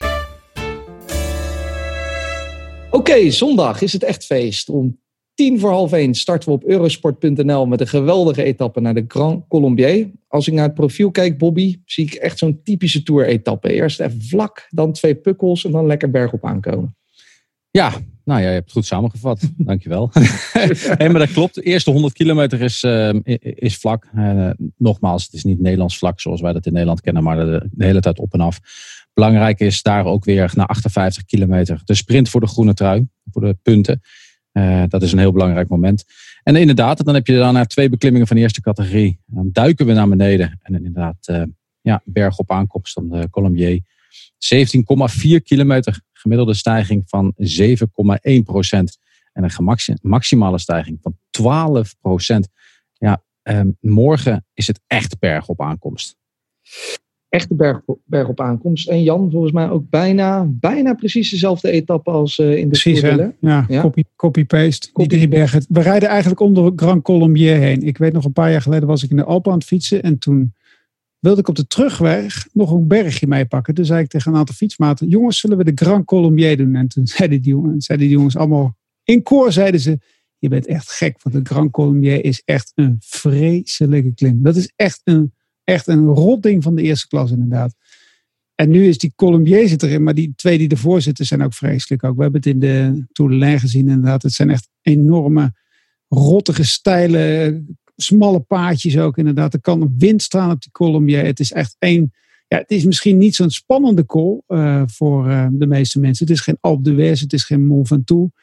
Oké, 2.90 3.30
zondag 3.30 3.82
is 3.82 3.92
het 3.92 4.02
echt 4.02 4.24
feest. 4.24 4.68
Om 4.68 5.00
tien 5.34 5.60
voor 5.60 5.70
half 5.70 5.92
één 5.92 6.14
starten 6.14 6.48
we 6.48 6.54
op 6.54 6.64
eurosport.nl 6.64 7.66
met 7.66 7.80
een 7.80 7.88
geweldige 7.88 8.42
etappe 8.42 8.80
naar 8.80 8.94
de 8.94 9.04
Grand 9.08 9.44
Colombier. 9.48 10.10
Als 10.28 10.48
ik 10.48 10.54
naar 10.54 10.64
het 10.64 10.74
profiel 10.74 11.10
kijk, 11.10 11.38
Bobby, 11.38 11.80
zie 11.84 12.04
ik 12.04 12.14
echt 12.14 12.38
zo'n 12.38 12.60
typische 12.64 13.02
Tour-etappe. 13.02 13.72
Eerst 13.72 14.00
even 14.00 14.22
vlak, 14.22 14.66
dan 14.70 14.92
twee 14.92 15.14
pukkels 15.14 15.64
en 15.64 15.70
dan 15.70 15.86
lekker 15.86 16.10
bergop 16.10 16.44
aankomen. 16.44 16.96
Ja, 17.70 17.92
nou 18.24 18.40
ja, 18.40 18.46
je 18.46 18.52
hebt 18.52 18.64
het 18.64 18.72
goed 18.72 18.86
samengevat. 18.86 19.50
Dankjewel. 19.56 20.10
nee, 20.98 21.08
maar 21.08 21.18
dat 21.18 21.32
klopt. 21.32 21.54
De 21.54 21.62
eerste 21.62 21.90
100 21.90 22.14
kilometer 22.14 22.60
is, 22.60 22.82
uh, 22.82 23.14
is 23.40 23.76
vlak. 23.76 24.08
Uh, 24.14 24.50
nogmaals, 24.76 25.24
het 25.24 25.32
is 25.32 25.44
niet 25.44 25.60
Nederlands 25.60 25.98
vlak 25.98 26.20
zoals 26.20 26.40
wij 26.40 26.52
dat 26.52 26.66
in 26.66 26.72
Nederland 26.72 27.00
kennen, 27.00 27.22
maar 27.22 27.36
de, 27.36 27.68
de, 27.72 27.84
hele 27.84 28.00
tijd 28.00 28.18
op 28.18 28.32
en 28.32 28.40
af. 28.40 28.58
Belangrijk 29.12 29.60
is 29.60 29.82
daar 29.82 30.04
ook 30.04 30.24
weer 30.24 30.52
na 30.54 30.64
58 30.64 31.24
kilometer 31.24 31.80
de 31.84 31.94
sprint 31.94 32.28
voor 32.28 32.40
de 32.40 32.46
groene 32.46 32.74
trui, 32.74 33.06
voor 33.30 33.42
de 33.42 33.56
punten. 33.62 34.00
Uh, 34.52 34.84
dat 34.88 35.02
is 35.02 35.12
een 35.12 35.18
heel 35.18 35.32
belangrijk 35.32 35.68
moment. 35.68 36.04
En 36.42 36.56
inderdaad, 36.56 37.04
dan 37.04 37.14
heb 37.14 37.26
je 37.26 37.36
daarna 37.36 37.64
twee 37.64 37.88
beklimmingen 37.88 38.26
van 38.26 38.36
de 38.36 38.42
eerste 38.42 38.60
categorie. 38.60 39.20
Dan 39.26 39.48
duiken 39.52 39.86
we 39.86 39.92
naar 39.92 40.08
beneden. 40.08 40.58
En 40.62 40.74
inderdaad, 40.74 41.28
uh, 41.30 41.42
ja, 41.80 42.02
berg 42.04 42.38
op 42.38 42.50
aankomst 42.50 42.92
van 42.92 43.08
de 43.08 43.30
Colombier. 43.30 43.80
17,4 44.38 45.42
kilometer 45.42 46.00
gemiddelde 46.12 46.54
stijging 46.54 47.02
van 47.06 47.34
7,1 47.36 48.42
procent. 48.44 48.98
En 49.32 49.44
een 49.44 49.98
maximale 50.02 50.58
stijging 50.58 50.98
van 51.02 51.18
12 51.30 51.96
procent. 52.00 52.48
Ja, 52.92 53.22
um, 53.42 53.76
morgen 53.80 54.46
is 54.54 54.66
het 54.66 54.80
echt 54.86 55.18
berg 55.18 55.48
op 55.48 55.62
aankomst 55.62 56.18
echte 57.30 57.54
berg, 57.54 57.80
berg 58.04 58.28
op 58.28 58.40
aankomst. 58.40 58.88
En 58.88 59.02
Jan, 59.02 59.30
volgens 59.30 59.52
mij 59.52 59.70
ook 59.70 59.90
bijna, 59.90 60.46
bijna 60.48 60.94
precies 60.94 61.30
dezelfde 61.30 61.70
etappe 61.70 62.10
als 62.10 62.38
uh, 62.38 62.56
in 62.56 62.62
de 62.62 62.68
Precies, 62.68 63.00
ja, 63.00 63.66
ja, 63.68 63.80
copy, 63.80 64.02
copy-paste. 64.16 64.92
Copy. 64.92 65.08
Die 65.08 65.28
bergen. 65.28 65.64
We 65.68 65.80
rijden 65.80 66.08
eigenlijk 66.08 66.40
om 66.40 66.54
de 66.54 66.72
Grand 66.76 67.02
Colombier 67.02 67.56
heen. 67.56 67.82
Ik 67.82 67.98
weet 67.98 68.12
nog 68.12 68.24
een 68.24 68.32
paar 68.32 68.50
jaar 68.50 68.62
geleden 68.62 68.88
was 68.88 69.02
ik 69.02 69.10
in 69.10 69.16
de 69.16 69.24
Alpen 69.24 69.52
aan 69.52 69.58
het 69.58 69.66
fietsen. 69.66 70.02
En 70.02 70.18
toen 70.18 70.54
wilde 71.18 71.40
ik 71.40 71.48
op 71.48 71.54
de 71.54 71.66
terugweg 71.66 72.48
nog 72.52 72.70
een 72.70 72.86
bergje 72.86 73.26
meepakken. 73.26 73.74
Toen 73.74 73.84
zei 73.84 74.02
ik 74.02 74.08
tegen 74.08 74.32
een 74.32 74.38
aantal 74.38 74.54
fietsmaten, 74.54 75.08
jongens, 75.08 75.40
zullen 75.40 75.56
we 75.56 75.64
de 75.64 75.84
Grand 75.84 76.04
Colombier 76.04 76.56
doen? 76.56 76.74
En 76.74 76.88
toen 76.88 77.06
zeiden 77.16 77.42
die 77.42 77.50
jongens, 77.50 77.86
zeiden 77.86 78.06
die 78.06 78.16
jongens 78.16 78.36
allemaal 78.36 78.76
in 79.04 79.22
koor, 79.22 79.52
zeiden 79.52 79.80
ze, 79.80 79.98
je 80.38 80.48
bent 80.48 80.66
echt 80.66 80.90
gek, 80.90 81.22
want 81.22 81.36
de 81.36 81.54
Grand 81.54 81.70
Colombier 81.70 82.24
is 82.24 82.42
echt 82.44 82.72
een 82.74 82.96
vreselijke 83.00 84.14
klim. 84.14 84.42
Dat 84.42 84.56
is 84.56 84.72
echt 84.76 85.00
een 85.04 85.32
echt 85.70 85.86
een 85.86 86.06
rotding 86.06 86.62
van 86.62 86.74
de 86.74 86.82
eerste 86.82 87.08
klas 87.08 87.30
inderdaad. 87.30 87.74
En 88.54 88.70
nu 88.70 88.86
is 88.86 88.98
die 88.98 89.12
Colombier 89.16 89.68
zit 89.68 89.82
erin, 89.82 90.02
maar 90.02 90.14
die 90.14 90.32
twee 90.36 90.58
die 90.58 90.68
ervoor 90.68 91.00
zitten 91.00 91.24
zijn 91.24 91.42
ook 91.42 91.54
vreselijk. 91.54 92.04
Ook. 92.04 92.16
We 92.16 92.22
hebben 92.22 92.40
het 92.40 92.50
in 92.50 92.58
de 92.58 93.04
Tour 93.12 93.30
de 93.30 93.36
Lijn 93.36 93.60
gezien 93.60 93.88
inderdaad. 93.88 94.22
Het 94.22 94.32
zijn 94.32 94.50
echt 94.50 94.68
enorme, 94.82 95.52
rottige, 96.08 96.64
steile, 96.64 97.62
smalle 97.96 98.40
paadjes 98.40 98.98
ook 98.98 99.18
inderdaad. 99.18 99.54
Er 99.54 99.60
kan 99.60 99.94
wind 99.98 100.22
staan 100.22 100.50
op 100.50 100.62
die 100.62 100.70
Colombier. 100.70 101.24
Het 101.24 101.40
is 101.40 101.52
echt 101.52 101.76
één... 101.78 102.12
Ja, 102.48 102.58
het 102.58 102.70
is 102.70 102.84
misschien 102.84 103.18
niet 103.18 103.34
zo'n 103.34 103.50
spannende 103.50 104.06
call 104.06 104.40
uh, 104.48 104.82
voor 104.86 105.28
uh, 105.28 105.46
de 105.52 105.66
meeste 105.66 106.00
mensen. 106.00 106.26
Het 106.26 106.34
is 106.34 106.40
geen 106.40 106.58
Alpe 106.60 106.82
d'Huez, 106.82 107.20
het 107.20 107.32
is 107.32 107.44
geen 107.44 107.66
Mont 107.66 107.88
Ventoux. 107.88 108.34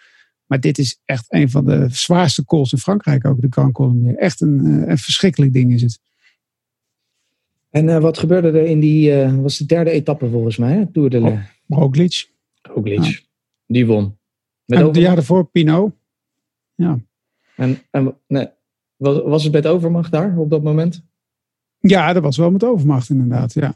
Maar 0.45 0.59
dit 0.59 0.77
is 0.77 0.99
echt 1.05 1.25
een 1.27 1.49
van 1.49 1.65
de 1.65 1.87
zwaarste 1.89 2.45
calls 2.45 2.71
in 2.71 2.77
Frankrijk 2.77 3.25
ook, 3.25 3.41
de 3.41 3.47
Grand 3.49 3.73
Colombier. 3.73 4.15
Echt 4.15 4.41
een, 4.41 4.65
uh, 4.65 4.87
een 4.87 4.97
verschrikkelijk 4.97 5.53
ding 5.53 5.73
is 5.73 5.81
het. 5.81 5.99
En 7.77 7.87
uh, 7.87 7.97
wat 7.97 8.17
gebeurde 8.17 8.47
er 8.47 8.65
in 8.65 8.79
die, 8.79 9.11
uh, 9.11 9.35
was 9.35 9.57
de 9.57 9.65
derde 9.65 9.91
etappe 9.91 10.29
volgens 10.29 10.57
mij, 10.57 10.73
hè? 10.73 10.85
Tour 10.85 11.09
de 11.09 11.21
Le... 11.21 11.39
Roglic. 11.67 12.31
Roglic. 12.61 13.03
Ja. 13.03 13.19
Die 13.65 13.85
won. 13.85 14.17
Met 14.65 14.79
en 14.79 14.91
de 14.91 14.99
jaren 14.99 15.23
voor 15.23 15.45
Pinot. 15.45 15.91
Ja. 16.75 16.99
En, 17.55 17.77
en 17.91 18.17
nee, 18.27 18.47
was, 18.95 19.21
was 19.21 19.43
het 19.43 19.53
met 19.53 19.67
overmacht 19.67 20.11
daar 20.11 20.37
op 20.37 20.49
dat 20.49 20.63
moment? 20.63 21.03
Ja, 21.79 22.13
dat 22.13 22.23
was 22.23 22.37
wel 22.37 22.51
met 22.51 22.63
overmacht 22.63 23.09
inderdaad, 23.09 23.53
ja. 23.53 23.75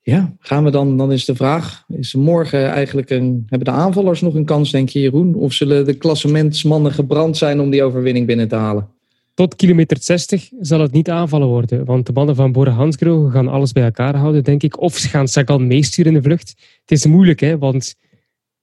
Ja, 0.00 0.36
gaan 0.38 0.64
we 0.64 0.70
dan, 0.70 0.96
dan 0.96 1.12
is 1.12 1.24
de 1.24 1.34
vraag, 1.34 1.84
is 1.88 2.14
morgen 2.14 2.70
eigenlijk 2.70 3.10
een, 3.10 3.46
hebben 3.46 3.72
de 3.72 3.80
aanvallers 3.80 4.20
nog 4.20 4.34
een 4.34 4.44
kans, 4.44 4.70
denk 4.70 4.88
je 4.88 5.00
Jeroen? 5.00 5.34
Of 5.34 5.52
zullen 5.52 5.84
de 5.84 5.94
klassementsmannen 5.94 6.92
gebrand 6.92 7.36
zijn 7.36 7.60
om 7.60 7.70
die 7.70 7.82
overwinning 7.82 8.26
binnen 8.26 8.48
te 8.48 8.56
halen? 8.56 8.88
Tot 9.34 9.56
kilometer 9.56 9.96
60 10.00 10.50
zal 10.60 10.80
het 10.80 10.92
niet 10.92 11.10
aanvallen 11.10 11.48
worden, 11.48 11.84
want 11.84 12.06
de 12.06 12.12
mannen 12.12 12.34
van 12.34 12.52
Bora 12.52 12.70
Hansgrohe 12.70 13.30
gaan 13.30 13.48
alles 13.48 13.72
bij 13.72 13.84
elkaar 13.84 14.16
houden, 14.16 14.44
denk 14.44 14.62
ik. 14.62 14.80
Of 14.80 14.96
ze 14.96 15.08
gaan 15.08 15.28
Sagan 15.28 15.66
meesturen 15.66 16.12
in 16.12 16.18
de 16.18 16.24
vlucht. 16.24 16.48
Het 16.80 16.90
is 16.90 17.06
moeilijk, 17.06 17.40
hè, 17.40 17.58
want 17.58 17.94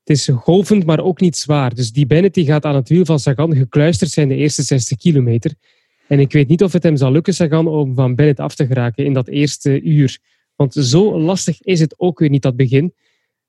het 0.03 0.17
is 0.17 0.29
golvend, 0.33 0.85
maar 0.85 0.99
ook 0.99 1.19
niet 1.19 1.37
zwaar. 1.37 1.75
Dus 1.75 1.91
die 1.91 2.05
Bennett 2.05 2.33
die 2.33 2.45
gaat 2.45 2.65
aan 2.65 2.75
het 2.75 2.89
wiel 2.89 3.05
van 3.05 3.19
Sagan 3.19 3.55
gekluisterd 3.55 4.11
zijn 4.11 4.27
de 4.27 4.35
eerste 4.35 4.63
60 4.63 4.97
kilometer. 4.97 5.53
En 6.07 6.19
ik 6.19 6.31
weet 6.31 6.47
niet 6.47 6.63
of 6.63 6.73
het 6.73 6.83
hem 6.83 6.97
zal 6.97 7.11
lukken, 7.11 7.33
Sagan, 7.33 7.67
om 7.67 7.95
van 7.95 8.15
Bennett 8.15 8.39
af 8.39 8.55
te 8.55 8.65
geraken 8.65 9.05
in 9.05 9.13
dat 9.13 9.27
eerste 9.27 9.81
uur. 9.81 10.19
Want 10.55 10.73
zo 10.73 11.19
lastig 11.19 11.61
is 11.61 11.79
het 11.79 11.99
ook 11.99 12.19
weer 12.19 12.29
niet, 12.29 12.41
dat 12.41 12.55
begin. 12.55 12.93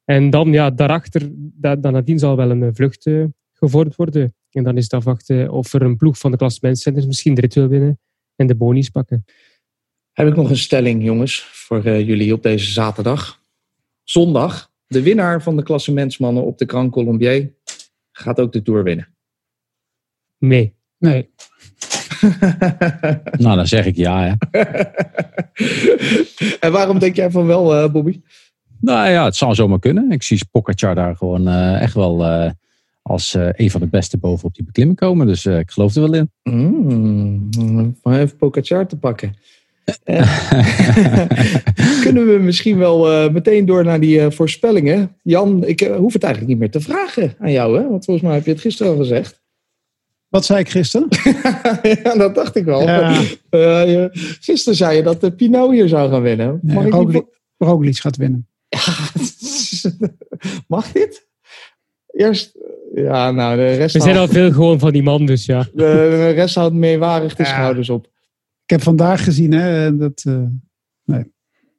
En 0.04 0.30
dan, 0.30 0.52
ja, 0.52 0.70
daarachter, 0.70 1.30
da, 1.34 1.76
dan 1.76 1.92
nadien 1.92 2.18
zal 2.18 2.36
wel 2.36 2.50
een 2.50 2.74
vlucht 2.74 3.06
uh, 3.06 3.24
gevormd 3.52 3.96
worden. 3.96 4.34
En 4.52 4.64
dan 4.64 4.76
is 4.76 4.82
het 4.82 4.92
afwachten 4.92 5.50
of 5.50 5.72
er 5.72 5.82
een 5.82 5.96
ploeg 5.96 6.18
van 6.18 6.30
de 6.30 6.36
klassementscenters 6.36 7.06
misschien 7.06 7.34
de 7.34 7.40
rit 7.40 7.54
wil 7.54 7.68
winnen 7.68 8.00
en 8.36 8.46
de 8.46 8.54
bonies 8.54 8.88
pakken. 8.88 9.24
Heb 10.12 10.26
ik 10.26 10.36
nog 10.36 10.50
een 10.50 10.56
stelling, 10.56 11.04
jongens, 11.04 11.40
voor 11.40 11.86
uh, 11.86 12.06
jullie 12.06 12.32
op 12.32 12.42
deze 12.42 12.70
zaterdag. 12.70 13.42
Zondag, 14.02 14.72
de 14.86 15.02
winnaar 15.02 15.42
van 15.42 15.56
de 15.56 15.62
klassementsmannen 15.62 16.44
op 16.44 16.58
de 16.58 16.64
Grand 16.66 16.92
Colombier 16.92 17.54
gaat 18.12 18.40
ook 18.40 18.52
de 18.52 18.62
Tour 18.62 18.82
winnen. 18.82 19.08
Nee. 20.38 20.74
Nee. 20.98 21.30
nou, 23.44 23.56
dan 23.56 23.66
zeg 23.66 23.86
ik 23.86 23.96
ja. 23.96 24.38
Hè. 24.50 24.60
en 26.66 26.72
waarom 26.72 26.98
denk 26.98 27.16
jij 27.16 27.30
van 27.30 27.46
wel, 27.46 27.84
uh, 27.84 27.92
Bobby? 27.92 28.22
Nou 28.80 29.10
ja, 29.10 29.24
het 29.24 29.36
zou 29.36 29.54
zomaar 29.54 29.78
kunnen. 29.78 30.10
Ik 30.10 30.22
zie 30.22 30.40
Pogacar 30.50 30.94
daar 30.94 31.16
gewoon 31.16 31.48
uh, 31.48 31.82
echt 31.82 31.94
wel 31.94 32.24
uh, 33.02 33.12
als 33.12 33.34
een 33.34 33.70
van 33.70 33.80
de 33.80 33.86
beste 33.86 34.18
bovenop 34.18 34.54
die 34.54 34.64
beklimming 34.64 34.98
komen. 34.98 35.26
Dus 35.26 35.46
ik 35.46 35.70
geloof 35.70 35.94
er 35.94 36.00
wel 36.00 36.14
in. 36.14 36.30
Mm, 36.42 37.96
even 38.02 38.36
Pogacar 38.36 38.86
te 38.86 38.96
pakken. 38.96 39.36
Kunnen 42.04 42.26
we 42.26 42.38
misschien 42.40 42.78
wel 42.78 43.30
meteen 43.30 43.66
door 43.66 43.84
naar 43.84 44.00
die 44.00 44.30
voorspellingen? 44.30 45.16
Jan, 45.22 45.66
ik 45.66 45.80
hoef 45.80 46.12
het 46.12 46.22
eigenlijk 46.22 46.52
niet 46.52 46.62
meer 46.62 46.70
te 46.70 46.80
vragen 46.80 47.34
aan 47.38 47.52
jou, 47.52 47.78
hè? 47.78 47.88
want 47.88 48.04
volgens 48.04 48.26
mij 48.26 48.34
heb 48.34 48.44
je 48.44 48.50
het 48.50 48.60
gisteren 48.60 48.92
al 48.92 48.98
gezegd. 48.98 49.42
Wat 50.32 50.44
zei 50.44 50.60
ik 50.60 50.68
gisteren? 50.68 51.08
ja, 52.02 52.16
dat 52.16 52.34
dacht 52.34 52.56
ik 52.56 52.64
wel. 52.64 52.82
Ja. 52.82 53.20
Uh, 53.50 54.06
gisteren 54.40 54.76
zei 54.76 54.96
je 54.96 55.02
dat 55.02 55.20
de 55.20 55.32
Pinot 55.32 55.70
hier 55.70 55.88
zou 55.88 56.10
gaan 56.10 56.22
winnen. 56.22 56.60
Mag 56.62 56.82
nee, 56.82 56.92
Roglic, 56.92 57.24
Roglic 57.58 57.96
gaat 57.96 58.16
winnen. 58.16 58.48
Mag 60.68 60.92
dit? 60.92 61.28
Eerst, 62.06 62.58
ja, 62.94 63.30
nou, 63.30 63.56
de 63.56 63.72
rest. 63.72 63.94
We 63.94 64.00
zijn 64.00 64.16
al 64.16 64.28
veel 64.28 64.52
gewoon 64.52 64.78
van 64.78 64.92
die 64.92 65.02
man, 65.02 65.26
dus 65.26 65.46
ja. 65.46 65.62
De, 65.62 66.08
de 66.10 66.30
rest 66.30 66.54
houdt 66.54 66.74
meewarig 66.74 67.34
de 67.34 67.42
ja. 67.42 67.48
schouders 67.48 67.90
op. 67.90 68.04
Ik 68.64 68.70
heb 68.70 68.82
vandaag 68.82 69.24
gezien, 69.24 69.52
hè, 69.52 69.96
dat. 69.96 70.24
Uh, 70.26 70.34
nee. 71.04 71.24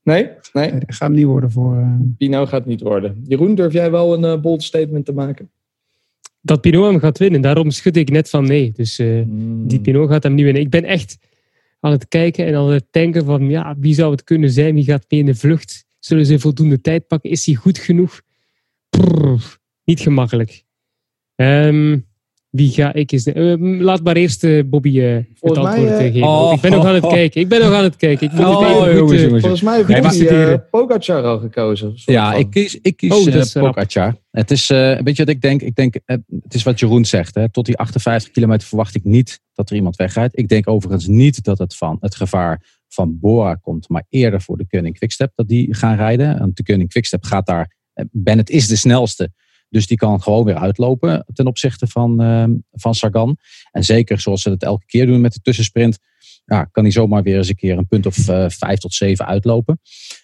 Nee? 0.04 0.30
Nee. 0.54 0.72
nee 0.72 0.80
dat 0.80 0.96
gaat 0.96 1.12
niet 1.12 1.26
worden 1.26 1.52
voor. 1.52 1.76
Uh... 1.76 1.96
Pino 2.18 2.46
gaat 2.46 2.66
niet 2.66 2.82
worden. 2.82 3.24
Jeroen, 3.28 3.56
durf 3.56 3.74
jij 3.74 3.92
wel 3.92 4.14
een 4.14 4.36
uh, 4.36 4.42
bold 4.42 4.64
statement 4.64 5.06
te 5.06 5.14
maken? 5.14 5.50
dat 6.46 6.62
Pinot 6.62 6.92
hem 6.92 7.00
gaat 7.00 7.18
winnen. 7.18 7.42
Daarom 7.42 7.72
schud 7.72 7.98
ik 7.98 8.10
net 8.10 8.30
van 8.30 8.44
nee. 8.44 8.72
Dus 8.72 9.00
uh, 9.00 9.26
mm. 9.26 9.68
die 9.68 9.80
Pinot 9.80 10.10
gaat 10.10 10.24
hem 10.24 10.34
niet 10.34 10.44
winnen. 10.44 10.62
Ik 10.62 10.70
ben 10.70 10.84
echt 10.84 11.18
aan 11.80 11.92
het 11.92 12.08
kijken 12.08 12.46
en 12.46 12.56
aan 12.56 12.70
het 12.70 12.86
denken 12.92 13.26
van 13.26 13.50
ja, 13.50 13.76
wie 13.78 13.94
zou 13.94 14.12
het 14.12 14.24
kunnen 14.24 14.50
zijn? 14.50 14.76
Wie 14.76 14.84
gaat 14.84 15.06
mee 15.10 15.20
in 15.20 15.26
de 15.26 15.36
vlucht? 15.36 15.86
Zullen 16.00 16.26
ze 16.26 16.40
voldoende 16.40 16.82
tijd 16.82 17.08
pakken? 17.08 17.30
Is 17.30 17.46
hij 17.46 17.56
goed 17.56 17.78
genoeg? 17.78 18.22
Prrr, 18.90 19.58
niet 19.84 20.00
gemakkelijk. 20.00 20.64
Um, 21.36 22.06
wie 22.54 22.70
ga 22.72 22.94
ik 22.94 23.12
eens... 23.12 23.28
Uh, 23.28 23.82
laat 23.82 24.04
maar 24.04 24.16
eerst 24.16 24.44
uh, 24.44 24.64
Bobby 24.66 24.90
uh, 24.90 25.16
het 25.16 25.58
antwoord 25.58 25.90
mij, 25.90 26.12
geven. 26.12 26.28
Oh, 26.28 26.54
ik 26.56 26.62
ben 26.62 26.72
nog 26.72 26.86
aan 26.86 26.94
het 26.94 27.08
kijken. 27.08 27.42
Ik 27.42 27.48
ben 27.48 27.60
nog 27.60 27.74
aan 27.74 27.84
het 27.84 27.96
kijken. 27.96 28.28
Ik 28.28 28.40
oh, 28.40 28.40
jongens, 28.40 28.98
jongens, 28.98 29.22
jongens. 29.22 29.42
Volgens 29.42 29.62
mij 29.62 29.84
heeft 29.88 30.30
hij 30.30 30.60
Pogacar 30.60 31.24
al 31.24 31.40
gekozen. 31.40 31.92
Ja, 31.96 32.34
ik 32.34 32.50
kies, 32.50 32.80
ik 32.82 32.98
kies 32.98 33.56
oh, 33.56 33.64
Pogacar. 33.64 34.16
Het 34.32 34.52
is, 34.52 34.68
weet 34.68 35.16
je 35.16 35.26
wat 35.26 35.30
ik 35.30 35.42
denk? 35.42 35.62
Ik 35.62 35.76
denk, 35.76 35.96
het 36.06 36.54
is 36.54 36.64
wat 36.64 36.80
Jeroen 36.80 37.06
zegt. 37.06 37.36
Hè? 37.36 37.50
Tot 37.50 37.66
die 37.66 37.78
58 37.78 38.32
kilometer 38.32 38.68
verwacht 38.68 38.96
ik 38.96 39.04
niet 39.04 39.40
dat 39.54 39.70
er 39.70 39.76
iemand 39.76 39.96
wegrijdt. 39.96 40.38
Ik 40.38 40.48
denk 40.48 40.68
overigens 40.68 41.08
niet 41.08 41.44
dat 41.44 41.58
het 41.58 41.76
van 41.76 41.98
het 42.00 42.16
gevaar 42.16 42.82
van 42.88 43.20
Bora 43.20 43.56
komt, 43.56 43.90
maar 43.90 44.06
eerder 44.10 44.42
voor 44.42 44.58
de 44.58 44.68
Koning 44.68 44.98
Quickstep 44.98 45.32
dat 45.36 45.48
die 45.48 45.76
gaan 45.76 45.96
rijden. 45.96 46.40
Want 46.40 46.58
de 46.58 46.64
Koning 46.64 46.90
Quickstep 46.90 47.24
gaat 47.24 47.46
daar... 47.46 47.76
Bennett 48.12 48.50
is 48.50 48.68
de 48.68 48.76
snelste. 48.76 49.32
Dus 49.74 49.88
die 49.88 49.98
kan 49.98 50.22
gewoon 50.22 50.46
weer 50.46 50.56
uitlopen 50.56 51.26
ten 51.34 51.48
opzichte 51.48 51.88
van, 51.88 52.22
uh, 52.22 52.44
van 52.72 52.96
Sagan. 52.96 53.38
En 53.72 53.84
zeker 53.84 54.20
zoals 54.20 54.42
ze 54.42 54.50
het 54.50 54.64
elke 54.64 54.86
keer 54.86 55.06
doen 55.06 55.22
met 55.22 55.34
de 55.34 55.40
tussensprint, 55.42 56.00
ja, 56.46 56.64
kan 56.64 56.84
hij 56.84 56.92
zomaar 56.92 57.24
weer 57.24 57.38
eens 57.38 57.50
een 57.50 57.56
keer 57.56 57.78
een 57.78 57.88
punt 57.88 58.06
of 58.06 58.30
uh, 58.30 58.50
vijf 58.50 58.80
tot 58.80 58.94
zeven 58.94 59.26
uitlopen. 59.26 59.80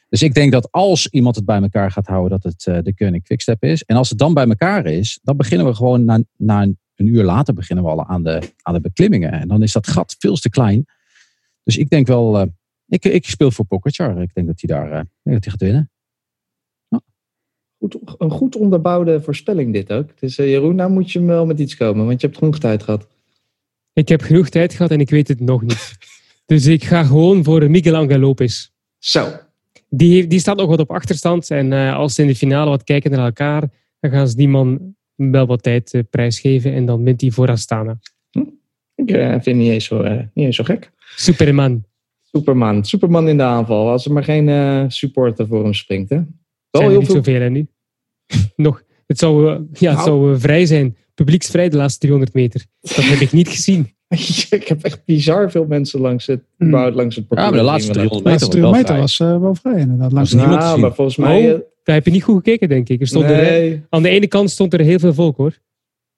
Dus 0.10 0.22
ik 0.22 0.34
denk 0.34 0.52
dat 0.52 0.72
als 0.72 1.08
iemand 1.08 1.36
het 1.36 1.46
bij 1.46 1.62
elkaar 1.62 1.92
gaat 1.92 2.08
houden, 2.08 2.40
dat 2.40 2.52
het 2.52 2.66
uh, 2.66 2.84
de 2.84 2.94
Koning 2.94 3.24
Quickstep 3.24 3.64
is. 3.64 3.84
En 3.84 3.96
als 3.96 4.10
het 4.10 4.18
dan 4.18 4.34
bij 4.34 4.48
elkaar 4.48 4.86
is, 4.86 5.20
dan 5.24 5.38
beginnen 5.38 5.68
we 5.68 5.74
gewoon 5.74 6.06
na, 6.38 6.62
een, 6.62 6.78
uur 6.96 7.24
later 7.24 7.54
beginnen 7.54 7.86
we 7.86 7.92
al 7.92 8.06
aan 8.06 8.24
de, 8.24 8.54
aan 8.62 8.74
de 8.74 8.82
beklimmingen. 8.82 9.32
En 9.32 9.48
dan 9.48 9.64
is 9.64 9.72
dat 9.72 9.88
gat 9.88 10.16
veel 10.20 10.36
te 10.36 10.50
klein. 10.50 10.86
Dus 11.64 11.78
ik 11.78 11.90
denk 11.90 12.08
wel, 12.08 12.42
uh, 12.42 12.48
ik, 12.88 13.06
ik 13.06 13.26
speel 13.26 13.52
voor 13.52 13.66
Pogacar. 13.66 14.22
Ik 14.22 14.34
denk 14.34 14.48
dat 14.48 14.62
hij 14.62 14.78
daar 14.78 15.06
dat 15.24 15.48
gaat 15.50 15.62
winnen. 15.62 15.92
Goed, 17.80 17.98
een 18.18 18.32
goed 18.32 18.56
onderbouwde 18.56 19.22
voorspelling 19.22 19.74
dit 19.74 19.92
ook. 19.92 20.20
Dus 20.20 20.36
Jeroen, 20.36 20.76
nou 20.76 20.92
moet 20.92 21.12
je 21.12 21.22
wel 21.22 21.46
met 21.46 21.60
iets 21.60 21.76
komen, 21.76 22.06
want 22.06 22.22
je 22.22 22.28
hebt 22.28 22.40
genoeg 22.40 22.60
tijd 22.60 22.84
gehad. 22.84 23.08
Ik 23.94 24.08
heb 24.08 24.22
genoeg 24.22 24.50
tijd 24.50 24.74
gehad 24.74 24.92
en 24.92 25.00
ik 25.00 25.10
weet 25.10 25.28
het 25.28 25.40
nog 25.40 25.62
niet. 25.62 25.98
dus 26.46 26.66
ik 26.66 26.84
ga 26.84 27.04
gewoon 27.04 27.44
voor 27.44 27.70
Miguel 27.70 27.96
Angel 27.96 28.20
Lopez. 28.20 28.70
Zo. 28.98 29.28
Die, 29.90 30.28
die 30.28 30.40
staat 30.40 30.58
nog 30.58 30.68
wat 30.70 30.80
op 30.80 30.92
achterstand. 30.92 31.50
En 31.52 31.72
uh, 31.72 31.96
als 31.96 32.14
ze 32.14 32.22
in 32.22 32.28
de 32.28 32.36
finale 32.36 32.70
wat 32.70 32.84
kijken 32.84 33.12
naar 33.12 33.26
elkaar, 33.26 33.70
dan 34.00 34.12
gaan 34.12 34.28
ze 34.28 34.36
die 34.36 34.48
man 34.48 34.96
wel 35.16 35.46
wat 35.46 35.64
tijd 35.64 35.94
uh, 35.94 36.02
prijsgeven. 36.10 36.74
En 36.74 36.86
dan 36.86 37.04
wint 37.04 37.22
hij 37.22 37.32
voor 37.32 37.50
Astana. 37.50 38.00
Hm? 38.32 38.40
Ik 38.96 39.10
vind 39.16 39.46
het 39.46 39.56
niet 39.56 39.72
eens, 39.72 39.86
zo, 39.86 40.04
niet 40.34 40.46
eens 40.46 40.56
zo 40.56 40.64
gek. 40.64 40.92
Superman. 41.16 41.84
Superman. 42.24 42.86
Superman 42.86 43.28
in 43.28 43.38
de 43.38 43.44
aanval. 43.44 43.90
Als 43.90 44.06
er 44.06 44.12
maar 44.12 44.24
geen 44.24 44.92
supporter 44.92 45.48
voor 45.48 45.64
hem 45.64 45.74
springt, 45.74 46.10
hè? 46.10 46.22
Wel 46.72 46.82
zijn 46.82 46.94
er 46.94 46.98
niet 46.98 47.08
veel... 47.08 47.16
zoveel 47.16 47.42
hè, 47.42 47.50
nu. 47.50 47.68
Nog. 48.56 48.84
Het 49.08 49.20
zou, 49.20 49.50
eh, 49.50 49.60
ja, 49.74 49.90
het 49.90 49.98
nou. 49.98 50.04
zou 50.04 50.34
eh, 50.34 50.40
vrij 50.40 50.66
zijn. 50.66 50.98
Publieksvrij 51.14 51.70
de 51.70 51.78
laatste 51.78 52.00
300 52.00 52.34
meter. 52.34 52.66
Dat 52.82 52.96
heb 52.96 53.20
ik 53.20 53.32
niet 53.32 53.48
gezien. 53.48 53.94
ik 54.50 54.68
heb 54.68 54.84
echt 54.84 55.06
bizar 55.06 55.52
veel 55.52 55.66
mensen 55.66 56.00
langs 56.00 56.26
het, 56.26 56.42
mm. 56.58 56.72
langs 56.72 57.16
het 57.16 57.28
parcours. 57.28 57.50
Ja, 57.50 57.50
maar 57.50 57.60
de 57.60 57.66
laatste 57.66 57.92
300 57.92 58.24
meter, 58.24 58.32
laatste 58.32 58.50
300 58.50 58.88
meter 58.88 59.02
was 59.02 59.20
uh, 59.20 59.40
wel 59.40 59.56
vrij 59.56 59.80
inderdaad. 59.80 60.12
Langs 60.12 60.34
niemand 60.34 60.62
ja, 60.62 60.78
maar 60.78 60.94
volgens 60.94 61.18
mij... 61.18 61.54
Oh, 61.54 61.60
daar 61.84 61.96
heb 61.96 62.06
je 62.06 62.12
niet 62.12 62.24
goed 62.24 62.36
gekeken, 62.36 62.70
denk 62.70 62.90
ik. 62.90 63.02
Er 63.02 63.08
stond 63.08 63.26
nee. 63.26 63.72
er, 63.72 63.86
aan 63.90 64.04
de 64.04 64.10
ene 64.10 64.28
kant 64.28 64.50
stond 64.52 64.74
er 64.74 64.80
heel 64.80 65.00
veel 65.00 65.14
volk, 65.14 65.38
hoor. 65.38 65.58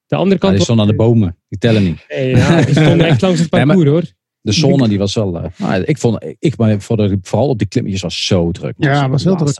De 0.06 0.16
andere 0.16 0.40
kant... 0.40 0.52
Ja, 0.52 0.58
die 0.58 0.66
stonden 0.66 0.86
aan 0.86 0.92
de 0.92 0.98
bomen. 0.98 1.38
Die 1.50 1.60
tellen 1.60 1.84
niet. 1.84 2.06
Ja, 2.08 2.62
die 2.62 2.72
stonden 2.72 3.06
echt 3.06 3.22
langs 3.26 3.40
het 3.40 3.50
parcours, 3.50 3.90
hoor. 3.90 4.04
De 4.42 4.52
zone 4.52 4.88
die 4.88 4.98
was 4.98 5.16
wel. 5.16 5.44
Uh, 5.62 5.82
ik 5.86 5.98
vond, 5.98 6.36
ik, 6.40 6.58
maar 6.58 6.82
vooral 6.82 7.48
op 7.48 7.58
die 7.58 7.68
klimmetjes 7.68 8.02
was 8.02 8.26
zo 8.26 8.52
druk. 8.52 8.74
Ja, 8.78 9.10
was 9.10 9.24
heel 9.24 9.36
druk. 9.36 9.60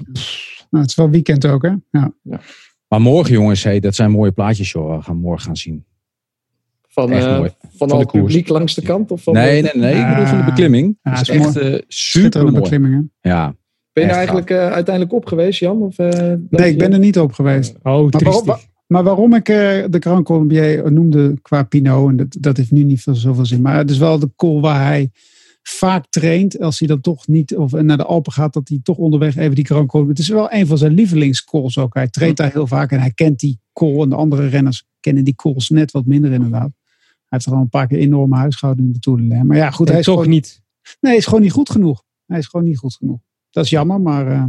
Nou, 0.70 0.84
het 0.84 0.90
is 0.90 0.96
wel 0.96 1.10
weekend 1.10 1.46
ook, 1.46 1.62
hè? 1.62 1.70
Ja. 1.92 2.14
ja. 2.22 2.40
Maar 2.88 3.02
morgen, 3.02 3.34
jongens, 3.34 3.64
hey, 3.64 3.80
dat 3.80 3.96
zijn 3.96 4.12
mooie 4.12 4.32
plaatjes, 4.32 4.72
joh. 4.72 4.96
We 4.96 5.04
gaan 5.04 5.18
morgen 5.18 5.46
gaan 5.46 5.58
zien. 5.58 5.86
Van, 6.88 7.14
uh, 7.14 7.38
van, 7.38 7.50
van 7.76 7.92
al 7.92 8.00
het 8.00 8.12
publiek 8.12 8.48
langs 8.48 8.76
de 8.76 8.82
kant? 8.82 9.12
Of 9.12 9.24
van 9.24 9.34
nee, 9.34 9.62
nee, 9.62 9.72
nee. 9.76 9.96
Ik 9.96 10.08
bedoel 10.08 10.26
van 10.26 10.38
de 10.38 10.44
beklimming. 10.44 10.98
Ja, 11.02 11.12
dat 11.12 11.22
is 11.22 11.30
echt 11.30 11.58
uh, 11.58 11.80
super 11.88 12.42
mooi. 12.44 12.54
beklimmingen. 12.54 13.12
Ja. 13.22 13.56
Ben 13.94 14.04
je 14.04 14.10
er 14.10 14.16
eigenlijk 14.16 14.50
uh, 14.50 14.72
uiteindelijk 14.72 15.16
op 15.16 15.26
geweest, 15.26 15.60
Jan? 15.60 15.82
Of, 15.82 15.98
nee, 15.98 16.70
ik 16.70 16.78
ben 16.78 16.94
er 16.94 17.00
niet 17.00 17.20
op 17.20 17.34
geweest. 17.34 17.76
Oh, 17.84 18.12
maar 18.12 18.24
waarom, 18.24 18.60
maar 18.92 19.04
waarom 19.04 19.34
ik 19.34 19.46
de 19.46 19.98
Grand 20.00 20.26
Colombier 20.26 20.92
noemde 20.92 21.34
qua 21.42 21.64
Pinot, 21.64 22.10
en 22.10 22.18
dat, 22.18 22.38
dat 22.40 22.58
heeft 22.58 22.72
nu 22.72 22.84
niet 22.84 23.02
veel, 23.02 23.16
zoveel 23.16 23.46
zin, 23.46 23.62
maar 23.62 23.78
het 23.78 23.90
is 23.90 23.98
wel 23.98 24.20
de 24.20 24.30
call 24.36 24.60
waar 24.60 24.86
hij 24.86 25.12
vaak 25.62 26.06
traint. 26.10 26.60
Als 26.60 26.80
hij 26.80 26.88
dan 26.88 27.02
toch 27.02 27.28
niet 27.28 27.56
of 27.56 27.72
naar 27.72 27.98
de 27.98 28.06
Alpen 28.06 28.32
gaat, 28.32 28.54
dat 28.54 28.68
hij 28.68 28.80
toch 28.84 28.98
onderweg 28.98 29.36
even 29.36 29.56
die 29.56 29.66
Grand 29.66 29.88
Col. 29.88 30.08
Het 30.08 30.20
is 30.20 30.28
wel 30.28 30.54
een 30.54 30.68
van 30.68 30.78
zijn 30.78 30.92
lievelingscalls 30.92 31.78
ook. 31.78 31.94
Hij 31.94 32.08
traint 32.08 32.38
daar 32.38 32.52
heel 32.52 32.68
vaak 32.68 32.92
en 32.92 33.00
hij 33.00 33.12
kent 33.12 33.40
die 33.40 33.60
call. 33.74 34.02
En 34.02 34.10
de 34.10 34.16
andere 34.16 34.48
renners 34.48 34.86
kennen 35.00 35.24
die 35.24 35.36
calls 35.36 35.70
net 35.70 35.92
wat 35.92 36.06
minder 36.06 36.32
inderdaad. 36.32 36.72
Hij 37.00 37.14
heeft 37.28 37.46
er 37.46 37.54
al 37.54 37.62
een 37.62 37.70
paar 37.70 37.88
keer 37.88 38.00
enorme 38.00 38.36
huishouden 38.36 38.86
in 38.86 38.92
de 38.92 39.00
Tour 39.00 39.30
de 39.30 39.44
Maar 39.44 39.58
ja, 39.58 39.72
goed. 39.72 39.90
hij 39.90 40.00
is 40.00 40.06
toch 40.06 40.28
niet. 40.28 40.62
Nee, 40.82 41.12
hij 41.12 41.16
is 41.16 41.26
gewoon 41.26 41.42
niet 41.42 41.52
goed 41.52 41.70
genoeg. 41.70 42.04
Hij 42.26 42.40
is 42.40 42.48
gewoon 42.48 42.66
niet 42.66 42.78
goed 42.78 42.96
genoeg. 42.96 43.20
Dat 43.50 43.64
is 43.64 43.70
jammer, 43.70 44.02
maar... 44.02 44.28
Uh... 44.28 44.44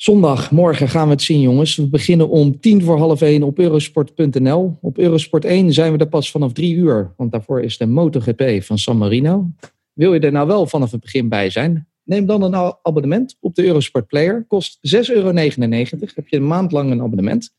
Zondag, 0.00 0.50
morgen 0.50 0.88
gaan 0.88 1.04
we 1.04 1.12
het 1.12 1.22
zien, 1.22 1.40
jongens. 1.40 1.76
We 1.76 1.88
beginnen 1.88 2.28
om 2.28 2.60
tien 2.60 2.82
voor 2.82 2.98
half 2.98 3.22
één 3.22 3.42
op 3.42 3.58
eurosport.nl. 3.58 4.78
Op 4.80 4.98
Eurosport 4.98 5.44
1 5.44 5.72
zijn 5.72 5.92
we 5.92 5.98
er 5.98 6.08
pas 6.08 6.30
vanaf 6.30 6.52
drie 6.52 6.74
uur, 6.74 7.12
want 7.16 7.32
daarvoor 7.32 7.62
is 7.62 7.78
de 7.78 7.86
MotoGP 7.86 8.62
van 8.62 8.78
San 8.78 8.96
Marino. 8.96 9.50
Wil 9.92 10.14
je 10.14 10.20
er 10.20 10.32
nou 10.32 10.46
wel 10.46 10.66
vanaf 10.66 10.90
het 10.90 11.00
begin 11.00 11.28
bij 11.28 11.50
zijn? 11.50 11.88
Neem 12.04 12.26
dan 12.26 12.42
een 12.42 12.74
abonnement 12.82 13.36
op 13.40 13.54
de 13.54 13.64
Eurosport 13.64 14.06
Player. 14.06 14.44
Kost 14.48 14.78
6,99 14.96 15.14
euro. 15.14 15.32
Heb 15.32 16.28
je 16.28 16.36
een 16.36 16.46
maand 16.46 16.72
lang 16.72 16.90
een 16.90 17.02
abonnement. 17.02 17.50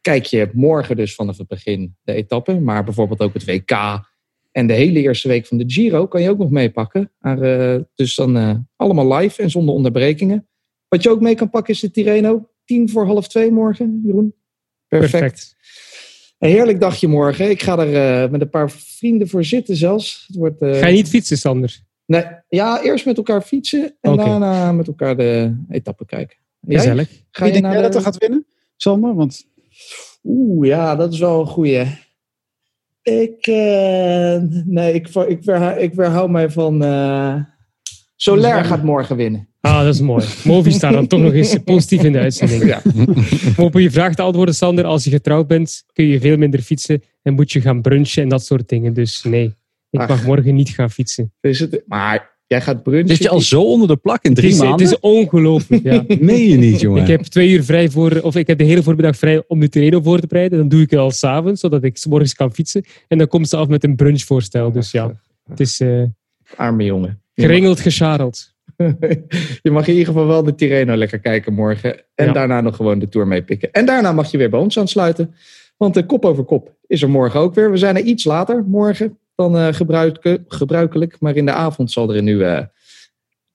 Kijk 0.00 0.24
je 0.24 0.50
morgen 0.52 0.96
dus 0.96 1.14
vanaf 1.14 1.38
het 1.38 1.48
begin 1.48 1.96
de 2.02 2.12
etappe. 2.12 2.60
Maar 2.60 2.84
bijvoorbeeld 2.84 3.20
ook 3.20 3.34
het 3.34 3.44
WK 3.44 4.00
en 4.52 4.66
de 4.66 4.72
hele 4.72 5.00
eerste 5.00 5.28
week 5.28 5.46
van 5.46 5.58
de 5.58 5.64
Giro 5.66 6.06
kan 6.06 6.22
je 6.22 6.30
ook 6.30 6.38
nog 6.38 6.50
meepakken. 6.50 7.12
Eh, 7.20 7.76
dus 7.94 8.14
dan 8.14 8.36
eh, 8.36 8.54
allemaal 8.76 9.14
live 9.14 9.42
en 9.42 9.50
zonder 9.50 9.74
onderbrekingen. 9.74 10.46
Wat 10.92 11.02
je 11.02 11.10
ook 11.10 11.20
mee 11.20 11.34
kan 11.34 11.50
pakken 11.50 11.74
is 11.74 11.80
de 11.80 11.90
Tirreno. 11.90 12.48
Tien 12.64 12.90
voor 12.90 13.06
half 13.06 13.28
twee 13.28 13.50
morgen, 13.50 14.00
Jeroen. 14.04 14.34
Perfect. 14.88 15.10
Perfect. 15.10 15.56
Een 16.38 16.50
heerlijk 16.50 16.80
dagje 16.80 17.08
morgen. 17.08 17.50
Ik 17.50 17.62
ga 17.62 17.78
er 17.78 18.22
eh, 18.24 18.30
met 18.30 18.40
een 18.40 18.50
paar 18.50 18.70
vrienden 18.70 19.28
voor 19.28 19.44
zitten 19.44 19.76
zelfs. 19.76 20.24
Het 20.26 20.36
wordt, 20.36 20.60
eh, 20.62 20.78
Ga 20.78 20.86
je 20.86 20.92
niet 20.92 21.08
fietsen, 21.08 21.38
Sander? 21.38 21.80
Nee, 22.06 22.24
ja, 22.48 22.82
eerst 22.82 23.06
met 23.06 23.16
elkaar 23.16 23.42
fietsen 23.42 23.96
en 24.00 24.12
Oké. 24.12 24.24
daarna 24.24 24.72
met 24.72 24.86
elkaar 24.86 25.16
de 25.16 25.56
etappe 25.68 26.04
kijken. 26.04 26.36
Jij? 26.60 26.78
Gezellig. 26.78 27.08
Ga 27.30 27.44
Wie 27.44 27.46
je 27.46 27.52
denk 27.52 27.64
naar 27.64 27.72
jij 27.72 27.82
de... 27.82 27.88
dat 27.88 27.96
er 27.96 28.02
gaat 28.02 28.18
winnen, 28.18 28.46
Sander? 28.76 29.14
Want 29.14 29.46
Oeh, 30.24 30.66
ja, 30.66 30.96
dat 30.96 31.12
is 31.12 31.18
wel 31.18 31.40
een 31.40 31.46
goeie. 31.46 31.86
Ik, 33.02 33.46
eh, 33.46 34.42
nee, 34.64 34.92
ik, 34.92 35.08
ik, 35.08 35.44
ik 35.78 35.94
mij 36.28 36.50
van... 36.50 36.82
eh 36.82 37.40
Soler 38.22 38.64
gaat 38.64 38.82
morgen 38.82 39.16
winnen. 39.16 39.48
Ah, 39.60 39.84
dat 39.84 39.94
is 39.94 40.00
mooi. 40.00 40.24
Movi 40.44 40.70
staat 40.70 40.92
dan 40.92 41.06
toch 41.06 41.20
nog 41.20 41.32
eens 41.32 41.56
positief 41.64 42.02
in 42.02 42.12
de 42.12 42.18
uitzending. 42.18 42.64
Ja. 42.64 42.82
Om 43.56 43.64
op 43.64 43.78
je 43.78 43.90
vraag 43.90 44.14
te 44.14 44.22
antwoorden, 44.22 44.54
Sander, 44.54 44.84
als 44.84 45.04
je 45.04 45.10
getrouwd 45.10 45.46
bent, 45.46 45.84
kun 45.92 46.06
je 46.06 46.20
veel 46.20 46.36
minder 46.36 46.60
fietsen 46.60 47.02
en 47.22 47.34
moet 47.34 47.52
je 47.52 47.60
gaan 47.60 47.80
brunchen 47.80 48.22
en 48.22 48.28
dat 48.28 48.44
soort 48.44 48.68
dingen. 48.68 48.92
Dus 48.92 49.22
nee, 49.22 49.54
ik 49.90 50.00
Ach. 50.00 50.08
mag 50.08 50.24
morgen 50.26 50.54
niet 50.54 50.68
gaan 50.68 50.90
fietsen. 50.90 51.32
Is 51.40 51.60
het, 51.60 51.82
maar 51.86 52.38
jij 52.46 52.60
gaat 52.60 52.82
brunchen. 52.82 53.08
Zit 53.08 53.22
je 53.22 53.28
al 53.28 53.40
zo 53.40 53.62
onder 53.62 53.88
de 53.88 53.96
plak 53.96 54.24
in 54.24 54.30
Het 54.30 54.38
drie 54.38 54.50
is, 54.50 54.58
het 54.58 54.68
maanden? 54.68 54.86
is 54.86 55.00
ongelooflijk, 55.00 55.82
ja. 55.82 56.04
Meen 56.20 56.48
je 56.48 56.56
niet, 56.56 56.80
jongen? 56.80 57.02
Ik 57.02 57.08
heb 57.08 57.20
twee 57.20 57.50
uur 57.50 57.64
vrij 57.64 57.90
voor, 57.90 58.20
of 58.20 58.36
ik 58.36 58.46
heb 58.46 58.58
de 58.58 58.64
hele 58.64 58.82
voormiddag 58.82 59.16
vrij 59.16 59.44
om 59.46 59.60
de 59.60 59.68
Tirreno 59.68 60.00
voor 60.00 60.20
te 60.20 60.26
bereiden. 60.26 60.58
Dan 60.58 60.68
doe 60.68 60.80
ik 60.80 60.90
het 60.90 61.00
al 61.00 61.10
s'avonds, 61.10 61.60
zodat 61.60 61.84
ik 61.84 61.96
's 61.98 62.06
morgens 62.06 62.34
kan 62.34 62.52
fietsen. 62.52 62.84
En 63.08 63.18
dan 63.18 63.26
komt 63.26 63.48
ze 63.48 63.56
af 63.56 63.68
met 63.68 63.84
een 63.84 63.96
brunchvoorstel. 63.96 64.72
Dus 64.72 64.90
ja, 64.90 65.20
het 65.48 65.60
is 65.60 65.80
eh, 65.80 66.02
Arme 66.56 66.84
jongen. 66.84 67.21
Geringeld, 67.34 67.80
gescharreld. 67.80 68.50
Je 69.62 69.70
mag 69.70 69.86
in 69.86 69.92
ieder 69.92 70.06
geval 70.12 70.26
wel 70.26 70.42
de 70.42 70.54
Tirreno 70.54 70.96
lekker 70.96 71.18
kijken 71.18 71.52
morgen. 71.52 72.02
En 72.14 72.26
Ja. 72.26 72.32
daarna 72.32 72.60
nog 72.60 72.76
gewoon 72.76 72.98
de 72.98 73.08
Tour 73.08 73.26
meepikken. 73.26 73.72
En 73.72 73.86
daarna 73.86 74.12
mag 74.12 74.30
je 74.30 74.38
weer 74.38 74.50
bij 74.50 74.60
ons 74.60 74.78
aansluiten. 74.78 75.34
Want 75.76 75.94
de 75.94 76.06
kop 76.06 76.24
over 76.24 76.44
kop 76.44 76.76
is 76.86 77.02
er 77.02 77.10
morgen 77.10 77.40
ook 77.40 77.54
weer. 77.54 77.70
We 77.70 77.76
zijn 77.76 77.96
er 77.96 78.02
iets 78.02 78.24
later 78.24 78.64
morgen 78.64 79.18
dan 79.34 79.56
eh, 79.56 79.72
gebruik- 79.72 80.38
gebruikelijk. 80.48 81.20
Maar 81.20 81.36
in 81.36 81.46
de 81.46 81.52
avond 81.52 81.90
zal 81.90 82.10
er 82.10 82.16
een 82.16 82.24
nieuwe 82.24 82.70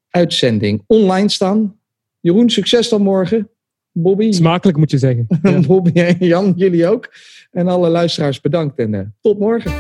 uitzending 0.10 0.84
online 0.88 1.30
staan. 1.30 1.80
Jeroen, 2.20 2.50
succes 2.50 2.90
dan 2.90 3.02
morgen. 3.02 3.50
Bobby, 3.92 4.32
Smakelijk 4.32 4.78
moet 4.78 4.92
je 4.92 4.98
zeggen. 4.98 5.28
Bobby 5.68 5.92
en 6.00 6.16
Jan, 6.20 6.54
jullie 6.56 6.88
ook. 6.88 7.14
En 7.52 7.68
alle 7.68 7.90
luisteraars 7.90 8.42
bedankt 8.42 8.80
en 8.80 8.94
eh, 8.94 9.02
tot 9.22 9.40
morgen. 9.40 9.72